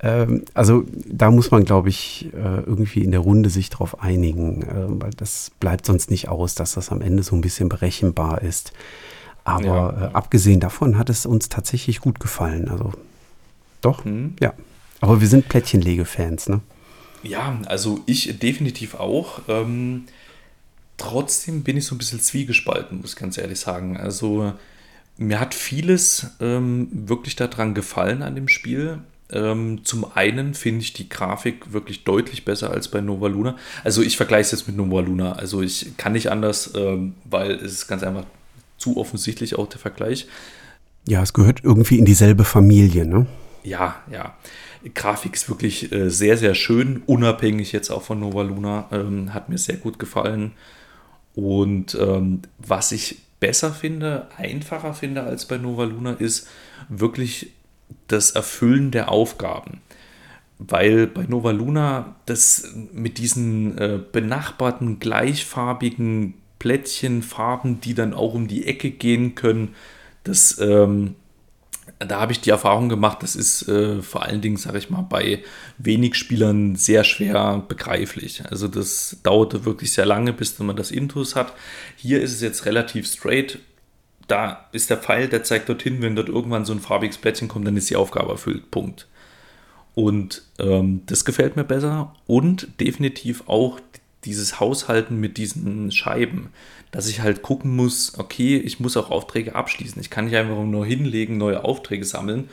Ähm, 0.02 0.44
also 0.54 0.84
da 1.08 1.32
muss 1.32 1.52
man, 1.52 1.66
glaube 1.66 1.90
ich, 1.90 2.30
äh, 2.34 2.62
irgendwie 2.62 3.04
in 3.04 3.12
der 3.12 3.20
Runde 3.20 3.50
sich 3.50 3.70
darauf 3.70 4.02
einigen, 4.02 4.64
äh, 4.64 4.86
weil 4.88 5.12
das 5.16 5.52
bleibt 5.60 5.86
sonst 5.86 6.10
nicht 6.10 6.28
aus, 6.28 6.56
dass 6.56 6.74
das 6.74 6.90
am 6.90 7.02
Ende 7.02 7.24
so 7.24 7.36
ein 7.36 7.42
bisschen 7.42 7.70
berechenbar 7.70 8.42
ist. 8.42 8.74
Aber 9.44 9.66
ja. 9.66 10.08
äh, 10.08 10.14
abgesehen 10.14 10.60
davon 10.60 10.98
hat 10.98 11.10
es 11.10 11.26
uns 11.26 11.50
tatsächlich 11.50 12.00
gut 12.00 12.20
gefallen. 12.20 12.70
Also 12.70 12.94
doch, 13.82 14.06
mhm. 14.06 14.36
ja. 14.40 14.54
Aber 15.00 15.20
wir 15.20 15.28
sind 15.28 15.50
Plättchenlege-Fans, 15.50 16.50
ne? 16.50 16.62
Ja, 17.24 17.60
also 17.66 18.02
ich 18.06 18.40
definitiv 18.40 18.96
auch. 18.96 19.42
Ähm, 19.48 20.06
trotzdem 20.98 21.64
bin 21.64 21.78
ich 21.78 21.86
so 21.86 21.96
ein 21.96 21.98
bisschen 21.98 22.20
zwiegespalten, 22.20 23.02
muss 23.02 23.14
ich 23.14 23.20
ganz 23.20 23.38
ehrlich 23.38 23.60
sagen. 23.60 23.98
Also 23.98 24.54
mir 25.18 25.40
hat 25.40 25.54
vieles 25.54 26.32
ähm, 26.40 26.88
wirklich 26.92 27.36
daran 27.36 27.74
gefallen 27.74 28.22
an 28.22 28.36
dem 28.36 28.48
Spiel. 28.48 29.00
Ähm, 29.32 29.86
zum 29.86 30.06
einen 30.16 30.54
finde 30.54 30.82
ich 30.82 30.94
die 30.94 31.10
Grafik 31.10 31.72
wirklich 31.74 32.04
deutlich 32.04 32.44
besser 32.44 32.72
als 32.72 32.90
bei 32.90 33.02
Nova 33.02 33.28
Luna. 33.28 33.56
Also 33.84 34.02
ich 34.02 34.18
vergleiche 34.18 34.42
es 34.42 34.52
jetzt 34.52 34.68
mit 34.68 34.78
Nova 34.78 35.00
Luna. 35.00 35.34
Also 35.34 35.62
ich 35.62 35.96
kann 35.98 36.14
nicht 36.14 36.32
anders, 36.32 36.72
ähm, 36.76 37.16
weil 37.26 37.52
es 37.52 37.72
ist 37.72 37.88
ganz 37.88 38.04
einfach 38.04 38.26
zu 38.82 38.98
offensichtlich 38.98 39.56
auch 39.58 39.68
der 39.68 39.80
Vergleich. 39.80 40.28
Ja, 41.08 41.22
es 41.22 41.34
gehört 41.34 41.64
irgendwie 41.64 41.98
in 41.98 42.06
dieselbe 42.06 42.44
Familie, 42.44 43.06
ne? 43.06 43.28
Ja, 43.64 44.02
ja. 44.12 44.36
Grafik 44.96 45.36
ist 45.36 45.50
wirklich 45.50 45.92
äh, 45.92 46.10
sehr, 46.10 46.38
sehr 46.38 46.56
schön, 46.56 47.04
unabhängig 47.06 47.72
jetzt 47.72 47.92
auch 47.92 48.02
von 48.02 48.20
Nova 48.20 48.42
Luna. 48.42 48.88
Ähm, 48.92 49.34
hat 49.34 49.50
mir 49.50 49.58
sehr 49.58 49.78
gut 49.78 50.00
gefallen. 50.00 50.54
Und 51.36 51.96
ähm, 52.00 52.42
was 52.58 52.92
ich 52.92 53.20
besser 53.40 53.72
finde, 53.72 54.28
einfacher 54.38 54.94
finde 54.94 55.24
als 55.24 55.46
bei 55.46 55.58
Nova 55.58 55.84
Luna, 55.84 56.14
ist 56.14 56.48
wirklich 56.90 57.52
das 58.08 58.32
Erfüllen 58.32 58.92
der 58.92 59.12
Aufgaben. 59.12 59.82
Weil 60.58 61.08
bei 61.08 61.24
Nova 61.24 61.52
Luna 61.52 62.16
das 62.26 62.74
mit 62.94 63.18
diesen 63.18 63.78
äh, 63.78 64.00
benachbarten 64.12 65.00
gleichfarbigen 65.00 66.36
Plättchen, 66.62 67.24
Farben, 67.24 67.82
die 67.82 67.96
dann 67.96 68.14
auch 68.14 68.36
um 68.36 68.48
die 68.48 68.68
Ecke 68.68 68.92
gehen 68.92 69.34
können, 69.34 69.74
das 70.24 70.60
ähm, 70.60 71.16
da 71.98 72.20
habe 72.20 72.34
ich 72.34 72.40
die 72.40 72.52
Erfahrung 72.52 72.88
gemacht, 72.88 73.24
das 73.24 73.36
ist 73.36 73.68
äh, 73.68 74.04
vor 74.04 74.22
allen 74.24 74.42
Dingen, 74.42 74.58
sage 74.58 74.78
ich 74.78 74.92
mal, 74.92 75.02
bei 75.02 75.44
wenig 75.80 76.14
Spielern 76.16 76.76
sehr 76.76 77.04
schwer 77.04 77.64
begreiflich. 77.68 78.44
Also 78.48 78.68
das 78.68 79.18
dauerte 79.24 79.66
wirklich 79.66 79.92
sehr 79.92 80.06
lange, 80.06 80.34
bis 80.34 80.60
man 80.60 80.76
das 80.76 80.92
Intus 80.92 81.36
hat. 81.36 81.54
Hier 81.96 82.22
ist 82.22 82.34
es 82.34 82.42
jetzt 82.42 82.68
relativ 82.68 83.08
straight. 83.08 83.58
Da 84.28 84.68
ist 84.72 84.92
der 84.92 84.98
Pfeil, 84.98 85.30
der 85.30 85.44
zeigt 85.44 85.68
dorthin, 85.68 86.04
wenn 86.04 86.16
dort 86.16 86.30
irgendwann 86.30 86.64
so 86.64 86.74
ein 86.74 86.80
farbiges 86.80 87.18
Plättchen 87.18 87.48
kommt, 87.48 87.66
dann 87.66 87.76
ist 87.76 87.90
die 87.90 87.96
Aufgabe 87.96 88.34
erfüllt. 88.34 88.70
Punkt. 88.70 89.08
Und 89.96 90.44
ähm, 90.60 91.02
das 91.08 91.26
gefällt 91.26 91.56
mir 91.56 91.64
besser 91.64 92.14
und 92.28 92.80
definitiv 92.80 93.44
auch 93.48 93.80
dieses 94.26 94.60
Haushalten 94.60 95.20
mit 95.20 95.38
diesen 95.38 95.92
Scheiben, 95.92 96.50
dass 96.92 97.08
ich 97.08 97.22
halt 97.22 97.42
gucken 97.42 97.76
muss, 97.76 98.18
okay, 98.18 98.58
ich 98.58 98.80
muss 98.80 98.98
auch 98.98 99.10
Aufträge 99.10 99.56
abschließen. 99.56 100.02
Ich 100.02 100.10
kann 100.10 100.26
nicht 100.26 100.36
einfach 100.36 100.64
nur 100.64 100.86
hinlegen, 100.86 101.38
neue 101.38 101.64
Aufträge 101.64 102.06
sammeln, 102.06 102.50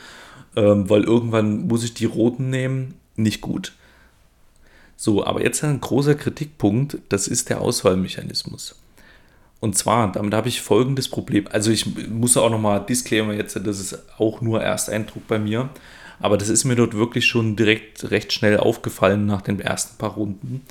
ähm, 0.57 0.89
weil 0.89 1.05
irgendwann 1.05 1.67
muss 1.67 1.85
ich 1.85 1.95
die 1.95 2.07
roten 2.07 2.51
nehmen. 2.51 2.95
Nicht 3.17 3.41
gut. 3.41 3.73
So, 4.97 5.25
aber 5.25 5.43
jetzt 5.43 5.63
ein 5.65 5.81
großer 5.81 6.15
Kritikpunkt, 6.15 6.99
das 7.09 7.29
ist 7.29 7.51
der 7.51 7.61
Auswahlmechanismus. 7.61 8.77
Und 9.61 9.77
zwar, 9.77 10.13
damit 10.13 10.35
habe 10.35 10.49
ich 10.49 10.61
folgendes 10.61 11.09
Problem. 11.09 11.47
Also 11.51 11.71
ich 11.71 12.09
muss 12.09 12.37
auch 12.37 12.51
nochmal 12.51 12.85
Disclaimer 12.87 13.33
jetzt, 13.33 13.57
das 13.57 13.81
ist 13.81 13.99
auch 14.19 14.41
nur 14.41 14.63
Ersteindruck 14.63 15.27
bei 15.27 15.39
mir. 15.39 15.69
Aber 16.21 16.37
das 16.37 16.49
ist 16.49 16.65
mir 16.65 16.77
dort 16.77 16.95
wirklich 16.95 17.27
schon 17.27 17.57
direkt 17.57 18.11
recht 18.11 18.33
schnell 18.33 18.59
aufgefallen 18.59 19.27
nach 19.27 19.43
den 19.43 19.61
ersten 19.61 19.99
paar 19.99 20.15
Runden 20.15 20.63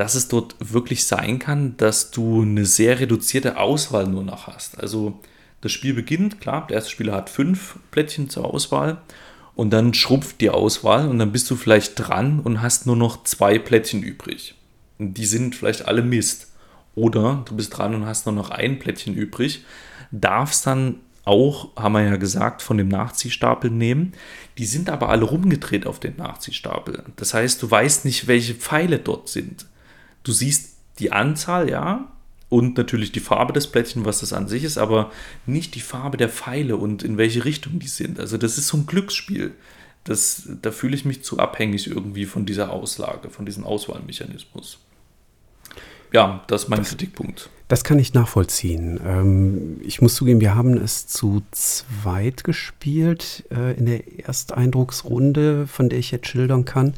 dass 0.00 0.14
es 0.14 0.28
dort 0.28 0.56
wirklich 0.60 1.04
sein 1.04 1.38
kann, 1.38 1.76
dass 1.76 2.10
du 2.10 2.40
eine 2.40 2.64
sehr 2.64 3.00
reduzierte 3.00 3.58
Auswahl 3.58 4.06
nur 4.06 4.24
noch 4.24 4.46
hast. 4.46 4.80
Also 4.80 5.20
das 5.60 5.72
Spiel 5.72 5.92
beginnt, 5.92 6.40
klar, 6.40 6.66
der 6.66 6.76
erste 6.76 6.90
Spieler 6.90 7.12
hat 7.12 7.28
fünf 7.28 7.76
Plättchen 7.90 8.30
zur 8.30 8.46
Auswahl 8.46 9.02
und 9.54 9.68
dann 9.74 9.92
schrumpft 9.92 10.40
die 10.40 10.48
Auswahl 10.48 11.06
und 11.06 11.18
dann 11.18 11.32
bist 11.32 11.50
du 11.50 11.54
vielleicht 11.54 11.96
dran 11.96 12.40
und 12.40 12.62
hast 12.62 12.86
nur 12.86 12.96
noch 12.96 13.24
zwei 13.24 13.58
Plättchen 13.58 14.02
übrig. 14.02 14.54
Und 14.98 15.18
die 15.18 15.26
sind 15.26 15.54
vielleicht 15.54 15.86
alle 15.86 16.00
Mist. 16.00 16.50
Oder 16.94 17.44
du 17.46 17.54
bist 17.54 17.76
dran 17.76 17.94
und 17.94 18.06
hast 18.06 18.24
nur 18.24 18.34
noch 18.34 18.48
ein 18.48 18.78
Plättchen 18.78 19.14
übrig, 19.14 19.66
darfst 20.10 20.66
dann 20.66 20.94
auch, 21.26 21.76
haben 21.76 21.92
wir 21.92 22.04
ja 22.04 22.16
gesagt, 22.16 22.62
von 22.62 22.78
dem 22.78 22.88
Nachziehstapel 22.88 23.70
nehmen. 23.70 24.14
Die 24.56 24.64
sind 24.64 24.88
aber 24.88 25.10
alle 25.10 25.26
rumgedreht 25.26 25.86
auf 25.86 26.00
den 26.00 26.16
Nachziehstapel. 26.16 27.04
Das 27.16 27.34
heißt, 27.34 27.62
du 27.62 27.70
weißt 27.70 28.06
nicht, 28.06 28.28
welche 28.28 28.54
Pfeile 28.54 28.98
dort 28.98 29.28
sind. 29.28 29.66
Du 30.22 30.32
siehst 30.32 30.76
die 30.98 31.12
Anzahl, 31.12 31.70
ja, 31.70 32.10
und 32.50 32.76
natürlich 32.76 33.12
die 33.12 33.20
Farbe 33.20 33.52
des 33.52 33.68
Plättchen, 33.68 34.04
was 34.04 34.20
das 34.20 34.32
an 34.32 34.48
sich 34.48 34.64
ist, 34.64 34.76
aber 34.76 35.10
nicht 35.46 35.76
die 35.76 35.80
Farbe 35.80 36.16
der 36.16 36.28
Pfeile 36.28 36.76
und 36.76 37.02
in 37.02 37.16
welche 37.16 37.44
Richtung 37.44 37.78
die 37.78 37.88
sind. 37.88 38.18
Also 38.18 38.36
das 38.36 38.58
ist 38.58 38.66
so 38.66 38.76
ein 38.76 38.86
Glücksspiel. 38.86 39.52
Das, 40.04 40.48
da 40.60 40.72
fühle 40.72 40.96
ich 40.96 41.04
mich 41.04 41.22
zu 41.22 41.38
abhängig 41.38 41.86
irgendwie 41.86 42.26
von 42.26 42.46
dieser 42.46 42.70
Auslage, 42.70 43.30
von 43.30 43.46
diesem 43.46 43.64
Auswahlmechanismus. 43.64 44.78
Ja, 46.12 46.42
das 46.48 46.64
ist 46.64 46.68
mein 46.68 46.80
das, 46.80 46.88
Kritikpunkt. 46.88 47.50
Das 47.68 47.84
kann 47.84 48.00
ich 48.00 48.14
nachvollziehen. 48.14 48.98
Ähm, 49.04 49.80
ich 49.82 50.02
muss 50.02 50.16
zugeben, 50.16 50.40
wir 50.40 50.56
haben 50.56 50.76
es 50.76 51.06
zu 51.06 51.42
zweit 51.52 52.42
gespielt 52.42 53.44
äh, 53.52 53.78
in 53.78 53.86
der 53.86 54.26
Ersteindrucksrunde, 54.26 55.68
von 55.68 55.88
der 55.88 56.00
ich 56.00 56.10
jetzt 56.10 56.26
schildern 56.26 56.64
kann. 56.64 56.94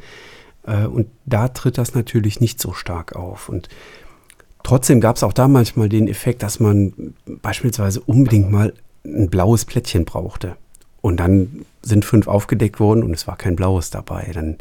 Äh, 0.67 0.87
und 0.87 1.09
da 1.27 1.49
tritt 1.49 1.79
das 1.79 1.95
natürlich 1.95 2.41
nicht 2.41 2.61
so 2.61 2.73
stark 2.73 3.17
auf. 3.17 3.49
Und 3.49 3.69
trotzdem 4.63 5.01
gab 5.01 5.17
es 5.17 5.23
auch 5.23 5.33
da 5.33 5.49
manchmal 5.49 5.89
den 5.89 6.09
Effekt, 6.09 6.43
dass 6.43 6.61
man 6.61 7.15
beispielsweise 7.27 8.01
unbedingt 8.01 8.51
mal 8.51 8.73
ein 9.05 9.31
blaues 9.31 9.65
Plättchen 9.65 10.05
brauchte. 10.05 10.57
Und 11.01 11.19
dann 11.19 11.65
sind 11.83 12.05
fünf 12.05 12.29
aufgedeckt 12.29 12.79
worden 12.79 13.03
und 13.03 13.13
es 13.13 13.27
war 13.27 13.37
kein 13.37 13.57
blaues 13.57 13.91
dabei. 13.91 14.31
Dann 14.33 14.57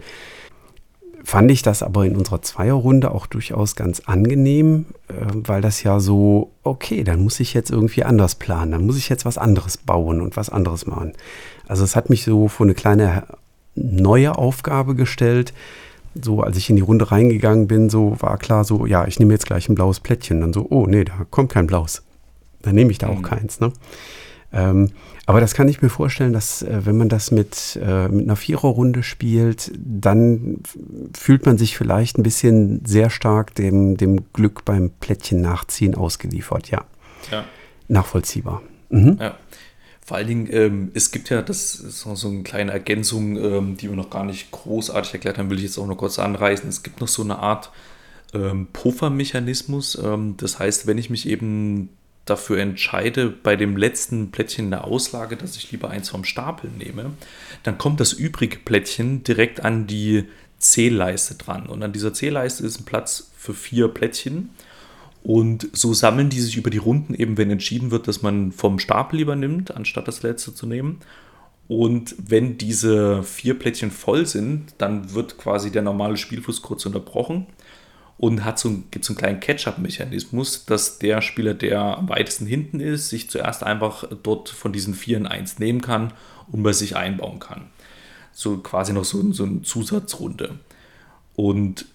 fand 1.23 1.51
ich 1.51 1.61
das 1.61 1.83
aber 1.83 2.05
in 2.05 2.15
unserer 2.15 2.41
Zweierrunde 2.41 3.11
auch 3.11 3.27
durchaus 3.27 3.75
ganz 3.75 4.01
angenehm, 4.01 4.85
äh, 5.07 5.13
weil 5.33 5.61
das 5.61 5.83
ja 5.83 5.99
so, 5.99 6.51
okay, 6.63 7.03
dann 7.03 7.21
muss 7.21 7.39
ich 7.39 7.53
jetzt 7.53 7.69
irgendwie 7.69 8.03
anders 8.03 8.35
planen, 8.35 8.71
dann 8.71 8.85
muss 8.85 8.97
ich 8.97 9.09
jetzt 9.09 9.25
was 9.25 9.37
anderes 9.37 9.77
bauen 9.77 10.21
und 10.21 10.35
was 10.35 10.49
anderes 10.49 10.87
machen. 10.87 11.13
Also 11.67 11.83
es 11.83 11.95
hat 11.95 12.09
mich 12.09 12.23
so 12.23 12.47
vor 12.47 12.65
eine 12.65 12.73
kleine 12.73 13.23
neue 13.75 14.37
Aufgabe 14.37 14.95
gestellt, 14.95 15.53
so 16.15 16.41
als 16.41 16.57
ich 16.57 16.69
in 16.69 16.75
die 16.75 16.81
Runde 16.81 17.11
reingegangen 17.11 17.67
bin, 17.67 17.89
so 17.89 18.15
war 18.19 18.37
klar, 18.37 18.63
so, 18.63 18.85
ja, 18.85 19.07
ich 19.07 19.19
nehme 19.19 19.33
jetzt 19.33 19.45
gleich 19.45 19.69
ein 19.69 19.75
blaues 19.75 19.99
Plättchen. 19.99 20.41
Dann 20.41 20.53
so, 20.53 20.65
oh, 20.69 20.85
nee, 20.85 21.03
da 21.03 21.25
kommt 21.29 21.51
kein 21.51 21.67
blaues. 21.67 22.03
Dann 22.61 22.75
nehme 22.75 22.91
ich 22.91 22.97
da 22.97 23.07
mhm. 23.07 23.17
auch 23.17 23.21
keins, 23.21 23.59
ne? 23.59 23.71
Ähm, 24.53 24.89
aber 25.25 25.39
das 25.39 25.53
kann 25.53 25.69
ich 25.69 25.81
mir 25.81 25.89
vorstellen, 25.89 26.33
dass 26.33 26.61
äh, 26.61 26.85
wenn 26.85 26.97
man 26.97 27.07
das 27.07 27.31
mit, 27.31 27.79
äh, 27.81 28.09
mit 28.09 28.25
einer 28.25 28.35
Viererrunde 28.35 29.01
spielt, 29.01 29.71
dann 29.77 30.57
fühlt 31.17 31.45
man 31.45 31.57
sich 31.57 31.77
vielleicht 31.77 32.17
ein 32.17 32.23
bisschen 32.23 32.83
sehr 32.85 33.09
stark 33.09 33.55
dem, 33.55 33.95
dem 33.95 34.25
Glück 34.33 34.65
beim 34.65 34.89
Plättchen 34.89 35.39
nachziehen 35.39 35.95
ausgeliefert, 35.95 36.69
ja. 36.69 36.83
ja. 37.31 37.45
Nachvollziehbar. 37.87 38.61
Mhm. 38.89 39.17
Ja. 39.21 39.37
Vor 40.05 40.17
allen 40.17 40.27
Dingen, 40.27 40.49
ähm, 40.51 40.91
es 40.93 41.11
gibt 41.11 41.29
ja, 41.29 41.41
das 41.41 41.75
ist 41.75 42.05
noch 42.05 42.17
so 42.17 42.27
eine 42.27 42.43
kleine 42.43 42.71
Ergänzung, 42.71 43.37
ähm, 43.37 43.77
die 43.77 43.89
wir 43.89 43.95
noch 43.95 44.09
gar 44.09 44.25
nicht 44.25 44.51
großartig 44.51 45.13
erklärt 45.13 45.37
haben, 45.37 45.49
will 45.49 45.57
ich 45.57 45.63
jetzt 45.63 45.77
auch 45.77 45.87
noch 45.87 45.97
kurz 45.97 46.19
anreißen. 46.19 46.67
Es 46.67 46.83
gibt 46.83 47.01
noch 47.01 47.07
so 47.07 47.21
eine 47.21 47.39
Art 47.39 47.71
ähm, 48.33 48.67
Puffermechanismus. 48.73 49.95
Ähm, 49.95 50.35
das 50.37 50.59
heißt, 50.59 50.87
wenn 50.87 50.97
ich 50.97 51.09
mich 51.09 51.27
eben 51.27 51.89
dafür 52.25 52.59
entscheide, 52.59 53.29
bei 53.29 53.55
dem 53.55 53.77
letzten 53.77 54.31
Plättchen 54.31 54.65
in 54.65 54.71
der 54.71 54.85
Auslage, 54.85 55.37
dass 55.37 55.55
ich 55.55 55.71
lieber 55.71 55.89
eins 55.89 56.09
vom 56.09 56.23
Stapel 56.23 56.69
nehme, 56.69 57.11
dann 57.63 57.77
kommt 57.77 57.99
das 57.99 58.13
übrige 58.13 58.57
Plättchen 58.57 59.23
direkt 59.23 59.63
an 59.63 59.87
die 59.87 60.25
Zählleiste 60.59 61.35
dran. 61.35 61.67
Und 61.67 61.83
an 61.83 61.93
dieser 61.93 62.13
Zählleiste 62.13 62.65
ist 62.65 62.79
ein 62.79 62.85
Platz 62.85 63.31
für 63.37 63.53
vier 63.53 63.87
Plättchen. 63.87 64.51
Und 65.23 65.69
so 65.73 65.93
sammeln 65.93 66.29
die 66.29 66.39
sich 66.39 66.57
über 66.57 66.69
die 66.69 66.77
Runden, 66.77 67.13
eben 67.13 67.37
wenn 67.37 67.51
entschieden 67.51 67.91
wird, 67.91 68.07
dass 68.07 68.21
man 68.21 68.51
vom 68.51 68.79
Stapel 68.79 69.17
lieber 69.17 69.35
nimmt, 69.35 69.75
anstatt 69.75 70.07
das 70.07 70.23
letzte 70.23 70.53
zu 70.53 70.65
nehmen. 70.65 70.99
Und 71.67 72.15
wenn 72.17 72.57
diese 72.57 73.23
vier 73.23 73.57
Plättchen 73.57 73.91
voll 73.91 74.25
sind, 74.25 74.73
dann 74.77 75.13
wird 75.13 75.37
quasi 75.37 75.71
der 75.71 75.83
normale 75.83 76.17
Spielfluss 76.17 76.61
kurz 76.61 76.85
unterbrochen 76.85 77.47
und 78.17 78.43
hat 78.43 78.59
so, 78.59 78.83
gibt 78.91 79.05
so 79.05 79.13
einen 79.13 79.17
kleinen 79.17 79.39
Catch-up-Mechanismus, 79.39 80.65
dass 80.65 80.99
der 80.99 81.21
Spieler, 81.21 81.53
der 81.53 81.97
am 81.97 82.09
weitesten 82.09 82.45
hinten 82.45 82.79
ist, 82.79 83.09
sich 83.09 83.29
zuerst 83.29 83.63
einfach 83.63 84.03
dort 84.21 84.49
von 84.49 84.73
diesen 84.73 84.93
vier 84.93 85.17
in 85.17 85.27
eins 85.27 85.59
nehmen 85.59 85.81
kann 85.81 86.13
und 86.51 86.61
bei 86.61 86.73
sich 86.73 86.95
einbauen 86.95 87.39
kann. 87.39 87.67
So 88.31 88.57
quasi 88.57 88.93
noch 88.93 89.05
so, 89.05 89.31
so 89.31 89.43
eine 89.45 89.61
Zusatzrunde. 89.61 90.59
Und 91.35 91.85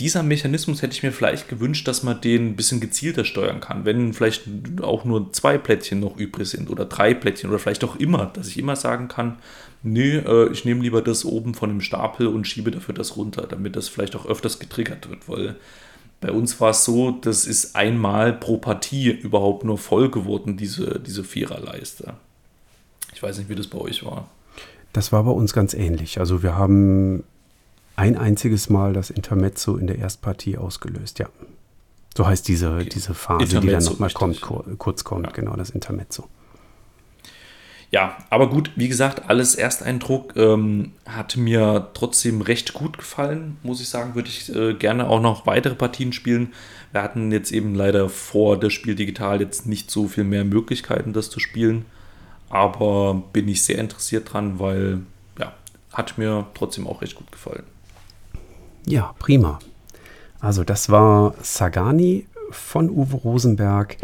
dieser 0.00 0.24
Mechanismus 0.24 0.82
hätte 0.82 0.94
ich 0.94 1.02
mir 1.02 1.12
vielleicht 1.12 1.48
gewünscht, 1.48 1.86
dass 1.86 2.02
man 2.02 2.20
den 2.20 2.48
ein 2.48 2.56
bisschen 2.56 2.80
gezielter 2.80 3.24
steuern 3.24 3.60
kann. 3.60 3.84
Wenn 3.84 4.12
vielleicht 4.12 4.42
auch 4.82 5.04
nur 5.04 5.32
zwei 5.32 5.56
Plättchen 5.56 6.00
noch 6.00 6.16
übrig 6.16 6.48
sind 6.48 6.68
oder 6.68 6.84
drei 6.84 7.14
Plättchen 7.14 7.50
oder 7.50 7.60
vielleicht 7.60 7.84
auch 7.84 7.96
immer, 7.96 8.26
dass 8.26 8.48
ich 8.48 8.58
immer 8.58 8.74
sagen 8.74 9.06
kann, 9.06 9.38
nee, 9.84 10.16
äh, 10.16 10.50
ich 10.50 10.64
nehme 10.64 10.82
lieber 10.82 11.00
das 11.00 11.24
oben 11.24 11.54
von 11.54 11.68
dem 11.68 11.80
Stapel 11.80 12.26
und 12.26 12.46
schiebe 12.48 12.72
dafür 12.72 12.94
das 12.94 13.16
runter, 13.16 13.46
damit 13.48 13.76
das 13.76 13.88
vielleicht 13.88 14.16
auch 14.16 14.26
öfters 14.26 14.58
getriggert 14.58 15.08
wird, 15.08 15.28
weil 15.28 15.56
bei 16.20 16.32
uns 16.32 16.60
war 16.60 16.70
es 16.70 16.84
so, 16.84 17.12
das 17.12 17.44
ist 17.46 17.76
einmal 17.76 18.32
pro 18.32 18.56
Partie 18.56 19.10
überhaupt 19.10 19.62
nur 19.62 19.78
voll 19.78 20.10
geworden, 20.10 20.56
diese, 20.56 20.98
diese 20.98 21.22
Viererleiste. 21.22 22.14
Ich 23.12 23.22
weiß 23.22 23.38
nicht, 23.38 23.48
wie 23.48 23.54
das 23.54 23.68
bei 23.68 23.78
euch 23.78 24.04
war. 24.04 24.28
Das 24.92 25.12
war 25.12 25.22
bei 25.22 25.30
uns 25.30 25.52
ganz 25.52 25.74
ähnlich. 25.74 26.18
Also 26.18 26.42
wir 26.42 26.56
haben 26.56 27.24
ein 27.96 28.16
einziges 28.16 28.70
Mal 28.70 28.92
das 28.92 29.10
Intermezzo 29.10 29.76
in 29.76 29.86
der 29.86 29.98
Erstpartie 29.98 30.56
ausgelöst, 30.56 31.18
ja. 31.18 31.28
So 32.16 32.26
heißt 32.26 32.46
diese, 32.46 32.74
okay. 32.74 32.88
diese 32.88 33.14
Phase, 33.14 33.44
Intermezzo, 33.44 33.60
die 33.60 33.72
dann 33.72 33.84
nochmal 33.84 34.10
kommt, 34.10 34.78
kurz 34.78 35.04
kommt, 35.04 35.26
ja. 35.26 35.32
genau, 35.32 35.56
das 35.56 35.70
Intermezzo. 35.70 36.28
Ja, 37.90 38.18
aber 38.28 38.50
gut, 38.50 38.72
wie 38.74 38.88
gesagt, 38.88 39.30
alles 39.30 39.54
Ersteindruck 39.54 40.34
ähm, 40.36 40.94
hat 41.06 41.36
mir 41.36 41.90
trotzdem 41.94 42.40
recht 42.40 42.72
gut 42.72 42.98
gefallen, 42.98 43.56
muss 43.62 43.80
ich 43.80 43.88
sagen. 43.88 44.16
Würde 44.16 44.28
ich 44.28 44.52
äh, 44.52 44.74
gerne 44.74 45.08
auch 45.08 45.20
noch 45.20 45.46
weitere 45.46 45.76
Partien 45.76 46.12
spielen. 46.12 46.52
Wir 46.90 47.02
hatten 47.02 47.30
jetzt 47.30 47.52
eben 47.52 47.76
leider 47.76 48.08
vor 48.08 48.58
das 48.58 48.72
Spiel 48.72 48.96
digital 48.96 49.40
jetzt 49.40 49.66
nicht 49.66 49.92
so 49.92 50.08
viel 50.08 50.24
mehr 50.24 50.44
Möglichkeiten, 50.44 51.12
das 51.12 51.30
zu 51.30 51.38
spielen. 51.38 51.84
Aber 52.48 53.22
bin 53.32 53.46
ich 53.46 53.62
sehr 53.62 53.78
interessiert 53.78 54.32
dran, 54.32 54.58
weil 54.58 55.02
ja, 55.38 55.52
hat 55.92 56.18
mir 56.18 56.48
trotzdem 56.54 56.88
auch 56.88 57.00
recht 57.00 57.14
gut 57.14 57.30
gefallen. 57.30 57.62
Ja, 58.86 59.14
prima. 59.18 59.58
Also 60.40 60.62
das 60.62 60.90
war 60.90 61.34
Sagani 61.42 62.26
von 62.50 62.90
Uwe 62.90 63.16
Rosenberg 63.16 63.96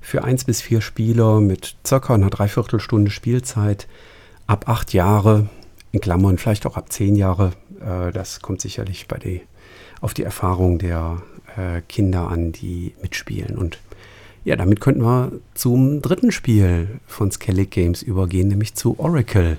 für 0.00 0.24
1 0.24 0.44
bis 0.44 0.60
4 0.62 0.80
Spieler 0.80 1.40
mit 1.40 1.76
circa 1.86 2.14
einer 2.14 2.30
Dreiviertelstunde 2.30 3.10
Spielzeit. 3.10 3.88
ab 4.46 4.66
acht 4.66 4.94
Jahre, 4.94 5.48
in 5.92 6.00
Klammern 6.00 6.38
vielleicht 6.38 6.66
auch 6.66 6.76
ab 6.76 6.90
zehn 6.90 7.16
Jahre. 7.16 7.52
Äh, 7.80 8.12
das 8.12 8.40
kommt 8.40 8.60
sicherlich 8.60 9.06
bei 9.08 9.18
die, 9.18 9.42
auf 10.00 10.14
die 10.14 10.22
Erfahrung 10.22 10.78
der 10.78 11.22
äh, 11.56 11.82
Kinder 11.82 12.28
an, 12.28 12.52
die 12.52 12.94
mitspielen. 13.02 13.58
Und 13.58 13.78
ja, 14.44 14.56
damit 14.56 14.80
könnten 14.80 15.02
wir 15.02 15.32
zum 15.54 16.00
dritten 16.00 16.32
Spiel 16.32 17.00
von 17.06 17.30
Skellig 17.30 17.70
Games 17.70 18.02
übergehen, 18.02 18.48
nämlich 18.48 18.74
zu 18.74 18.98
Oracle. 18.98 19.58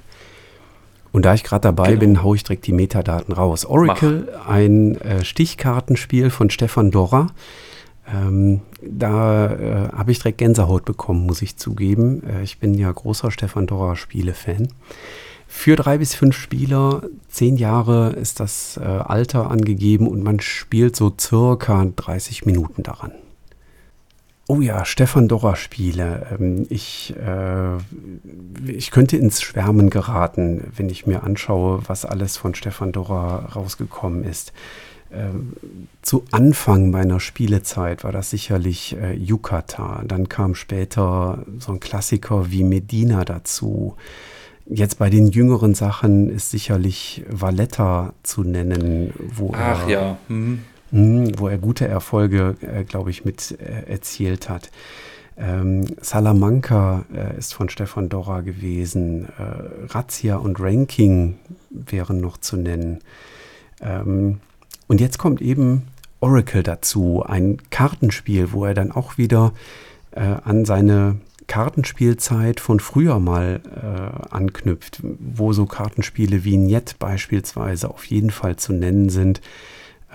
Und 1.12 1.26
da 1.26 1.34
ich 1.34 1.44
gerade 1.44 1.62
dabei 1.62 1.90
genau. 1.90 2.00
bin, 2.00 2.24
haue 2.24 2.36
ich 2.36 2.44
direkt 2.44 2.68
die 2.68 2.74
Metadaten 2.74 3.34
raus. 3.34 3.66
Oracle, 3.66 4.28
Mach. 4.32 4.48
ein 4.48 4.96
äh, 5.02 5.24
Stichkartenspiel 5.24 6.30
von 6.30 6.50
Stefan 6.50 6.92
Dorra. 6.92 7.28
Ähm, 8.12 8.62
da 8.82 9.48
äh, 9.48 9.90
habe 9.92 10.12
ich 10.12 10.20
direkt 10.20 10.40
Gänsehaut 10.40 10.86
bekommen, 10.86 11.26
muss 11.26 11.42
ich 11.42 11.58
zugeben. 11.58 12.24
Äh, 12.28 12.44
ich 12.44 12.60
bin 12.60 12.74
ja 12.74 12.92
großer 12.92 13.32
Stefan 13.32 13.68
Dorra-Spiele-Fan. 13.68 14.70
Für 15.48 15.76
drei 15.76 15.98
bis 15.98 16.14
fünf 16.14 16.38
Spieler, 16.38 17.02
zehn 17.28 17.58
Jahre 17.58 18.12
ist 18.12 18.40
das 18.40 18.78
äh, 18.78 18.84
Alter 18.84 19.50
angegeben 19.50 20.08
und 20.08 20.24
man 20.24 20.40
spielt 20.40 20.96
so 20.96 21.12
circa 21.20 21.88
30 21.96 22.46
Minuten 22.46 22.84
daran. 22.84 23.12
Oh 24.52 24.62
ja, 24.62 24.84
Stefan 24.84 25.28
Dorra 25.28 25.56
Spiele. 25.56 26.26
Ähm, 26.32 26.66
ich, 26.72 27.14
äh, 27.16 27.78
ich 28.66 28.90
könnte 28.90 29.16
ins 29.16 29.44
Schwärmen 29.44 29.92
geraten, 29.92 30.72
wenn 30.76 30.90
ich 30.90 31.06
mir 31.06 31.22
anschaue, 31.22 31.84
was 31.86 32.04
alles 32.04 32.36
von 32.36 32.56
Stefan 32.56 32.92
Dorra 32.92 33.46
rausgekommen 33.56 34.24
ist. 34.24 34.52
Ähm, 35.12 35.54
zu 36.02 36.24
Anfang 36.32 36.90
meiner 36.90 37.20
Spielezeit 37.20 38.04
war 38.04 38.12
das 38.12 38.32
sicherlich 38.32 38.98
äh, 39.00 39.14
Yucata. 39.14 40.02
Dann 40.08 40.30
kam 40.30 40.56
später 40.56 41.46
so 41.60 41.74
ein 41.74 41.80
Klassiker 41.80 42.50
wie 42.50 42.64
Medina 42.64 43.26
dazu. 43.26 43.98
Jetzt 44.66 44.98
bei 44.98 45.12
den 45.12 45.28
jüngeren 45.28 45.76
Sachen 45.76 46.28
ist 46.28 46.50
sicherlich 46.50 47.24
Valletta 47.30 48.14
zu 48.24 48.44
nennen, 48.44 49.14
wo 49.32 49.52
Ach, 49.54 49.84
er 49.84 49.90
ja. 49.90 50.18
Hm, 50.28 50.64
wo 50.92 51.48
er 51.48 51.58
gute 51.58 51.88
Erfolge, 51.88 52.56
äh, 52.62 52.84
glaube 52.84 53.10
ich, 53.10 53.26
mit 53.26 53.58
äh, 53.60 53.90
erzielt 53.90 54.50
hat. 54.50 54.72
Ähm, 55.38 55.86
Salamanca 56.02 57.06
äh, 57.14 57.38
ist 57.38 57.54
von 57.54 57.70
Stefan 57.70 58.10
Dorra 58.10 58.42
gewesen. 58.42 59.26
Äh, 59.38 59.94
Razzia 59.94 60.36
und 60.36 60.60
Ranking 60.60 61.38
wären 61.70 62.20
noch 62.20 62.38
zu 62.38 62.58
nennen. 62.58 63.00
Ähm, 63.82 64.42
und 64.88 65.00
jetzt 65.00 65.18
kommt 65.18 65.42
eben 65.42 65.84
Oracle 66.20 66.64
dazu, 66.64 67.24
ein 67.26 67.58
Kartenspiel, 67.70 68.52
wo 68.52 68.66
er 68.66 68.74
dann 68.74 68.92
auch 68.92 69.18
wieder 69.18 69.54
äh, 70.12 70.22
an 70.22 70.66
seine 70.66 71.18
Kartenspielzeit 71.48 72.60
von 72.60 72.80
früher 72.80 73.20
mal 73.20 73.62
äh, 73.66 74.34
anknüpft, 74.34 75.02
wo 75.02 75.54
so 75.54 75.66
Kartenspiele 75.66 76.44
wie 76.44 76.58
Niet 76.58 76.98
beispielsweise 77.00 77.90
auf 77.90 78.04
jeden 78.06 78.30
Fall 78.30 78.58
zu 78.58 78.74
nennen 78.74 79.10
sind 79.10 79.42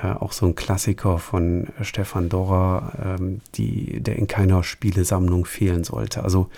äh, 0.02 0.08
auch 0.08 0.32
so 0.32 0.46
ein 0.46 0.54
Klassiker 0.54 1.18
von 1.18 1.68
Stefan 1.80 2.28
Dorrer, 2.28 3.16
ähm, 3.20 3.40
die, 3.54 4.00
der 4.00 4.16
in 4.16 4.26
keiner 4.26 4.62
Spielesammlung 4.64 5.44
fehlen 5.44 5.84
sollte. 5.84 6.24
Also 6.24 6.48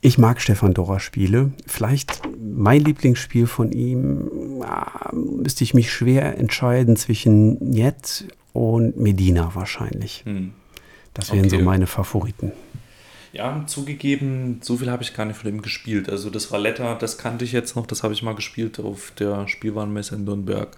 ich 0.00 0.18
mag 0.18 0.40
Stefan 0.40 0.74
Dorrer 0.74 1.00
Spiele. 1.00 1.52
Vielleicht 1.66 2.22
mein 2.38 2.84
Lieblingsspiel 2.84 3.46
von 3.46 3.72
ihm 3.72 4.62
äh, 4.62 5.14
müsste 5.14 5.64
ich 5.64 5.74
mich 5.74 5.90
schwer 5.90 6.38
entscheiden 6.38 6.96
zwischen 6.96 7.58
Niet 7.70 8.28
und 8.52 8.96
Medina 8.96 9.54
wahrscheinlich. 9.54 10.22
Hm. 10.24 10.52
Das 11.14 11.32
wären 11.32 11.46
okay. 11.46 11.58
so 11.58 11.64
meine 11.64 11.86
Favoriten. 11.86 12.52
Ja, 13.32 13.64
zugegeben, 13.66 14.60
so 14.62 14.76
viel 14.76 14.90
habe 14.90 15.02
ich 15.02 15.14
gar 15.14 15.24
nicht 15.24 15.36
von 15.36 15.50
ihm 15.50 15.62
gespielt. 15.62 16.08
Also 16.08 16.30
das 16.30 16.50
Valletta, 16.50 16.94
das 16.94 17.18
kannte 17.18 17.44
ich 17.44 17.52
jetzt 17.52 17.76
noch, 17.76 17.86
das 17.86 18.02
habe 18.02 18.14
ich 18.14 18.22
mal 18.22 18.34
gespielt 18.34 18.80
auf 18.80 19.12
der 19.18 19.48
Spielwarenmesse 19.48 20.14
in 20.14 20.24
Nürnberg 20.24 20.76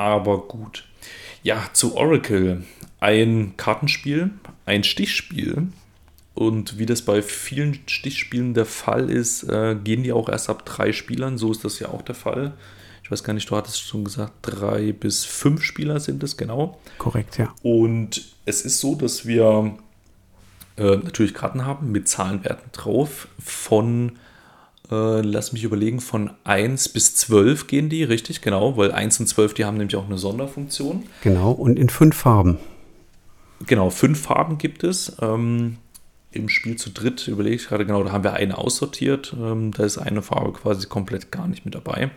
aber 0.00 0.38
gut. 0.48 0.84
Ja, 1.42 1.68
zu 1.74 1.94
Oracle. 1.94 2.64
Ein 3.00 3.54
Kartenspiel, 3.58 4.30
ein 4.64 4.82
Stichspiel. 4.82 5.68
Und 6.34 6.78
wie 6.78 6.86
das 6.86 7.02
bei 7.02 7.20
vielen 7.20 7.80
Stichspielen 7.86 8.54
der 8.54 8.64
Fall 8.64 9.10
ist, 9.10 9.42
äh, 9.42 9.74
gehen 9.74 10.02
die 10.02 10.12
auch 10.12 10.30
erst 10.30 10.48
ab 10.48 10.64
drei 10.64 10.92
Spielern. 10.92 11.36
So 11.36 11.52
ist 11.52 11.64
das 11.64 11.78
ja 11.80 11.88
auch 11.88 12.00
der 12.00 12.14
Fall. 12.14 12.54
Ich 13.02 13.10
weiß 13.10 13.24
gar 13.24 13.34
nicht, 13.34 13.50
du 13.50 13.56
hattest 13.56 13.82
schon 13.82 14.04
gesagt, 14.04 14.32
drei 14.40 14.92
bis 14.92 15.26
fünf 15.26 15.62
Spieler 15.62 16.00
sind 16.00 16.22
es 16.22 16.38
genau. 16.38 16.78
Korrekt, 16.96 17.36
ja. 17.36 17.52
Und 17.62 18.22
es 18.46 18.62
ist 18.62 18.80
so, 18.80 18.94
dass 18.94 19.26
wir 19.26 19.76
äh, 20.78 20.96
natürlich 20.96 21.34
Karten 21.34 21.66
haben 21.66 21.92
mit 21.92 22.08
Zahlenwerten 22.08 22.70
drauf 22.72 23.28
von 23.38 24.12
äh, 24.90 25.20
lass 25.20 25.52
mich 25.52 25.64
überlegen, 25.64 26.00
von 26.00 26.30
1 26.44 26.90
bis 26.90 27.14
12 27.14 27.66
gehen 27.66 27.88
die, 27.88 28.04
richtig, 28.04 28.40
genau, 28.40 28.76
weil 28.76 28.92
1 28.92 29.20
und 29.20 29.26
12, 29.26 29.54
die 29.54 29.64
haben 29.64 29.76
nämlich 29.76 29.96
auch 29.96 30.06
eine 30.06 30.18
Sonderfunktion. 30.18 31.04
Genau, 31.22 31.52
und 31.52 31.78
in 31.78 31.88
fünf 31.88 32.16
Farben. 32.16 32.58
Genau, 33.66 33.90
fünf 33.90 34.20
Farben 34.20 34.58
gibt 34.58 34.84
es. 34.84 35.16
Ähm, 35.20 35.76
Im 36.32 36.48
Spiel 36.48 36.76
zu 36.76 36.90
dritt 36.90 37.28
überlege 37.28 37.56
ich 37.56 37.68
gerade, 37.68 37.84
genau, 37.84 38.02
da 38.02 38.12
haben 38.12 38.24
wir 38.24 38.34
eine 38.34 38.56
aussortiert. 38.56 39.34
Ähm, 39.38 39.72
da 39.72 39.84
ist 39.84 39.98
eine 39.98 40.22
Farbe 40.22 40.52
quasi 40.52 40.86
komplett 40.86 41.30
gar 41.30 41.46
nicht 41.46 41.64
mit 41.64 41.74
dabei. 41.74 42.10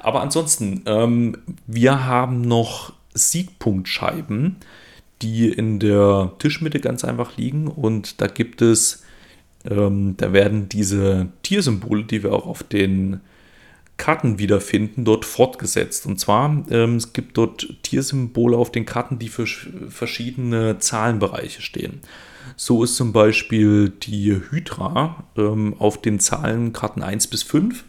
Aber 0.00 0.20
ansonsten, 0.20 0.82
ähm, 0.86 1.38
wir 1.66 2.04
haben 2.04 2.42
noch 2.42 2.92
Siegpunktscheiben, 3.14 4.56
die 5.22 5.48
in 5.48 5.78
der 5.78 6.32
Tischmitte 6.38 6.80
ganz 6.80 7.04
einfach 7.04 7.36
liegen. 7.38 7.68
Und 7.68 8.20
da 8.20 8.26
gibt 8.26 8.60
es 8.60 9.03
ähm, 9.68 10.16
da 10.16 10.32
werden 10.32 10.68
diese 10.68 11.28
Tiersymbole, 11.42 12.04
die 12.04 12.22
wir 12.22 12.32
auch 12.32 12.46
auf 12.46 12.62
den 12.62 13.20
Karten 13.96 14.38
wiederfinden, 14.38 15.04
dort 15.04 15.24
fortgesetzt. 15.24 16.06
Und 16.06 16.18
zwar, 16.18 16.64
ähm, 16.70 16.96
es 16.96 17.12
gibt 17.12 17.36
dort 17.38 17.68
Tiersymbole 17.82 18.56
auf 18.56 18.72
den 18.72 18.86
Karten, 18.86 19.18
die 19.18 19.28
für 19.28 19.46
verschiedene 19.46 20.78
Zahlenbereiche 20.78 21.62
stehen. 21.62 22.00
So 22.56 22.84
ist 22.84 22.96
zum 22.96 23.12
Beispiel 23.12 23.90
die 23.90 24.32
Hydra 24.50 25.24
ähm, 25.36 25.74
auf 25.78 26.00
den 26.00 26.18
Zahlenkarten 26.20 27.02
1 27.02 27.28
bis 27.28 27.42
5. 27.42 27.84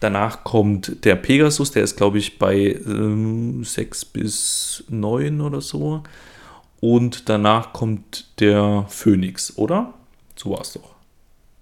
Danach 0.00 0.44
kommt 0.44 1.04
der 1.04 1.16
Pegasus, 1.16 1.72
der 1.72 1.82
ist, 1.82 1.96
glaube 1.96 2.18
ich, 2.18 2.38
bei 2.38 2.78
ähm, 2.86 3.64
6 3.64 4.04
bis 4.06 4.84
9 4.88 5.40
oder 5.40 5.60
so. 5.60 6.02
Und 6.80 7.28
danach 7.28 7.72
kommt 7.72 8.40
der 8.40 8.86
Phönix, 8.88 9.56
oder? 9.56 9.94
So 10.36 10.50
war 10.50 10.60
es 10.60 10.72
doch. 10.72 10.94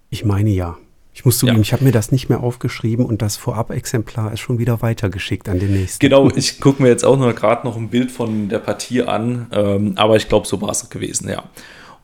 Ich 0.09 0.25
meine 0.25 0.51
ja. 0.51 0.77
Ich 1.13 1.23
muss 1.23 1.37
zugeben, 1.37 1.59
ja. 1.59 1.61
ich 1.61 1.71
habe 1.71 1.85
mir 1.85 1.93
das 1.93 2.11
nicht 2.11 2.27
mehr 2.27 2.41
aufgeschrieben 2.41 3.05
und 3.05 3.21
das 3.21 3.37
Vorab-Exemplar 3.37 4.33
ist 4.33 4.41
schon 4.41 4.59
wieder 4.59 4.81
weitergeschickt 4.81 5.47
an 5.47 5.59
den 5.59 5.71
nächsten. 5.71 5.99
Genau, 5.99 6.29
ich 6.29 6.59
gucke 6.59 6.83
mir 6.83 6.89
jetzt 6.89 7.05
auch 7.05 7.17
noch 7.17 7.33
gerade 7.33 7.65
noch 7.65 7.77
ein 7.77 7.87
Bild 7.87 8.11
von 8.11 8.49
der 8.49 8.59
Partie 8.59 9.01
an, 9.03 9.47
ähm, 9.53 9.93
aber 9.95 10.17
ich 10.17 10.27
glaube, 10.27 10.45
so 10.45 10.61
war 10.61 10.71
es 10.71 10.89
gewesen, 10.89 11.29
ja. 11.29 11.45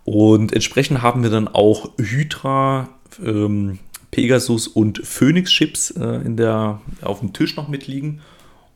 Und 0.06 0.54
entsprechend 0.54 1.02
haben 1.02 1.24
wir 1.24 1.30
dann 1.30 1.50
auch 1.50 1.90
Hydra, 1.98 2.88
ähm, 3.24 3.80
Pegasus 4.12 4.68
und 4.68 5.06
Phoenix-Chips 5.06 5.92
äh, 5.92 6.74
auf 7.02 7.20
dem 7.20 7.34
Tisch 7.34 7.58
noch 7.58 7.68
mitliegen. 7.68 8.22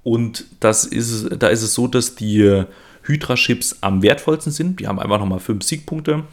Und 0.03 0.45
das 0.59 0.83
ist, 0.83 1.29
da 1.39 1.47
ist 1.47 1.61
es 1.61 1.73
so, 1.73 1.87
dass 1.87 2.15
die 2.15 2.65
Hydra-Chips 3.03 3.77
am 3.81 4.01
wertvollsten 4.01 4.51
sind. 4.51 4.81
Die 4.81 4.87
haben 4.87 4.99
einfach 4.99 5.19
nochmal 5.19 5.39
fünf 5.39 5.63
Siegpunkte 5.63 6.25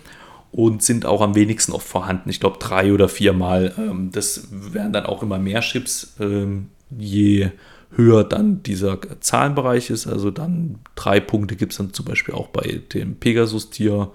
und 0.52 0.82
sind 0.82 1.06
auch 1.06 1.22
am 1.22 1.34
wenigsten 1.34 1.72
oft 1.72 1.88
vorhanden. 1.88 2.28
Ich 2.28 2.38
glaube 2.38 2.58
drei 2.58 2.92
oder 2.92 3.08
viermal. 3.08 3.74
Ähm, 3.78 4.10
das 4.12 4.48
werden 4.50 4.92
dann 4.92 5.06
auch 5.06 5.22
immer 5.22 5.38
mehr 5.38 5.62
Chips, 5.62 6.14
ähm, 6.20 6.68
je 6.90 7.50
höher 7.96 8.24
dann 8.24 8.62
dieser 8.62 8.98
Zahlenbereich 9.20 9.90
ist. 9.90 10.06
Also 10.06 10.30
dann 10.30 10.78
drei 10.94 11.20
Punkte 11.20 11.56
gibt 11.56 11.72
es 11.72 11.78
dann 11.78 11.92
zum 11.92 12.04
Beispiel 12.04 12.34
auch 12.34 12.48
bei 12.48 12.82
dem 12.92 13.16
Pegasus-Tier 13.16 14.10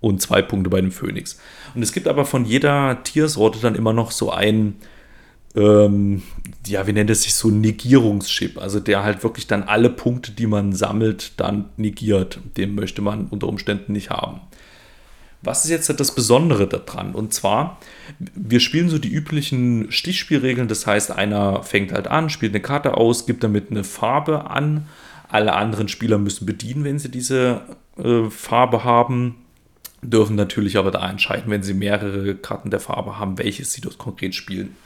und 0.00 0.22
zwei 0.22 0.42
Punkte 0.42 0.70
bei 0.70 0.80
dem 0.80 0.92
Phönix. 0.92 1.38
Und 1.74 1.82
es 1.82 1.92
gibt 1.92 2.06
aber 2.06 2.24
von 2.24 2.44
jeder 2.44 3.02
Tiersorte 3.02 3.58
dann 3.60 3.74
immer 3.74 3.92
noch 3.92 4.10
so 4.10 4.30
ein, 4.30 4.76
ähm, 5.56 6.22
ja, 6.66 6.86
wie 6.86 6.92
nennt 6.92 7.10
es 7.10 7.22
sich 7.22 7.34
so, 7.34 7.48
Negierungschip. 7.48 8.58
Also 8.58 8.78
der 8.78 9.02
halt 9.02 9.22
wirklich 9.22 9.46
dann 9.46 9.62
alle 9.62 9.90
Punkte, 9.90 10.32
die 10.32 10.46
man 10.46 10.72
sammelt, 10.72 11.32
dann 11.40 11.70
negiert. 11.76 12.40
Den 12.56 12.74
möchte 12.74 13.02
man 13.02 13.26
unter 13.26 13.48
Umständen 13.48 13.92
nicht 13.92 14.10
haben. 14.10 14.40
Was 15.42 15.64
ist 15.64 15.70
jetzt 15.70 16.00
das 16.00 16.14
Besondere 16.14 16.66
daran? 16.66 17.14
Und 17.14 17.32
zwar, 17.32 17.78
wir 18.18 18.58
spielen 18.58 18.88
so 18.88 18.98
die 18.98 19.12
üblichen 19.12 19.92
Stichspielregeln. 19.92 20.66
Das 20.66 20.86
heißt, 20.86 21.12
einer 21.12 21.62
fängt 21.62 21.92
halt 21.92 22.08
an, 22.08 22.28
spielt 22.28 22.52
eine 22.52 22.62
Karte 22.62 22.94
aus, 22.94 23.26
gibt 23.26 23.44
damit 23.44 23.70
eine 23.70 23.84
Farbe 23.84 24.50
an. 24.50 24.88
Alle 25.28 25.52
anderen 25.52 25.88
Spieler 25.88 26.18
müssen 26.18 26.46
bedienen, 26.46 26.84
wenn 26.84 26.98
sie 26.98 27.10
diese 27.10 27.62
äh, 27.96 28.28
Farbe 28.30 28.82
haben. 28.82 29.36
Dürfen 30.02 30.36
natürlich 30.36 30.76
aber 30.76 30.90
da 30.90 31.08
entscheiden, 31.08 31.50
wenn 31.50 31.62
sie 31.62 31.74
mehrere 31.74 32.34
Karten 32.34 32.70
der 32.70 32.80
Farbe 32.80 33.18
haben, 33.18 33.38
welches 33.38 33.72
sie 33.72 33.80
dort 33.80 33.98
konkret 33.98 34.34
spielen. 34.34 34.76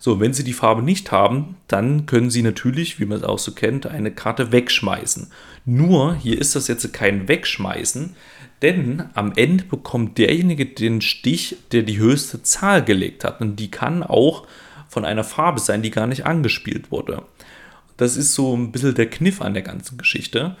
So, 0.00 0.20
wenn 0.20 0.32
sie 0.32 0.44
die 0.44 0.52
Farbe 0.52 0.82
nicht 0.82 1.10
haben, 1.10 1.56
dann 1.66 2.06
können 2.06 2.30
sie 2.30 2.42
natürlich, 2.42 3.00
wie 3.00 3.04
man 3.04 3.18
es 3.18 3.24
auch 3.24 3.38
so 3.38 3.52
kennt, 3.52 3.86
eine 3.86 4.12
Karte 4.12 4.52
wegschmeißen. 4.52 5.32
Nur, 5.64 6.14
hier 6.14 6.40
ist 6.40 6.54
das 6.54 6.68
jetzt 6.68 6.92
kein 6.92 7.26
Wegschmeißen, 7.26 8.14
denn 8.62 9.04
am 9.14 9.32
Ende 9.36 9.64
bekommt 9.64 10.18
derjenige 10.18 10.66
den 10.66 11.00
Stich, 11.00 11.56
der 11.72 11.82
die 11.82 11.98
höchste 11.98 12.42
Zahl 12.42 12.84
gelegt 12.84 13.24
hat. 13.24 13.40
Und 13.40 13.56
die 13.56 13.70
kann 13.70 14.02
auch 14.02 14.46
von 14.88 15.04
einer 15.04 15.24
Farbe 15.24 15.60
sein, 15.60 15.82
die 15.82 15.90
gar 15.90 16.06
nicht 16.06 16.26
angespielt 16.26 16.90
wurde. 16.90 17.22
Das 17.96 18.16
ist 18.16 18.34
so 18.34 18.56
ein 18.56 18.72
bisschen 18.72 18.94
der 18.94 19.10
Kniff 19.10 19.40
an 19.40 19.54
der 19.54 19.62
ganzen 19.62 19.98
Geschichte. 19.98 20.56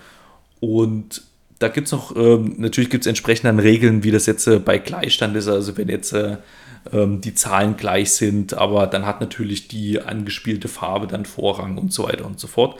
Und 0.60 1.22
da 1.58 1.68
gibt 1.68 1.86
es 1.86 1.92
noch, 1.92 2.14
ähm, 2.16 2.54
natürlich 2.58 2.90
gibt 2.90 3.04
es 3.04 3.08
entsprechend 3.08 3.46
dann 3.46 3.58
Regeln, 3.58 4.04
wie 4.04 4.10
das 4.10 4.26
jetzt 4.26 4.46
äh, 4.46 4.58
bei 4.58 4.78
Gleichstand 4.78 5.36
ist. 5.36 5.48
Also 5.48 5.76
wenn 5.76 5.88
jetzt 5.88 6.12
äh, 6.12 6.36
ähm, 6.92 7.20
die 7.20 7.34
Zahlen 7.34 7.76
gleich 7.76 8.12
sind, 8.12 8.54
aber 8.54 8.86
dann 8.86 9.06
hat 9.06 9.20
natürlich 9.20 9.68
die 9.68 10.00
angespielte 10.00 10.68
Farbe 10.68 11.06
dann 11.06 11.24
Vorrang 11.24 11.78
und 11.78 11.92
so 11.92 12.04
weiter 12.04 12.26
und 12.26 12.38
so 12.38 12.46
fort. 12.46 12.78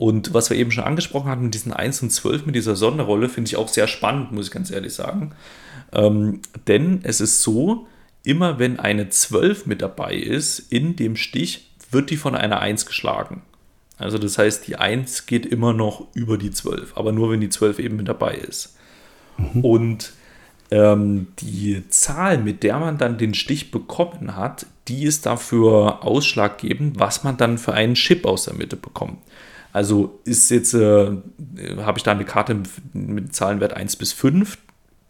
Und 0.00 0.32
was 0.32 0.48
wir 0.48 0.56
eben 0.56 0.70
schon 0.70 0.84
angesprochen 0.84 1.30
hatten 1.30 1.42
mit 1.42 1.52
diesen 1.52 1.74
1 1.74 2.00
und 2.04 2.08
12, 2.08 2.46
mit 2.46 2.54
dieser 2.54 2.74
Sonderrolle, 2.74 3.28
finde 3.28 3.48
ich 3.48 3.56
auch 3.56 3.68
sehr 3.68 3.86
spannend, 3.86 4.32
muss 4.32 4.46
ich 4.46 4.50
ganz 4.50 4.70
ehrlich 4.70 4.94
sagen. 4.94 5.32
Ähm, 5.92 6.40
denn 6.66 7.00
es 7.02 7.20
ist 7.20 7.42
so, 7.42 7.86
immer 8.22 8.58
wenn 8.58 8.80
eine 8.80 9.10
12 9.10 9.66
mit 9.66 9.82
dabei 9.82 10.14
ist 10.14 10.58
in 10.58 10.96
dem 10.96 11.16
Stich, 11.16 11.70
wird 11.90 12.08
die 12.08 12.16
von 12.16 12.34
einer 12.34 12.60
1 12.60 12.86
geschlagen. 12.86 13.42
Also 13.98 14.16
das 14.16 14.38
heißt, 14.38 14.66
die 14.68 14.76
1 14.76 15.26
geht 15.26 15.44
immer 15.44 15.74
noch 15.74 16.06
über 16.14 16.38
die 16.38 16.50
12, 16.50 16.96
aber 16.96 17.12
nur 17.12 17.30
wenn 17.30 17.42
die 17.42 17.50
12 17.50 17.78
eben 17.78 17.96
mit 17.96 18.08
dabei 18.08 18.36
ist. 18.36 18.78
Mhm. 19.36 19.60
Und 19.60 20.12
ähm, 20.70 21.26
die 21.40 21.86
Zahl, 21.90 22.38
mit 22.38 22.62
der 22.62 22.78
man 22.78 22.96
dann 22.96 23.18
den 23.18 23.34
Stich 23.34 23.70
bekommen 23.70 24.34
hat, 24.34 24.64
die 24.88 25.02
ist 25.02 25.26
dafür 25.26 26.06
ausschlaggebend, 26.06 26.98
was 26.98 27.22
man 27.22 27.36
dann 27.36 27.58
für 27.58 27.74
einen 27.74 27.96
Chip 27.96 28.24
aus 28.24 28.46
der 28.46 28.54
Mitte 28.54 28.76
bekommt. 28.76 29.18
Also 29.72 30.20
ist 30.24 30.50
jetzt, 30.50 30.74
äh, 30.74 31.12
habe 31.78 31.98
ich 31.98 32.02
da 32.02 32.12
eine 32.12 32.24
Karte 32.24 32.62
mit 32.92 33.34
Zahlenwert 33.34 33.72
1 33.72 33.96
bis 33.96 34.12
5 34.12 34.58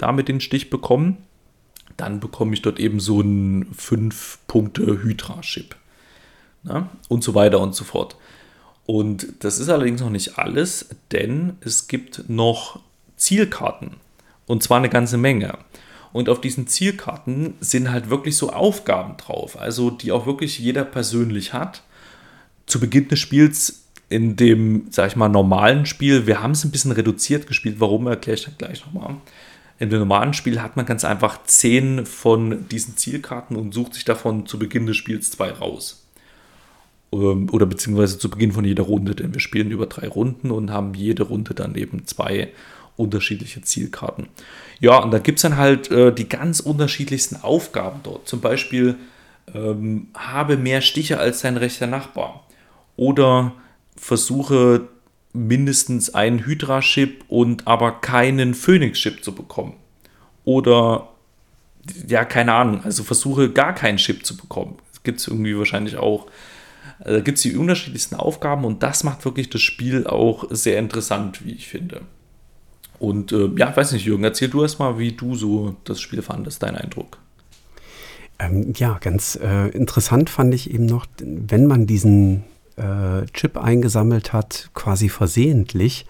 damit 0.01 0.29
den 0.29 0.41
Stich 0.41 0.71
bekommen, 0.71 1.19
dann 1.97 2.21
bekomme 2.21 2.55
ich 2.55 2.63
dort 2.63 2.81
eben 2.81 3.01
so 3.01 3.21
einen 3.21 3.73
5-Punkte-Hydra-Chip. 3.75 5.77
Ne? 6.63 6.89
Und 7.09 7.23
so 7.23 7.35
weiter 7.35 7.61
und 7.61 7.75
so 7.75 7.85
fort. 7.85 8.17
Und 8.87 9.27
das 9.41 9.59
ist 9.59 9.69
allerdings 9.69 10.01
noch 10.01 10.11
nicht 10.11 10.39
alles, 10.39 10.89
denn 11.13 11.57
es 11.61 11.87
gibt 11.87 12.29
noch 12.29 12.81
Zielkarten. 13.17 13.97
Und 14.47 14.63
zwar 14.63 14.79
eine 14.79 14.89
ganze 14.89 15.19
Menge. 15.19 15.59
Und 16.13 16.29
auf 16.29 16.41
diesen 16.41 16.67
Zielkarten 16.67 17.55
sind 17.61 17.91
halt 17.91 18.11
wirklich 18.11 18.37
so 18.37 18.51
Aufgaben 18.51 19.17
drauf, 19.17 19.59
also 19.59 19.91
die 19.91 20.11
auch 20.11 20.27
wirklich 20.27 20.59
jeder 20.59 20.85
persönlich 20.85 21.53
hat. 21.53 21.83
Zu 22.67 22.81
Beginn 22.81 23.09
des 23.09 23.19
Spiels 23.19 23.80
in 24.11 24.37
dem, 24.37 24.89
sag 24.91 25.07
ich 25.07 25.17
mal, 25.17 25.29
normalen 25.29 25.87
Spiel, 25.87 26.27
wir 26.27 26.43
haben 26.43 26.51
es 26.51 26.65
ein 26.65 26.73
bisschen 26.73 26.93
reduziert 26.93 27.47
gespielt, 27.47 27.77
warum 27.79 28.09
erkläre 28.09 28.37
ich 28.37 28.45
dann 28.45 28.59
gleich 28.59 28.85
nochmal. 28.85 29.17
In 29.79 29.89
dem 29.89 30.01
normalen 30.01 30.35
Spiel 30.35 30.61
hat 30.61 30.77
man 30.77 30.85
ganz 30.85 31.05
einfach 31.05 31.45
zehn 31.45 32.05
von 32.05 32.69
diesen 32.69 32.97
Zielkarten 32.97 33.57
und 33.57 33.73
sucht 33.73 33.95
sich 33.95 34.05
davon 34.05 34.47
zu 34.47 34.59
Beginn 34.59 34.87
des 34.87 34.97
Spiels 34.97 35.31
zwei 35.31 35.51
raus. 35.53 36.05
Ähm, 37.13 37.49
oder 37.51 37.67
beziehungsweise 37.67 38.19
zu 38.19 38.29
Beginn 38.29 38.53
von 38.53 38.65
jeder 38.65 38.83
Runde, 38.83 39.15
denn 39.15 39.33
wir 39.33 39.41
spielen 39.41 39.71
über 39.71 39.87
drei 39.87 40.09
Runden 40.09 40.51
und 40.51 40.71
haben 40.71 40.93
jede 40.95 41.23
Runde 41.23 41.55
dann 41.55 41.77
eben 41.77 42.05
zwei 42.07 42.49
unterschiedliche 42.97 43.63
Zielkarten. 43.63 44.27
Ja, 44.81 44.99
und 44.99 45.13
da 45.13 45.21
gibt 45.21 45.39
es 45.39 45.43
dann 45.43 45.57
halt 45.57 45.91
äh, 45.91 46.13
die 46.13 46.29
ganz 46.29 46.59
unterschiedlichsten 46.59 47.37
Aufgaben 47.37 48.01
dort. 48.03 48.29
Zum 48.29 48.41
Beispiel 48.41 48.97
ähm, 49.55 50.09
habe 50.15 50.57
mehr 50.57 50.81
Stiche 50.81 51.19
als 51.21 51.43
dein 51.43 51.57
rechter 51.57 51.87
Nachbar. 51.87 52.45
Oder 52.97 53.55
versuche 54.01 54.89
mindestens 55.33 56.15
einen 56.15 56.45
Hydra-Chip 56.45 57.25
und 57.29 57.67
aber 57.67 58.01
keinen 58.01 58.55
Phoenix-Chip 58.55 59.23
zu 59.23 59.33
bekommen. 59.35 59.75
Oder 60.45 61.09
ja, 62.09 62.25
keine 62.25 62.55
Ahnung, 62.55 62.83
also 62.83 63.05
versuche 63.05 63.51
gar 63.51 63.75
keinen 63.75 63.99
Chip 63.99 64.27
zu 64.27 64.37
bekommen. 64.37 64.79
Gibt 65.03 65.21
es 65.21 65.29
irgendwie 65.29 65.57
wahrscheinlich 65.57 65.97
auch. 65.97 66.27
Da 67.05 67.17
äh, 67.17 67.23
gibt 67.23 67.39
es 67.39 67.43
die 67.43 67.57
unterschiedlichsten 67.57 68.17
Aufgaben 68.17 68.65
und 68.65 68.83
das 68.83 69.05
macht 69.05 69.25
wirklich 69.25 69.49
das 69.51 69.63
Spiel 69.63 70.07
auch 70.07 70.45
sehr 70.51 70.79
interessant, 70.79 71.45
wie 71.45 71.53
ich 71.53 71.69
finde. 71.69 72.03
Und 72.99 73.33
äh, 73.33 73.49
ja, 73.57 73.75
weiß 73.75 73.93
nicht, 73.93 74.05
Jürgen, 74.05 74.25
erzähl 74.25 74.49
du 74.49 74.63
erst 74.63 74.79
mal, 74.79 74.99
wie 74.99 75.13
du 75.13 75.35
so 75.35 75.77
das 75.85 76.01
Spiel 76.01 76.21
fandest, 76.21 76.63
dein 76.63 76.77
Eindruck. 76.77 77.19
Ähm, 78.39 78.75
ja, 78.77 78.99
ganz 78.99 79.39
äh, 79.43 79.69
interessant 79.69 80.29
fand 80.29 80.55
ich 80.55 80.71
eben 80.73 80.87
noch, 80.87 81.07
wenn 81.19 81.67
man 81.67 81.87
diesen 81.87 82.45
äh, 82.81 83.27
Chip 83.33 83.57
eingesammelt 83.57 84.33
hat, 84.33 84.71
quasi 84.75 85.09
versehentlich, 85.09 86.07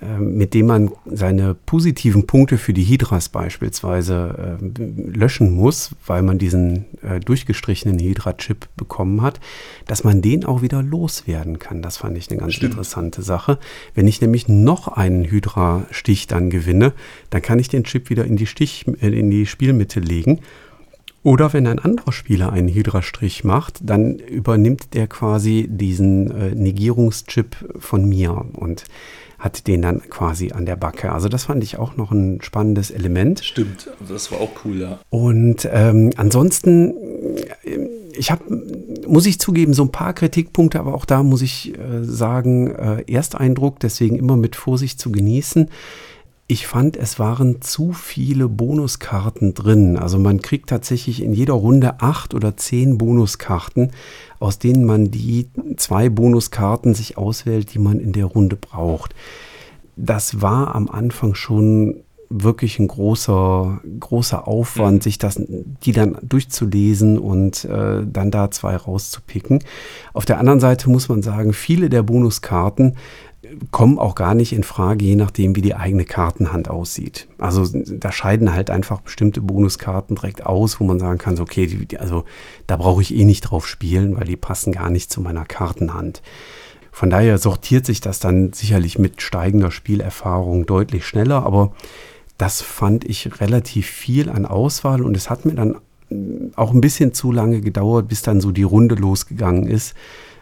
äh, 0.00 0.18
mit 0.18 0.52
dem 0.52 0.66
man 0.66 0.90
seine 1.06 1.54
positiven 1.54 2.26
Punkte 2.26 2.58
für 2.58 2.74
die 2.74 2.84
Hydras 2.84 3.30
beispielsweise 3.30 4.58
äh, 4.60 4.82
löschen 5.16 5.54
muss, 5.54 5.90
weil 6.06 6.22
man 6.22 6.38
diesen 6.38 6.84
äh, 7.02 7.18
durchgestrichenen 7.20 7.98
Hydra-Chip 7.98 8.68
bekommen 8.76 9.22
hat, 9.22 9.40
dass 9.86 10.04
man 10.04 10.20
den 10.20 10.44
auch 10.44 10.60
wieder 10.60 10.82
loswerden 10.82 11.58
kann. 11.58 11.80
Das 11.80 11.96
fand 11.96 12.18
ich 12.18 12.30
eine 12.30 12.38
ganz 12.38 12.54
Stimmt. 12.54 12.72
interessante 12.72 13.22
Sache. 13.22 13.58
Wenn 13.94 14.06
ich 14.06 14.20
nämlich 14.20 14.48
noch 14.48 14.88
einen 14.88 15.24
Hydra-Stich 15.24 16.26
dann 16.26 16.50
gewinne, 16.50 16.92
dann 17.30 17.40
kann 17.40 17.58
ich 17.58 17.68
den 17.68 17.84
Chip 17.84 18.10
wieder 18.10 18.26
in 18.26 18.36
die, 18.36 18.46
Stich, 18.46 18.84
äh, 19.00 19.08
in 19.08 19.30
die 19.30 19.46
Spielmitte 19.46 20.00
legen 20.00 20.40
oder 21.26 21.52
wenn 21.52 21.66
ein 21.66 21.80
anderer 21.80 22.12
Spieler 22.12 22.52
einen 22.52 22.68
Hydra-Strich 22.68 23.42
macht, 23.42 23.80
dann 23.82 24.14
übernimmt 24.14 24.94
der 24.94 25.08
quasi 25.08 25.66
diesen 25.68 26.30
äh, 26.30 26.54
Negierungschip 26.54 27.56
von 27.80 28.08
mir 28.08 28.46
und 28.52 28.84
hat 29.36 29.66
den 29.66 29.82
dann 29.82 30.08
quasi 30.08 30.52
an 30.52 30.66
der 30.66 30.76
Backe. 30.76 31.10
Also 31.10 31.28
das 31.28 31.46
fand 31.46 31.64
ich 31.64 31.78
auch 31.78 31.96
noch 31.96 32.12
ein 32.12 32.42
spannendes 32.42 32.92
Element. 32.92 33.40
Stimmt, 33.44 33.90
das 34.08 34.30
war 34.30 34.40
auch 34.40 34.50
cool, 34.64 34.78
ja. 34.78 35.00
Und 35.10 35.68
ähm, 35.72 36.12
ansonsten, 36.16 36.94
äh, 37.64 37.88
ich 38.16 38.30
habe, 38.30 38.44
muss 39.08 39.26
ich 39.26 39.40
zugeben, 39.40 39.74
so 39.74 39.82
ein 39.82 39.90
paar 39.90 40.12
Kritikpunkte, 40.12 40.78
aber 40.78 40.94
auch 40.94 41.06
da 41.06 41.24
muss 41.24 41.42
ich 41.42 41.76
äh, 41.76 42.04
sagen, 42.04 42.70
äh, 42.70 43.12
Ersteindruck, 43.12 43.80
deswegen 43.80 44.14
immer 44.14 44.36
mit 44.36 44.54
Vorsicht 44.54 45.00
zu 45.00 45.10
genießen. 45.10 45.70
Ich 46.48 46.68
fand, 46.68 46.96
es 46.96 47.18
waren 47.18 47.60
zu 47.60 47.92
viele 47.92 48.48
Bonuskarten 48.48 49.54
drin. 49.54 49.96
Also 49.96 50.16
man 50.18 50.40
kriegt 50.40 50.68
tatsächlich 50.68 51.20
in 51.20 51.32
jeder 51.32 51.54
Runde 51.54 52.00
acht 52.00 52.34
oder 52.34 52.56
zehn 52.56 52.98
Bonuskarten, 52.98 53.90
aus 54.38 54.60
denen 54.60 54.84
man 54.84 55.10
die 55.10 55.48
zwei 55.76 56.08
Bonuskarten 56.08 56.94
sich 56.94 57.18
auswählt, 57.18 57.74
die 57.74 57.80
man 57.80 57.98
in 57.98 58.12
der 58.12 58.26
Runde 58.26 58.54
braucht. 58.54 59.12
Das 59.96 60.40
war 60.40 60.76
am 60.76 60.88
Anfang 60.88 61.34
schon 61.34 62.04
wirklich 62.28 62.78
ein 62.78 62.88
großer, 62.88 63.80
großer 64.00 64.46
Aufwand, 64.48 64.96
mhm. 64.96 65.00
sich 65.00 65.18
das, 65.18 65.40
die 65.82 65.92
dann 65.92 66.18
durchzulesen 66.22 67.18
und 67.18 67.64
äh, 67.64 68.04
dann 68.04 68.30
da 68.30 68.50
zwei 68.50 68.76
rauszupicken. 68.76 69.60
Auf 70.12 70.24
der 70.24 70.38
anderen 70.38 70.60
Seite 70.60 70.90
muss 70.90 71.08
man 71.08 71.22
sagen, 71.22 71.52
viele 71.52 71.88
der 71.88 72.02
Bonuskarten 72.02 72.96
kommen 73.70 73.98
auch 73.98 74.14
gar 74.14 74.34
nicht 74.34 74.52
in 74.52 74.62
Frage, 74.62 75.04
je 75.04 75.16
nachdem, 75.16 75.56
wie 75.56 75.62
die 75.62 75.74
eigene 75.74 76.04
Kartenhand 76.04 76.68
aussieht. 76.68 77.28
Also 77.38 77.66
da 77.72 78.12
scheiden 78.12 78.52
halt 78.52 78.70
einfach 78.70 79.00
bestimmte 79.00 79.40
Bonuskarten 79.40 80.16
direkt 80.16 80.44
aus, 80.46 80.80
wo 80.80 80.84
man 80.84 80.98
sagen 80.98 81.18
kann, 81.18 81.36
so, 81.36 81.42
okay, 81.42 81.66
die, 81.66 81.98
also 81.98 82.24
da 82.66 82.76
brauche 82.76 83.02
ich 83.02 83.14
eh 83.14 83.24
nicht 83.24 83.42
drauf 83.42 83.66
spielen, 83.66 84.16
weil 84.16 84.24
die 84.24 84.36
passen 84.36 84.72
gar 84.72 84.90
nicht 84.90 85.10
zu 85.10 85.20
meiner 85.20 85.44
Kartenhand. 85.44 86.22
Von 86.92 87.10
daher 87.10 87.38
sortiert 87.38 87.84
sich 87.84 88.00
das 88.00 88.20
dann 88.20 88.52
sicherlich 88.52 88.98
mit 88.98 89.20
steigender 89.20 89.70
Spielerfahrung 89.70 90.64
deutlich 90.64 91.06
schneller, 91.06 91.44
aber 91.44 91.72
das 92.38 92.62
fand 92.62 93.04
ich 93.04 93.40
relativ 93.40 93.86
viel 93.86 94.30
an 94.30 94.46
Auswahl 94.46 95.02
und 95.02 95.16
es 95.16 95.28
hat 95.28 95.44
mir 95.44 95.54
dann 95.54 95.76
auch 96.54 96.72
ein 96.72 96.80
bisschen 96.80 97.12
zu 97.12 97.32
lange 97.32 97.60
gedauert, 97.60 98.08
bis 98.08 98.22
dann 98.22 98.40
so 98.40 98.52
die 98.52 98.62
Runde 98.62 98.94
losgegangen 98.94 99.66
ist 99.66 99.94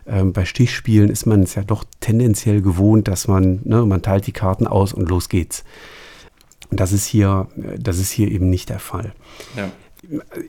ähm, 0.07 0.33
bei 0.33 0.45
Stichspielen 0.45 1.11
ist 1.11 1.27
man 1.27 1.43
es 1.43 1.55
ja 1.55 1.63
doch 1.63 1.85
tendenziell 2.01 2.61
gewohnt, 2.63 3.09
dass 3.09 3.29
man, 3.29 3.61
ne, 3.65 3.85
man 3.87 4.03
teilt 4.03 4.27
die 4.27 4.33
Karten 4.33 4.67
aus 4.67 4.93
und 4.93 5.09
los 5.09 5.29
geht's. 5.29 5.65
Und 6.71 6.81
das 6.81 6.93
ist 6.93 7.07
hier, 7.07 7.49
das 7.79 7.99
ist 7.99 8.11
hier 8.11 8.31
eben 8.31 8.51
nicht 8.51 8.69
der 8.69 8.79
Fall. 8.79 9.13
Ja. 9.57 9.71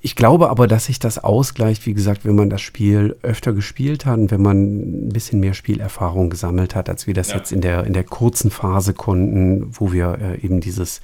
Ich 0.02 0.18
glaube 0.18 0.50
aber, 0.50 0.68
dass 0.68 0.86
sich 0.86 1.00
das 1.00 1.24
ausgleicht, 1.24 1.86
wie 1.86 1.94
gesagt, 1.94 2.26
wenn 2.26 2.36
man 2.36 2.50
das 2.50 2.62
Spiel 2.62 3.16
öfter 3.22 3.54
gespielt 3.54 4.06
hat 4.06 4.18
und 4.18 4.32
wenn 4.32 4.42
man 4.42 5.08
ein 5.08 5.10
bisschen 5.10 5.40
mehr 5.40 5.54
Spielerfahrung 5.54 6.30
gesammelt 6.30 6.76
hat, 6.76 6.90
als 6.90 7.08
wir 7.08 7.14
das 7.14 7.30
ja. 7.30 7.38
jetzt 7.38 7.54
in 7.54 7.62
der, 7.62 7.86
in 7.86 7.94
der 7.94 8.04
kurzen 8.04 8.52
Phase 8.52 8.94
konnten, 8.94 9.68
wo 9.72 9.94
wir 9.94 10.18
äh, 10.20 10.42
eben 10.42 10.60
dieses 10.60 11.00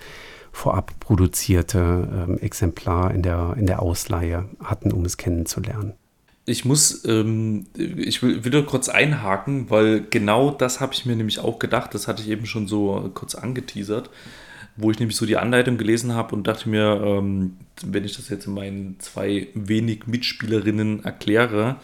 vorab 0.51 0.99
produzierte 0.99 2.27
ähm, 2.27 2.39
Exemplar 2.39 3.13
in 3.13 3.21
der, 3.21 3.55
in 3.57 3.67
der 3.67 3.81
Ausleihe 3.81 4.49
hatten, 4.61 4.91
um 4.91 5.05
es 5.05 5.15
kennenzulernen 5.15 5.93
ich 6.45 6.65
muss, 6.65 7.05
ähm, 7.05 7.67
ich 7.75 8.23
will 8.23 8.43
wieder 8.43 8.63
kurz 8.63 8.89
einhaken, 8.89 9.69
weil 9.69 10.01
genau 10.09 10.51
das 10.51 10.79
habe 10.79 10.93
ich 10.93 11.05
mir 11.05 11.15
nämlich 11.15 11.39
auch 11.39 11.59
gedacht. 11.59 11.93
Das 11.93 12.07
hatte 12.07 12.23
ich 12.23 12.29
eben 12.29 12.45
schon 12.45 12.67
so 12.67 13.11
kurz 13.13 13.35
angeteasert, 13.35 14.09
wo 14.75 14.89
ich 14.89 14.99
nämlich 14.99 15.17
so 15.17 15.25
die 15.25 15.37
Anleitung 15.37 15.77
gelesen 15.77 16.13
habe 16.13 16.35
und 16.35 16.47
dachte 16.47 16.67
mir, 16.69 17.01
ähm, 17.03 17.57
wenn 17.85 18.05
ich 18.05 18.15
das 18.15 18.29
jetzt 18.29 18.47
meinen 18.47 18.99
zwei 18.99 19.49
wenig 19.53 20.07
Mitspielerinnen 20.07 21.05
erkläre 21.05 21.77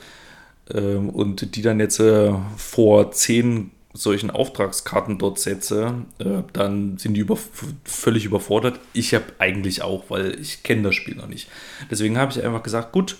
ähm, 0.74 1.10
und 1.10 1.56
die 1.56 1.62
dann 1.62 1.80
jetzt 1.80 2.00
äh, 2.00 2.34
vor 2.56 3.12
zehn 3.12 3.72
solchen 3.94 4.32
Auftragskarten 4.32 5.18
dort 5.18 5.40
setze, 5.40 6.06
äh, 6.20 6.44
dann 6.54 6.98
sind 6.98 7.14
die 7.14 7.22
über, 7.22 7.38
völlig 7.84 8.26
überfordert. 8.26 8.80
Ich 8.94 9.14
habe 9.14 9.26
eigentlich 9.40 9.82
auch, 9.82 10.10
weil 10.10 10.40
ich 10.40 10.64
kenne 10.64 10.84
das 10.84 10.96
Spiel 10.96 11.16
noch 11.16 11.28
nicht. 11.28 11.48
Deswegen 11.90 12.18
habe 12.18 12.32
ich 12.32 12.44
einfach 12.44 12.64
gesagt, 12.64 12.92
gut, 12.92 13.18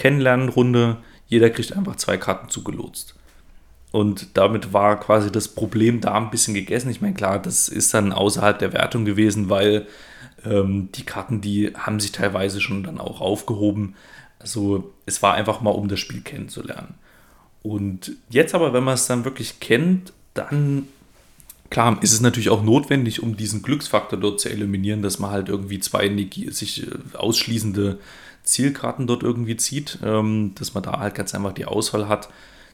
Kennenlernrunde. 0.00 0.96
Jeder 1.28 1.50
kriegt 1.50 1.76
einfach 1.76 1.96
zwei 1.96 2.16
Karten 2.16 2.48
zugelotst. 2.48 3.14
Und 3.92 4.36
damit 4.36 4.72
war 4.72 4.98
quasi 4.98 5.30
das 5.30 5.48
Problem 5.48 6.00
da 6.00 6.14
ein 6.14 6.30
bisschen 6.30 6.54
gegessen. 6.54 6.90
Ich 6.90 7.00
meine, 7.00 7.14
klar, 7.14 7.40
das 7.40 7.68
ist 7.68 7.92
dann 7.92 8.12
außerhalb 8.12 8.58
der 8.58 8.72
Wertung 8.72 9.04
gewesen, 9.04 9.50
weil 9.50 9.86
ähm, 10.44 10.88
die 10.94 11.04
Karten, 11.04 11.40
die 11.40 11.72
haben 11.76 12.00
sich 12.00 12.12
teilweise 12.12 12.60
schon 12.60 12.82
dann 12.82 12.98
auch 12.98 13.20
aufgehoben. 13.20 13.94
Also 14.38 14.92
es 15.06 15.22
war 15.22 15.34
einfach 15.34 15.60
mal, 15.60 15.70
um 15.70 15.88
das 15.88 16.00
Spiel 16.00 16.22
kennenzulernen. 16.22 16.94
Und 17.62 18.12
jetzt 18.30 18.54
aber, 18.54 18.72
wenn 18.72 18.84
man 18.84 18.94
es 18.94 19.06
dann 19.06 19.24
wirklich 19.24 19.60
kennt, 19.60 20.14
dann, 20.32 20.88
klar, 21.68 21.98
ist 22.00 22.12
es 22.12 22.22
natürlich 22.22 22.48
auch 22.48 22.62
notwendig, 22.62 23.22
um 23.22 23.36
diesen 23.36 23.60
Glücksfaktor 23.60 24.18
dort 24.18 24.40
zu 24.40 24.48
eliminieren, 24.48 25.02
dass 25.02 25.18
man 25.18 25.30
halt 25.30 25.48
irgendwie 25.50 25.80
zwei 25.80 26.08
sich 26.50 26.86
äh, 26.86 27.16
ausschließende 27.16 27.98
Zielkarten 28.42 29.06
dort 29.06 29.22
irgendwie 29.22 29.56
zieht, 29.56 29.98
ähm, 30.04 30.52
dass 30.56 30.74
man 30.74 30.82
da 30.82 30.98
halt 30.98 31.14
ganz 31.14 31.34
einfach 31.34 31.52
die 31.52 31.66
Auswahl 31.66 32.08
hat 32.08 32.28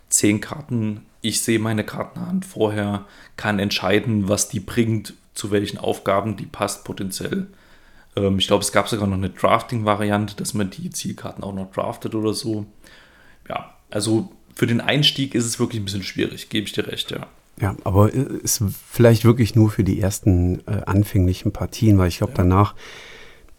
zehn 0.08 0.40
Karten. 0.40 1.02
Ich 1.20 1.40
sehe 1.40 1.58
meine 1.58 1.84
Kartenhand 1.84 2.44
vorher, 2.44 3.04
kann 3.36 3.58
entscheiden, 3.58 4.28
was 4.28 4.48
die 4.48 4.60
bringt, 4.60 5.14
zu 5.34 5.50
welchen 5.50 5.78
Aufgaben 5.78 6.36
die 6.36 6.46
passt 6.46 6.84
potenziell. 6.84 7.48
Ähm, 8.16 8.38
ich 8.38 8.46
glaube, 8.46 8.62
es 8.62 8.72
gab 8.72 8.88
sogar 8.88 9.06
noch 9.06 9.16
eine 9.16 9.30
Drafting-Variante, 9.30 10.36
dass 10.36 10.54
man 10.54 10.70
die 10.70 10.90
Zielkarten 10.90 11.44
auch 11.44 11.54
noch 11.54 11.72
draftet 11.72 12.14
oder 12.14 12.32
so. 12.32 12.66
Ja, 13.48 13.74
also 13.90 14.30
für 14.54 14.66
den 14.66 14.80
Einstieg 14.80 15.34
ist 15.34 15.44
es 15.44 15.58
wirklich 15.58 15.80
ein 15.80 15.84
bisschen 15.84 16.02
schwierig, 16.02 16.48
gebe 16.48 16.66
ich 16.66 16.72
dir 16.72 16.86
recht, 16.86 17.10
ja. 17.10 17.26
Ja, 17.58 17.74
aber 17.84 18.12
ist 18.12 18.62
vielleicht 18.90 19.24
wirklich 19.24 19.54
nur 19.54 19.70
für 19.70 19.84
die 19.84 19.98
ersten 19.98 20.60
äh, 20.66 20.82
anfänglichen 20.84 21.52
Partien, 21.52 21.96
weil 21.96 22.08
ich 22.08 22.18
glaube, 22.18 22.32
ja. 22.32 22.38
danach 22.38 22.74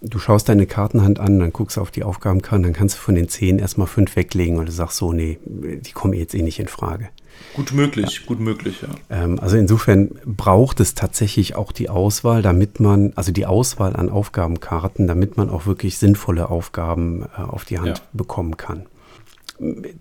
du 0.02 0.20
schaust 0.20 0.50
deine 0.50 0.68
Kartenhand 0.68 1.20
an, 1.20 1.40
dann 1.40 1.52
guckst 1.52 1.78
du 1.78 1.82
auf 1.82 1.92
die 1.92 2.04
Aufgabenkarten, 2.04 2.64
dann 2.64 2.74
kannst 2.74 2.96
du 2.96 3.00
von 3.00 3.16
den 3.16 3.30
zehn 3.30 3.60
erstmal 3.60 3.88
fünf 3.88 4.16
weglegen 4.16 4.58
und 4.58 4.68
du 4.68 4.72
sagst 4.72 4.98
so, 4.98 5.14
nee, 5.14 5.40
die 5.46 5.92
kommen 5.92 6.14
jetzt 6.14 6.36
eh 6.36 6.42
nicht 6.42 6.60
in 6.60 6.68
Frage. 6.68 7.10
Gut 7.54 7.72
möglich, 7.72 8.20
ja. 8.22 8.26
gut 8.26 8.40
möglich, 8.40 8.82
ja. 8.82 8.90
Ähm, 9.10 9.40
also 9.40 9.58
insofern 9.58 10.12
braucht 10.26 10.80
es 10.80 10.96
tatsächlich 10.96 11.56
auch 11.56 11.72
die 11.72 11.90
Auswahl, 11.90 12.42
damit 12.42 12.80
man, 12.80 13.14
also 13.16 13.32
die 13.32 13.46
Auswahl 13.46 13.96
an 13.96 14.10
Aufgabenkarten, 14.10 15.08
damit 15.08 15.38
man 15.38 15.50
auch 15.50 15.66
wirklich 15.66 15.98
sinnvolle 15.98 16.50
Aufgaben 16.50 17.26
äh, 17.38 17.42
auf 17.42 17.66
die 17.66 17.80
Hand 17.80 18.00
ja. 18.00 18.04
bekommen 18.14 18.58
kann. 18.58 18.88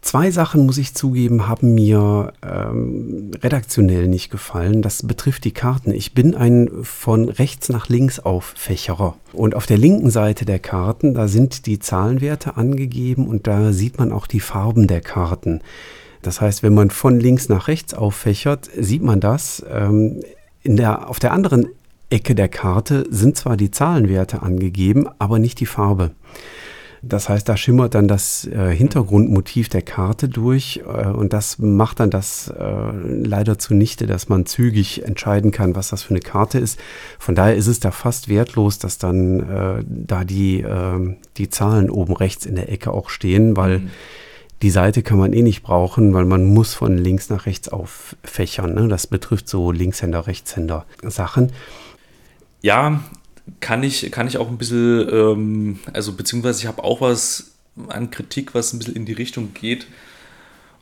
Zwei 0.03 0.31
Sachen, 0.31 0.67
muss 0.67 0.77
ich 0.77 0.93
zugeben, 0.93 1.49
haben 1.49 1.75
mir 1.75 2.33
ähm, 2.43 3.31
redaktionell 3.43 4.07
nicht 4.07 4.31
gefallen. 4.31 4.83
Das 4.83 5.07
betrifft 5.07 5.45
die 5.45 5.53
Karten. 5.53 5.93
Ich 5.93 6.13
bin 6.13 6.35
ein 6.35 6.69
von 6.83 7.31
rechts 7.31 7.71
nach 7.71 7.89
links 7.89 8.21
Auffächerer. 8.21 9.17
Und 9.33 9.55
auf 9.55 9.65
der 9.65 9.79
linken 9.79 10.11
Seite 10.11 10.45
der 10.45 10.59
Karten, 10.59 11.15
da 11.15 11.27
sind 11.27 11.65
die 11.65 11.79
Zahlenwerte 11.79 12.57
angegeben 12.57 13.27
und 13.27 13.47
da 13.47 13.73
sieht 13.73 13.99
man 13.99 14.13
auch 14.13 14.27
die 14.27 14.41
Farben 14.41 14.89
der 14.89 15.01
Karten. 15.01 15.63
Das 16.21 16.41
heißt, 16.41 16.63
wenn 16.63 16.75
man 16.75 16.91
von 16.91 17.19
links 17.19 17.49
nach 17.49 17.69
rechts 17.69 17.95
auffächert, 17.95 18.69
sieht 18.79 19.03
man 19.03 19.21
das. 19.21 19.65
Ähm, 19.71 20.21
in 20.63 20.77
der, 20.77 21.09
auf 21.09 21.19
der 21.19 21.33
anderen 21.33 21.69
Ecke 22.11 22.35
der 22.35 22.49
Karte 22.49 23.07
sind 23.11 23.37
zwar 23.37 23.57
die 23.57 23.71
Zahlenwerte 23.71 24.43
angegeben, 24.43 25.09
aber 25.19 25.39
nicht 25.39 25.61
die 25.61 25.67
Farbe. 25.67 26.11
Das 27.03 27.29
heißt, 27.29 27.49
da 27.49 27.57
schimmert 27.57 27.95
dann 27.95 28.09
das 28.09 28.47
äh, 28.47 28.75
Hintergrundmotiv 28.75 29.69
der 29.69 29.83
Karte 29.83 30.29
durch 30.29 30.83
äh, 30.87 31.07
und 31.09 31.33
das 31.33 31.59
macht 31.59 32.01
dann 32.01 32.11
das 32.11 32.49
äh, 32.49 32.91
leider 32.93 33.59
zunichte, 33.59 34.07
dass 34.07 34.29
man 34.29 34.47
zügig 34.47 35.05
entscheiden 35.05 35.51
kann, 35.51 35.77
was 35.77 35.89
das 35.89 36.03
für 36.03 36.11
eine 36.11 36.21
Karte 36.21 36.59
ist. 36.59 36.79
Von 37.19 37.35
daher 37.35 37.55
ist 37.55 37.67
es 37.67 37.81
da 37.81 37.91
fast 37.91 38.29
wertlos, 38.29 38.79
dass 38.79 38.99
dann 38.99 39.41
äh, 39.41 39.85
da 39.87 40.25
die, 40.25 40.61
ähm, 40.61 41.17
die 41.37 41.49
Zahlen 41.49 41.91
oben 41.91 42.15
rechts 42.15 42.47
in 42.47 42.57
der 42.57 42.73
Ecke 42.73 42.91
auch 42.93 43.11
stehen, 43.11 43.57
weil 43.57 43.81
mhm. 43.81 43.91
die 44.63 44.71
Seite 44.71 45.03
kann 45.03 45.19
man 45.19 45.33
eh 45.33 45.43
nicht 45.43 45.63
brauchen, 45.63 46.15
weil 46.15 46.25
man 46.25 46.45
muss 46.45 46.75
von 46.75 46.97
links 46.97 47.31
nach 47.31 47.47
rechts 47.47 47.69
auffächern. 47.69 48.75
Ne? 48.75 48.89
Das 48.89 49.07
betrifft 49.07 49.49
so 49.49 49.71
Linkshänder, 49.71 50.27
Rechtshänder 50.27 50.87
Sachen. 51.03 51.53
Ja, 52.63 53.01
kann 53.61 53.83
ich, 53.83 54.11
kann 54.11 54.27
ich 54.27 54.39
auch 54.39 54.49
ein 54.49 54.59
bisschen, 54.59 55.09
ähm, 55.11 55.79
also 55.93 56.13
beziehungsweise 56.13 56.61
ich 56.61 56.67
habe 56.67 56.83
auch 56.83 57.01
was 57.01 57.53
an 57.89 58.11
Kritik, 58.11 58.55
was 58.55 58.73
ein 58.73 58.79
bisschen 58.79 58.97
in 58.97 59.07
die 59.07 59.13
Richtung 59.13 59.55
geht. 59.55 59.87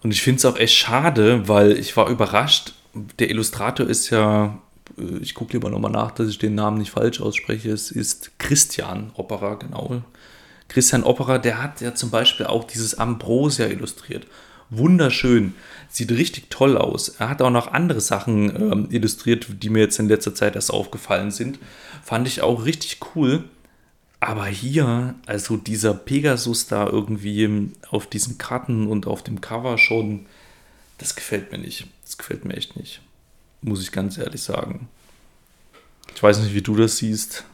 Und 0.03 0.11
ich 0.12 0.23
finde 0.23 0.39
es 0.39 0.45
auch 0.45 0.57
echt 0.57 0.75
schade, 0.75 1.49
weil 1.49 1.73
ich 1.73 1.97
war 1.97 2.09
überrascht. 2.09 2.75
Der 3.19 3.31
Illustrator 3.31 3.87
ist 3.87 4.11
ja, 4.11 4.59
äh, 4.99 5.19
ich 5.21 5.35
gucke 5.35 5.55
lieber 5.55 5.71
nochmal 5.71 5.91
nach, 5.91 6.12
dass 6.12 6.29
ich 6.29 6.39
den 6.39 6.55
Namen 6.55 6.79
nicht 6.79 6.91
falsch 6.91 7.21
ausspreche. 7.21 7.71
Es 7.71 7.91
ist 7.91 8.39
Christian 8.39 9.11
Opera, 9.15 9.55
genau. 9.55 10.03
Christian 10.69 11.05
Opera, 11.05 11.39
der 11.39 11.62
hat 11.62 11.81
ja 11.81 11.95
zum 11.95 12.11
Beispiel 12.11 12.47
auch 12.47 12.65
dieses 12.65 12.99
Ambrosia 12.99 13.67
illustriert 13.67 14.27
wunderschön. 14.77 15.55
Sieht 15.89 16.11
richtig 16.11 16.51
toll 16.51 16.77
aus. 16.77 17.09
Er 17.09 17.29
hat 17.29 17.43
auch 17.43 17.51
noch 17.51 17.72
andere 17.72 18.01
Sachen 18.01 18.55
ähm, 18.57 18.89
illustriert, 18.91 19.47
die 19.62 19.70
mir 19.70 19.81
jetzt 19.81 19.99
in 19.99 20.09
letzter 20.09 20.35
Zeit 20.35 20.57
erst 20.57 20.72
aufgefallen 20.72 21.31
sind. 21.31 21.59
Fand 22.03 22.27
ich 22.27 22.43
auch 22.43 22.64
richtig 22.64 22.99
cool. 23.14 23.45
Aber 24.20 24.47
hier, 24.47 25.14
also 25.27 25.57
dieser 25.57 25.93
Pegasus 25.93 26.66
da 26.66 26.87
irgendwie 26.87 27.70
auf 27.91 28.07
diesen 28.07 28.39
Karten 28.39 28.87
und 28.87 29.07
auf 29.07 29.22
dem 29.22 29.41
Cover 29.41 29.77
schon, 29.77 30.27
das 30.99 31.14
gefällt 31.14 31.53
mir 31.53 31.59
nicht. 31.59 31.87
Das 32.05 32.16
gefällt 32.16 32.45
mir 32.45 32.55
echt 32.55 32.77
nicht. 32.77 33.03
Muss 33.61 33.83
ich 33.83 33.93
ganz 33.93 34.16
ehrlich 34.18 34.43
sagen. 34.43 34.89
Ich 36.14 36.22
weiß 36.22 36.39
nicht, 36.41 36.55
wie 36.55 36.62
du 36.62 36.77
das 36.77 36.99
siehst. 36.99 37.45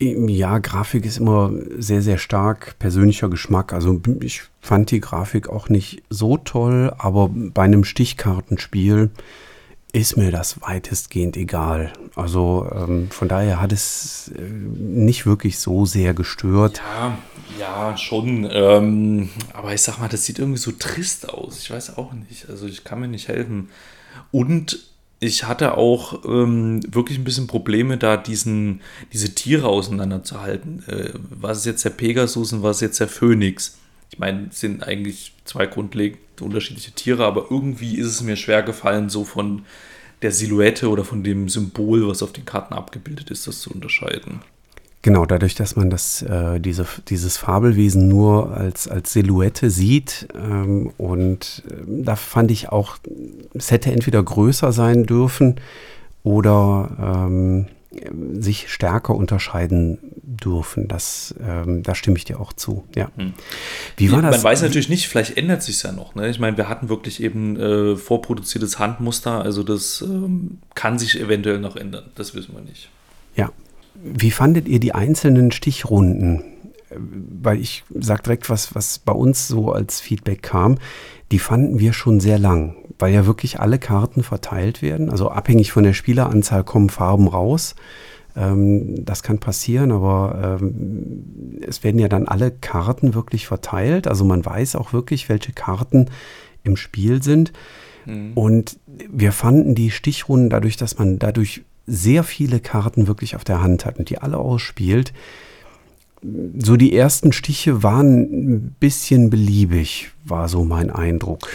Ja, 0.00 0.58
Grafik 0.58 1.04
ist 1.04 1.18
immer 1.18 1.52
sehr, 1.76 2.02
sehr 2.02 2.18
stark 2.18 2.78
persönlicher 2.78 3.28
Geschmack. 3.28 3.72
Also 3.72 4.00
ich 4.20 4.42
fand 4.60 4.92
die 4.92 5.00
Grafik 5.00 5.48
auch 5.48 5.68
nicht 5.68 6.02
so 6.08 6.36
toll, 6.36 6.92
aber 6.98 7.28
bei 7.32 7.62
einem 7.62 7.82
Stichkartenspiel 7.82 9.10
ist 9.92 10.16
mir 10.16 10.30
das 10.30 10.60
weitestgehend 10.60 11.36
egal. 11.36 11.92
Also 12.14 12.70
ähm, 12.72 13.10
von 13.10 13.26
daher 13.26 13.60
hat 13.60 13.72
es 13.72 14.30
äh, 14.36 14.42
nicht 14.42 15.26
wirklich 15.26 15.58
so 15.58 15.86
sehr 15.86 16.14
gestört. 16.14 16.80
Ja, 16.98 17.18
ja, 17.58 17.96
schon. 17.96 18.46
Ähm, 18.50 19.30
aber 19.52 19.72
ich 19.72 19.82
sag 19.82 19.98
mal, 19.98 20.08
das 20.08 20.24
sieht 20.24 20.38
irgendwie 20.38 20.58
so 20.58 20.72
trist 20.72 21.28
aus. 21.28 21.58
Ich 21.60 21.70
weiß 21.70 21.96
auch 21.96 22.12
nicht. 22.12 22.48
Also 22.48 22.66
ich 22.66 22.84
kann 22.84 23.00
mir 23.00 23.08
nicht 23.08 23.28
helfen. 23.28 23.70
Und 24.30 24.78
ich 25.20 25.44
hatte 25.44 25.76
auch 25.76 26.24
ähm, 26.24 26.80
wirklich 26.92 27.18
ein 27.18 27.24
bisschen 27.24 27.46
Probleme, 27.46 27.98
da 27.98 28.16
diesen, 28.16 28.80
diese 29.12 29.34
Tiere 29.34 29.66
auseinanderzuhalten. 29.68 30.84
Äh, 30.88 31.10
was 31.30 31.58
ist 31.58 31.66
jetzt 31.66 31.84
der 31.84 31.90
Pegasus 31.90 32.52
und 32.52 32.62
was 32.62 32.76
ist 32.76 32.82
jetzt 32.82 33.00
der 33.00 33.08
Phönix? 33.08 33.78
Ich 34.10 34.18
meine, 34.18 34.48
es 34.50 34.60
sind 34.60 34.82
eigentlich 34.82 35.34
zwei 35.44 35.66
grundlegend 35.66 36.20
unterschiedliche 36.40 36.92
Tiere, 36.92 37.24
aber 37.24 37.46
irgendwie 37.50 37.96
ist 37.96 38.06
es 38.06 38.22
mir 38.22 38.36
schwer 38.36 38.62
gefallen, 38.62 39.08
so 39.08 39.24
von 39.24 39.64
der 40.22 40.32
Silhouette 40.32 40.88
oder 40.88 41.04
von 41.04 41.22
dem 41.22 41.48
Symbol, 41.48 42.08
was 42.08 42.22
auf 42.22 42.32
den 42.32 42.44
Karten 42.44 42.74
abgebildet 42.74 43.30
ist, 43.30 43.46
das 43.46 43.60
zu 43.60 43.70
unterscheiden. 43.70 44.40
Genau, 45.08 45.24
dadurch, 45.24 45.54
dass 45.54 45.74
man 45.74 45.88
das, 45.88 46.20
äh, 46.20 46.60
diese, 46.60 46.84
dieses 47.08 47.38
Fabelwesen 47.38 48.08
nur 48.08 48.54
als, 48.54 48.88
als 48.88 49.14
Silhouette 49.14 49.70
sieht. 49.70 50.28
Ähm, 50.34 50.92
und 50.98 51.62
äh, 51.70 52.02
da 52.04 52.14
fand 52.14 52.50
ich 52.50 52.68
auch, 52.68 52.98
es 53.54 53.70
hätte 53.70 53.90
entweder 53.90 54.22
größer 54.22 54.70
sein 54.70 55.04
dürfen 55.04 55.62
oder 56.24 57.24
ähm, 57.24 57.68
sich 58.38 58.70
stärker 58.70 59.14
unterscheiden 59.14 59.96
dürfen. 60.20 60.88
Das, 60.88 61.34
ähm, 61.42 61.82
da 61.82 61.94
stimme 61.94 62.18
ich 62.18 62.26
dir 62.26 62.38
auch 62.38 62.52
zu. 62.52 62.84
Ja. 62.94 63.10
Hm. 63.16 63.32
Wie 63.96 64.12
war 64.12 64.20
das? 64.20 64.36
Man 64.36 64.44
weiß 64.44 64.60
natürlich 64.60 64.90
nicht, 64.90 65.08
vielleicht 65.08 65.38
ändert 65.38 65.62
sich 65.62 65.82
ja 65.82 65.90
noch. 65.90 66.16
Ne? 66.16 66.28
Ich 66.28 66.38
meine, 66.38 66.58
wir 66.58 66.68
hatten 66.68 66.90
wirklich 66.90 67.22
eben 67.22 67.58
äh, 67.58 67.96
vorproduziertes 67.96 68.78
Handmuster, 68.78 69.40
also 69.40 69.62
das 69.62 70.02
ähm, 70.02 70.58
kann 70.74 70.98
sich 70.98 71.18
eventuell 71.18 71.60
noch 71.60 71.76
ändern. 71.76 72.04
Das 72.14 72.34
wissen 72.34 72.54
wir 72.54 72.60
nicht. 72.60 72.90
Ja, 73.36 73.50
wie 74.02 74.30
fandet 74.30 74.68
ihr 74.68 74.80
die 74.80 74.94
einzelnen 74.94 75.50
Stichrunden? 75.50 76.44
Weil 76.90 77.60
ich 77.60 77.84
sage 77.94 78.22
direkt 78.22 78.48
was, 78.48 78.74
was 78.74 78.98
bei 78.98 79.12
uns 79.12 79.48
so 79.48 79.72
als 79.72 80.00
Feedback 80.00 80.42
kam. 80.42 80.78
Die 81.30 81.38
fanden 81.38 81.78
wir 81.78 81.92
schon 81.92 82.20
sehr 82.20 82.38
lang, 82.38 82.76
weil 82.98 83.12
ja 83.12 83.26
wirklich 83.26 83.60
alle 83.60 83.78
Karten 83.78 84.22
verteilt 84.22 84.80
werden. 84.80 85.10
Also 85.10 85.30
abhängig 85.30 85.72
von 85.72 85.84
der 85.84 85.92
Spieleranzahl 85.92 86.64
kommen 86.64 86.88
Farben 86.88 87.28
raus. 87.28 87.74
Ähm, 88.34 89.04
das 89.04 89.22
kann 89.22 89.38
passieren, 89.38 89.92
aber 89.92 90.58
ähm, 90.62 91.58
es 91.66 91.84
werden 91.84 91.98
ja 91.98 92.08
dann 92.08 92.26
alle 92.26 92.50
Karten 92.50 93.14
wirklich 93.14 93.46
verteilt. 93.46 94.06
Also 94.06 94.24
man 94.24 94.44
weiß 94.44 94.76
auch 94.76 94.92
wirklich, 94.94 95.28
welche 95.28 95.52
Karten 95.52 96.06
im 96.64 96.76
Spiel 96.76 97.22
sind. 97.22 97.52
Mhm. 98.06 98.32
Und 98.34 98.78
wir 98.86 99.32
fanden 99.32 99.74
die 99.74 99.90
Stichrunden 99.90 100.48
dadurch, 100.48 100.76
dass 100.76 100.98
man 100.98 101.18
dadurch 101.18 101.62
sehr 101.88 102.22
viele 102.22 102.60
Karten 102.60 103.08
wirklich 103.08 103.34
auf 103.34 103.44
der 103.44 103.62
Hand 103.62 103.86
hat 103.86 103.98
und 103.98 104.10
die 104.10 104.18
alle 104.18 104.36
ausspielt. 104.36 105.12
So 106.58 106.76
die 106.76 106.94
ersten 106.94 107.32
Stiche 107.32 107.82
waren 107.82 108.22
ein 108.22 108.76
bisschen 108.78 109.30
beliebig, 109.30 110.10
war 110.24 110.48
so 110.48 110.64
mein 110.64 110.90
Eindruck. 110.90 111.48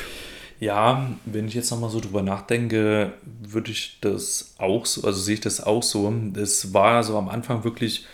Ja, 0.60 1.12
wenn 1.26 1.48
ich 1.48 1.54
jetzt 1.54 1.72
nochmal 1.72 1.90
so 1.90 2.00
drüber 2.00 2.22
nachdenke, 2.22 3.12
würde 3.42 3.72
ich 3.72 3.98
das 4.00 4.56
auch 4.58 4.86
so, 4.86 5.06
also 5.06 5.20
sehe 5.20 5.34
ich 5.36 5.42
das 5.42 5.62
auch 5.62 5.84
so. 5.84 6.12
Es 6.36 6.74
war 6.74 7.04
so 7.04 7.18
am 7.18 7.28
Anfang 7.28 7.66
wirklich 7.66 8.06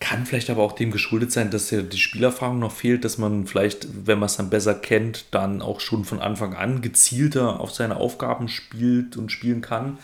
Kann 0.00 0.26
vielleicht 0.26 0.48
aber 0.48 0.62
auch 0.62 0.72
dem 0.72 0.92
geschuldet 0.92 1.32
sein, 1.32 1.50
dass 1.50 1.72
ja 1.72 1.82
die 1.82 1.98
Spielerfahrung 1.98 2.60
noch 2.60 2.70
fehlt, 2.70 3.04
dass 3.04 3.18
man 3.18 3.46
vielleicht, 3.48 3.88
wenn 4.06 4.20
man 4.20 4.26
es 4.26 4.36
dann 4.36 4.48
besser 4.48 4.74
kennt, 4.74 5.26
dann 5.32 5.60
auch 5.60 5.80
schon 5.80 6.04
von 6.04 6.20
Anfang 6.20 6.54
an 6.54 6.82
gezielter 6.82 7.58
auf 7.58 7.72
seine 7.72 7.96
Aufgaben 7.96 8.48
spielt 8.48 9.16
und 9.16 9.32
spielen 9.32 9.60
kann. 9.60 9.98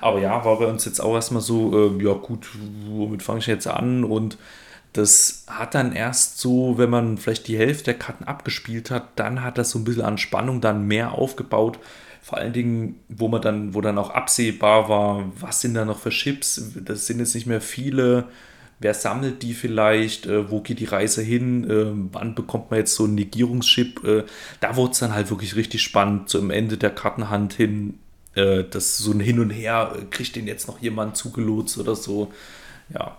Aber 0.00 0.20
ja, 0.20 0.44
war 0.44 0.58
bei 0.58 0.66
uns 0.66 0.84
jetzt 0.84 1.00
auch 1.00 1.14
erstmal 1.14 1.42
so, 1.42 1.98
äh, 1.98 2.04
ja 2.04 2.14
gut, 2.14 2.48
womit 2.88 3.22
fange 3.22 3.40
ich 3.40 3.46
jetzt 3.46 3.66
an? 3.66 4.04
Und 4.04 4.38
das 4.92 5.44
hat 5.48 5.74
dann 5.74 5.92
erst 5.92 6.38
so, 6.38 6.78
wenn 6.78 6.90
man 6.90 7.18
vielleicht 7.18 7.48
die 7.48 7.58
Hälfte 7.58 7.84
der 7.84 7.98
Karten 7.98 8.24
abgespielt 8.24 8.90
hat, 8.90 9.08
dann 9.16 9.42
hat 9.42 9.58
das 9.58 9.70
so 9.70 9.78
ein 9.78 9.84
bisschen 9.84 10.02
an 10.02 10.18
Spannung 10.18 10.60
dann 10.60 10.86
mehr 10.86 11.12
aufgebaut. 11.12 11.78
Vor 12.22 12.38
allen 12.38 12.52
Dingen, 12.52 13.00
wo 13.08 13.28
man 13.28 13.42
dann, 13.42 13.74
wo 13.74 13.80
dann 13.80 13.98
auch 13.98 14.10
absehbar 14.10 14.88
war, 14.88 15.24
was 15.38 15.60
sind 15.60 15.74
da 15.74 15.84
noch 15.84 15.98
für 15.98 16.10
Chips? 16.10 16.72
Das 16.82 17.06
sind 17.06 17.18
jetzt 17.18 17.34
nicht 17.34 17.46
mehr 17.46 17.60
viele. 17.60 18.28
Wer 18.78 18.94
sammelt 18.94 19.42
die 19.42 19.52
vielleicht? 19.54 20.26
Äh, 20.26 20.50
wo 20.50 20.60
geht 20.60 20.78
die 20.78 20.84
Reise 20.84 21.22
hin? 21.22 21.68
Äh, 21.68 21.86
wann 22.12 22.34
bekommt 22.34 22.70
man 22.70 22.78
jetzt 22.80 22.94
so 22.94 23.04
einen 23.04 23.16
Negierungschip? 23.16 24.04
Äh, 24.04 24.24
da 24.60 24.76
wurde 24.76 24.92
es 24.92 24.98
dann 25.00 25.14
halt 25.14 25.30
wirklich 25.30 25.56
richtig 25.56 25.82
spannend, 25.82 26.28
so 26.28 26.38
am 26.38 26.50
Ende 26.50 26.76
der 26.76 26.90
Kartenhand 26.90 27.52
hin. 27.52 27.98
Äh, 28.34 28.64
das 28.64 28.98
so 28.98 29.12
ein 29.12 29.20
Hin 29.20 29.40
und 29.40 29.50
Her, 29.50 29.96
äh, 29.96 30.04
kriegt 30.04 30.36
den 30.36 30.46
jetzt 30.46 30.68
noch 30.68 30.80
jemand 30.80 31.16
zugelotst 31.16 31.78
oder 31.78 31.94
so? 31.94 32.32
Ja, 32.92 33.16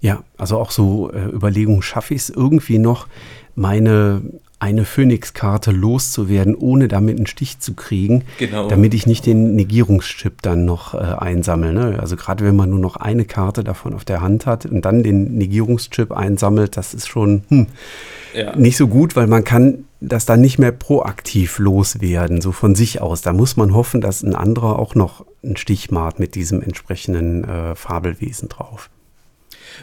ja, 0.00 0.24
also 0.38 0.58
auch 0.58 0.70
so 0.70 1.12
äh, 1.12 1.26
Überlegungen, 1.26 1.82
schaffe 1.82 2.14
ich 2.14 2.22
es 2.22 2.30
irgendwie 2.30 2.78
noch, 2.78 3.06
meine 3.54 4.22
eine 4.60 4.84
Phoenix-Karte 4.84 5.72
loszuwerden, 5.72 6.54
ohne 6.54 6.86
damit 6.86 7.16
einen 7.16 7.26
Stich 7.26 7.60
zu 7.60 7.74
kriegen, 7.74 8.24
genau. 8.38 8.68
damit 8.68 8.92
ich 8.92 9.06
nicht 9.06 9.24
den 9.24 9.56
Negierungschip 9.56 10.42
dann 10.42 10.66
noch 10.66 10.92
äh, 10.92 10.98
einsammle. 10.98 11.72
Ne? 11.72 11.98
Also 11.98 12.16
gerade 12.16 12.44
wenn 12.44 12.56
man 12.56 12.68
nur 12.68 12.78
noch 12.78 12.96
eine 12.96 13.24
Karte 13.24 13.64
davon 13.64 13.94
auf 13.94 14.04
der 14.04 14.20
Hand 14.20 14.44
hat 14.44 14.66
und 14.66 14.84
dann 14.84 15.02
den 15.02 15.38
Negierungschip 15.38 16.12
einsammelt, 16.12 16.76
das 16.76 16.92
ist 16.92 17.08
schon 17.08 17.42
hm, 17.48 17.66
ja. 18.34 18.54
nicht 18.54 18.76
so 18.76 18.86
gut, 18.86 19.16
weil 19.16 19.26
man 19.26 19.44
kann 19.44 19.84
das 20.00 20.26
dann 20.26 20.42
nicht 20.42 20.58
mehr 20.58 20.72
proaktiv 20.72 21.58
loswerden, 21.58 22.42
so 22.42 22.52
von 22.52 22.74
sich 22.74 23.00
aus. 23.00 23.22
Da 23.22 23.32
muss 23.32 23.56
man 23.56 23.74
hoffen, 23.74 24.02
dass 24.02 24.22
ein 24.22 24.34
anderer 24.34 24.78
auch 24.78 24.94
noch 24.94 25.24
einen 25.42 25.56
Stich 25.56 25.90
macht 25.90 26.18
mit 26.18 26.34
diesem 26.34 26.62
entsprechenden 26.62 27.44
äh, 27.44 27.74
Fabelwesen 27.74 28.50
drauf. 28.50 28.90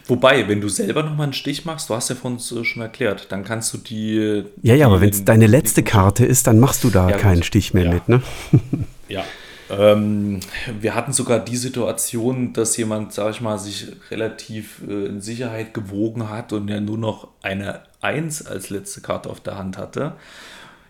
Wobei, 0.06 0.48
wenn 0.48 0.62
du 0.62 0.70
selber 0.70 1.04
nochmal 1.04 1.26
einen 1.26 1.34
Stich 1.34 1.66
machst, 1.66 1.90
du 1.90 1.96
hast 1.96 2.10
ja 2.10 2.16
von 2.16 2.34
uns 2.34 2.54
schon 2.64 2.82
erklärt, 2.82 3.32
dann 3.32 3.44
kannst 3.44 3.74
du 3.74 3.78
die. 3.78 4.44
Ja, 4.62 4.76
ja, 4.76 4.86
aber 4.86 5.02
wenn 5.02 5.10
es 5.10 5.26
deine 5.26 5.48
letzte 5.48 5.84
Karte 5.84 6.26
ist, 6.26 6.48
dann 6.48 6.60
machst 6.60 6.84
du 6.84 6.90
da 6.90 7.10
ja, 7.10 7.18
keinen 7.18 7.38
gut. 7.38 7.46
Stich 7.46 7.74
mehr 7.74 7.86
ja. 7.86 7.94
mit, 7.94 8.10
ne? 8.10 8.22
ja. 9.10 9.24
Ähm, 9.70 10.40
wir 10.80 10.96
hatten 10.96 11.12
sogar 11.12 11.40
die 11.40 11.58
Situation, 11.58 12.54
dass 12.54 12.78
jemand, 12.78 13.14
sag 13.14 13.32
ich 13.32 13.42
mal, 13.42 13.58
sich 13.60 13.88
relativ 14.12 14.82
äh, 14.88 15.08
in 15.08 15.22
Sicherheit 15.22 15.74
gewogen 15.74 16.30
hat 16.30 16.54
und 16.54 16.70
er 16.70 16.80
nur 16.80 16.98
noch 16.98 17.28
eine 17.42 17.82
1 18.02 18.46
als 18.46 18.70
letzte 18.70 19.02
Karte 19.02 19.30
auf 19.30 19.42
der 19.42 19.58
Hand 19.58 19.78
hatte. 19.78 20.14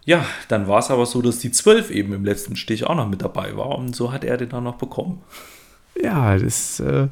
Ja, 0.05 0.25
dann 0.47 0.67
war 0.67 0.79
es 0.79 0.91
aber 0.91 1.05
so, 1.05 1.21
dass 1.21 1.39
die 1.39 1.51
12 1.51 1.91
eben 1.91 2.13
im 2.13 2.23
letzten 2.23 2.55
Stich 2.55 2.85
auch 2.85 2.95
noch 2.95 3.09
mit 3.09 3.21
dabei 3.21 3.57
war 3.57 3.77
und 3.77 3.95
so 3.95 4.11
hat 4.11 4.23
er 4.23 4.37
den 4.37 4.49
dann 4.49 4.63
noch 4.63 4.77
bekommen. 4.77 5.21
Ja, 6.01 6.37
das 6.37 6.79
äh, 6.79 7.07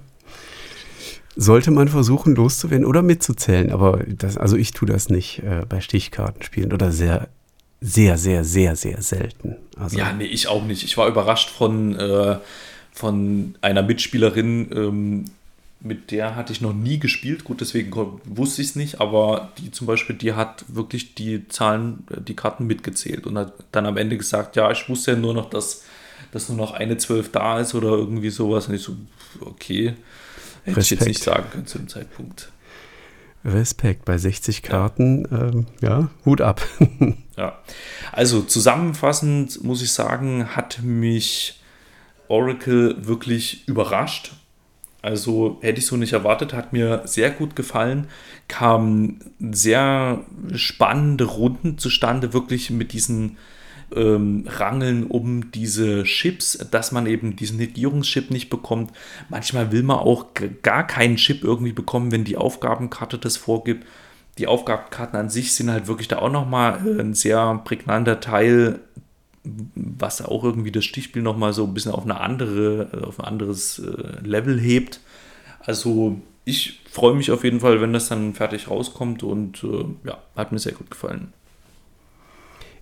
sollte 1.36 1.72
man 1.72 1.88
versuchen 1.88 2.36
loszuwerden 2.36 2.86
oder 2.86 3.02
mitzuzählen. 3.02 3.72
Aber 3.72 4.04
das, 4.08 4.38
also 4.38 4.56
ich 4.56 4.72
tue 4.72 4.88
das 4.88 5.10
nicht 5.10 5.40
äh, 5.40 5.64
bei 5.68 5.82
Stichkartenspielen 5.82 6.74
oder 6.74 6.92
sehr, 6.92 7.28
sehr, 7.82 8.18
sehr, 8.18 8.44
sehr, 8.44 8.76
sehr 8.76 9.02
selten. 9.02 9.56
Also, 9.78 9.98
ja, 9.98 10.14
nee, 10.14 10.26
ich 10.26 10.48
auch 10.48 10.64
nicht. 10.64 10.84
Ich 10.84 10.98
war 10.98 11.08
überrascht 11.08 11.50
von, 11.50 11.96
äh, 12.00 12.38
von 12.92 13.56
einer 13.62 13.84
Mitspielerin, 13.84 14.70
ähm, 14.74 15.26
mit 15.82 16.10
der 16.10 16.36
hatte 16.36 16.52
ich 16.52 16.62
noch 16.62 16.74
nie 16.74 16.98
gespielt. 16.98 17.44
Gut, 17.44 17.62
deswegen 17.62 17.92
wusste 18.24 18.62
ich 18.62 18.70
es 18.70 18.76
nicht, 18.76 19.02
aber 19.02 19.52
die 19.60 19.72
zum 19.72 19.86
Beispiel, 19.86 20.16
die 20.16 20.34
hat 20.34 20.66
wirklich 20.68 21.14
die 21.16 21.48
Zahlen, 21.48 22.06
äh, 22.10 22.22
die 22.22 22.36
Karten 22.36 22.66
mitgezählt 22.66 23.28
und 23.28 23.38
hat 23.38 23.54
dann 23.72 23.86
am 23.86 23.98
Ende 23.98 24.18
gesagt, 24.18 24.56
ja, 24.56 24.72
ich 24.72 24.88
wusste 24.90 25.12
ja 25.12 25.18
nur 25.18 25.34
noch, 25.34 25.50
dass, 25.50 25.84
dass 26.32 26.50
nur 26.50 26.58
noch 26.58 26.72
eine 26.72 26.98
Zwölf 26.98 27.32
da 27.32 27.60
ist 27.60 27.76
oder 27.76 27.90
irgendwie 27.90 28.30
sowas. 28.30 28.68
Und 28.68 28.76
ich 28.76 28.82
so, 28.82 28.96
okay. 29.42 29.94
Hätte 30.66 30.78
Respekt. 30.78 30.84
ich 30.84 30.92
jetzt 30.92 31.08
nicht 31.08 31.24
sagen 31.24 31.46
können 31.52 31.68
zu 31.68 31.78
dem 31.78 31.88
Zeitpunkt. 31.88 32.52
Respekt 33.46 34.06
bei 34.06 34.18
60 34.18 34.64
Karten, 34.64 35.28
ja, 35.30 35.48
ähm, 35.48 35.66
ja 35.82 36.10
Hut 36.26 36.42
ab. 36.42 36.62
ja, 37.38 37.60
also 38.12 38.42
zusammenfassend 38.42 39.64
muss 39.64 39.84
ich 39.84 39.92
sagen, 39.92 40.56
hat 40.56 40.80
mich 40.82 41.62
Oracle 42.28 43.06
wirklich 43.06 43.68
überrascht. 43.68 44.34
Also 45.04 45.60
hätte 45.62 45.78
ich 45.78 45.86
so 45.86 45.98
nicht 45.98 46.14
erwartet, 46.14 46.54
hat 46.54 46.74
mir 46.74 47.04
sehr 47.06 47.30
gut 47.30 47.56
gefallen. 47.56 48.08
Kamen 48.48 49.20
sehr 49.52 50.26
spannende 50.56 51.26
Runden 51.26 51.78
zustande, 51.78 52.34
wirklich 52.34 52.72
mit 52.72 52.92
diesen 52.94 53.38
ähm, 53.94 54.46
rangeln 54.48 55.06
um 55.06 55.52
diese 55.52 56.04
Chips, 56.04 56.58
dass 56.72 56.92
man 56.92 57.06
eben 57.06 57.36
diesen 57.36 57.58
Negierungschip 57.58 58.32
nicht 58.32 58.50
bekommt. 58.50 58.92
Manchmal 59.30 59.72
will 59.72 59.84
man 59.84 59.98
auch 59.98 60.28
gar 60.62 60.86
keinen 60.88 61.18
Chip 61.18 61.44
irgendwie 61.44 61.74
bekommen, 61.74 62.12
wenn 62.12 62.24
die 62.24 62.38
Aufgabenkarte 62.38 63.18
das 63.18 63.38
vorgibt. 63.38 63.86
Die 64.38 64.48
Aufgabenkarten 64.48 65.18
an 65.18 65.30
sich 65.30 65.54
sind 65.54 65.72
halt 65.72 65.88
wirklich 65.88 66.08
da 66.08 66.20
auch 66.20 66.32
nochmal 66.32 66.86
äh, 66.86 67.00
ein 67.00 67.14
sehr 67.14 67.62
prägnanter 67.64 68.20
Teil, 68.20 68.80
was 69.76 70.22
auch 70.24 70.44
irgendwie 70.44 70.72
das 70.72 70.86
Stichspiel 70.86 71.22
nochmal 71.22 71.54
so 71.54 71.66
ein 71.66 71.74
bisschen 71.74 71.92
auf, 71.92 72.04
eine 72.04 72.20
andere, 72.20 72.90
äh, 72.92 73.06
auf 73.06 73.20
ein 73.20 73.26
anderes 73.26 73.80
äh, 73.80 74.20
Level 74.26 74.60
hebt. 74.60 75.00
Also 75.60 76.20
ich 76.44 76.82
freue 76.90 77.16
mich 77.16 77.32
auf 77.32 77.44
jeden 77.44 77.60
Fall, 77.60 77.82
wenn 77.82 77.94
das 77.94 78.10
dann 78.10 78.34
fertig 78.34 78.70
rauskommt 78.70 79.24
und 79.24 79.64
äh, 79.64 79.86
ja, 80.08 80.18
hat 80.36 80.52
mir 80.52 80.60
sehr 80.60 80.74
gut 80.74 80.92
gefallen. 80.92 81.34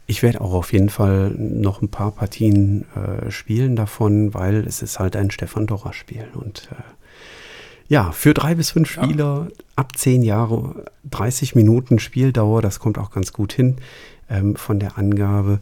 Ich 0.06 0.22
werde 0.22 0.42
auch 0.42 0.54
auf 0.54 0.74
jeden 0.74 0.90
Fall 0.90 1.32
noch 1.32 1.82
ein 1.82 1.90
paar 1.90 2.12
Partien 2.12 2.86
äh, 2.96 3.32
spielen 3.32 3.76
davon, 3.76 4.34
weil 4.34 4.66
es 4.68 4.82
ist 4.82 5.00
halt 5.00 5.16
ein 5.16 5.32
Stefan 5.32 5.66
Dorrer 5.66 5.94
Spiel. 5.94 6.28
Und 6.34 6.68
äh, 6.72 6.76
ja, 7.88 8.12
für 8.12 8.34
drei 8.34 8.56
bis 8.56 8.72
fünf 8.72 8.90
Spieler 8.90 9.48
ja. 9.50 9.58
ab 9.76 9.98
zehn 9.98 10.24
Jahre, 10.24 10.86
30 11.10 11.56
Minuten 11.56 12.00
Spieldauer, 12.00 12.62
das 12.62 12.80
kommt 12.80 12.98
auch 12.98 13.12
ganz 13.12 13.32
gut 13.32 13.54
hin 13.54 13.78
ähm, 14.30 14.56
von 14.56 14.80
der 14.80 14.98
Angabe. 14.98 15.60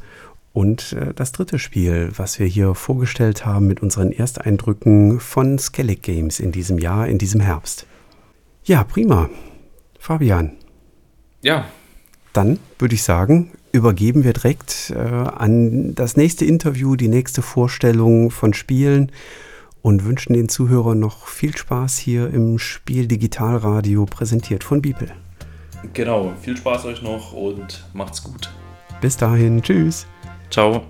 Und 0.54 0.94
äh, 0.94 1.14
das 1.14 1.32
dritte 1.32 1.60
Spiel, 1.60 2.12
was 2.16 2.39
wir 2.39 2.48
hier 2.48 2.76
vorgestellt 2.76 3.46
haben 3.46 3.68
mit 3.68 3.82
unseren 3.82 4.12
Ersteindrücken 4.12 5.20
von 5.20 5.60
Skellig 5.60 6.02
Games 6.02 6.39
in 6.39 6.52
diesem 6.52 6.78
Jahr, 6.78 7.08
in 7.08 7.18
diesem 7.18 7.42
Herbst. 7.42 7.86
Ja, 8.64 8.84
prima. 8.84 9.30
Fabian. 9.98 10.54
Ja. 11.42 11.66
Dann 12.34 12.60
würde 12.80 12.96
ich 12.96 13.04
sagen, 13.04 13.52
übergeben 13.72 14.24
wir 14.24 14.34
direkt 14.34 14.93
äh, 14.95 14.99
an 14.99 15.95
das 15.95 16.17
nächste 16.17 16.45
Interview, 16.45 16.95
die 16.95 17.07
nächste 17.07 17.41
Vorstellung 17.41 18.32
von 18.32 18.53
Spielen 18.53 19.11
und 19.82 20.05
wünschen 20.05 20.34
den 20.34 20.49
Zuhörern 20.49 20.99
noch 20.99 21.28
viel 21.28 21.55
Spaß 21.55 21.97
hier 21.97 22.30
im 22.30 22.59
Spiel 22.59 23.07
Digitalradio, 23.07 24.05
präsentiert 24.05 24.63
von 24.63 24.82
Bibel. 24.82 25.11
Genau, 25.93 26.34
viel 26.41 26.55
Spaß 26.55 26.86
euch 26.86 27.01
noch 27.01 27.34
und 27.34 27.86
macht's 27.93 28.24
gut. 28.24 28.49
Bis 29.01 29.17
dahin, 29.17 29.61
tschüss. 29.61 30.05
Ciao. 30.51 30.84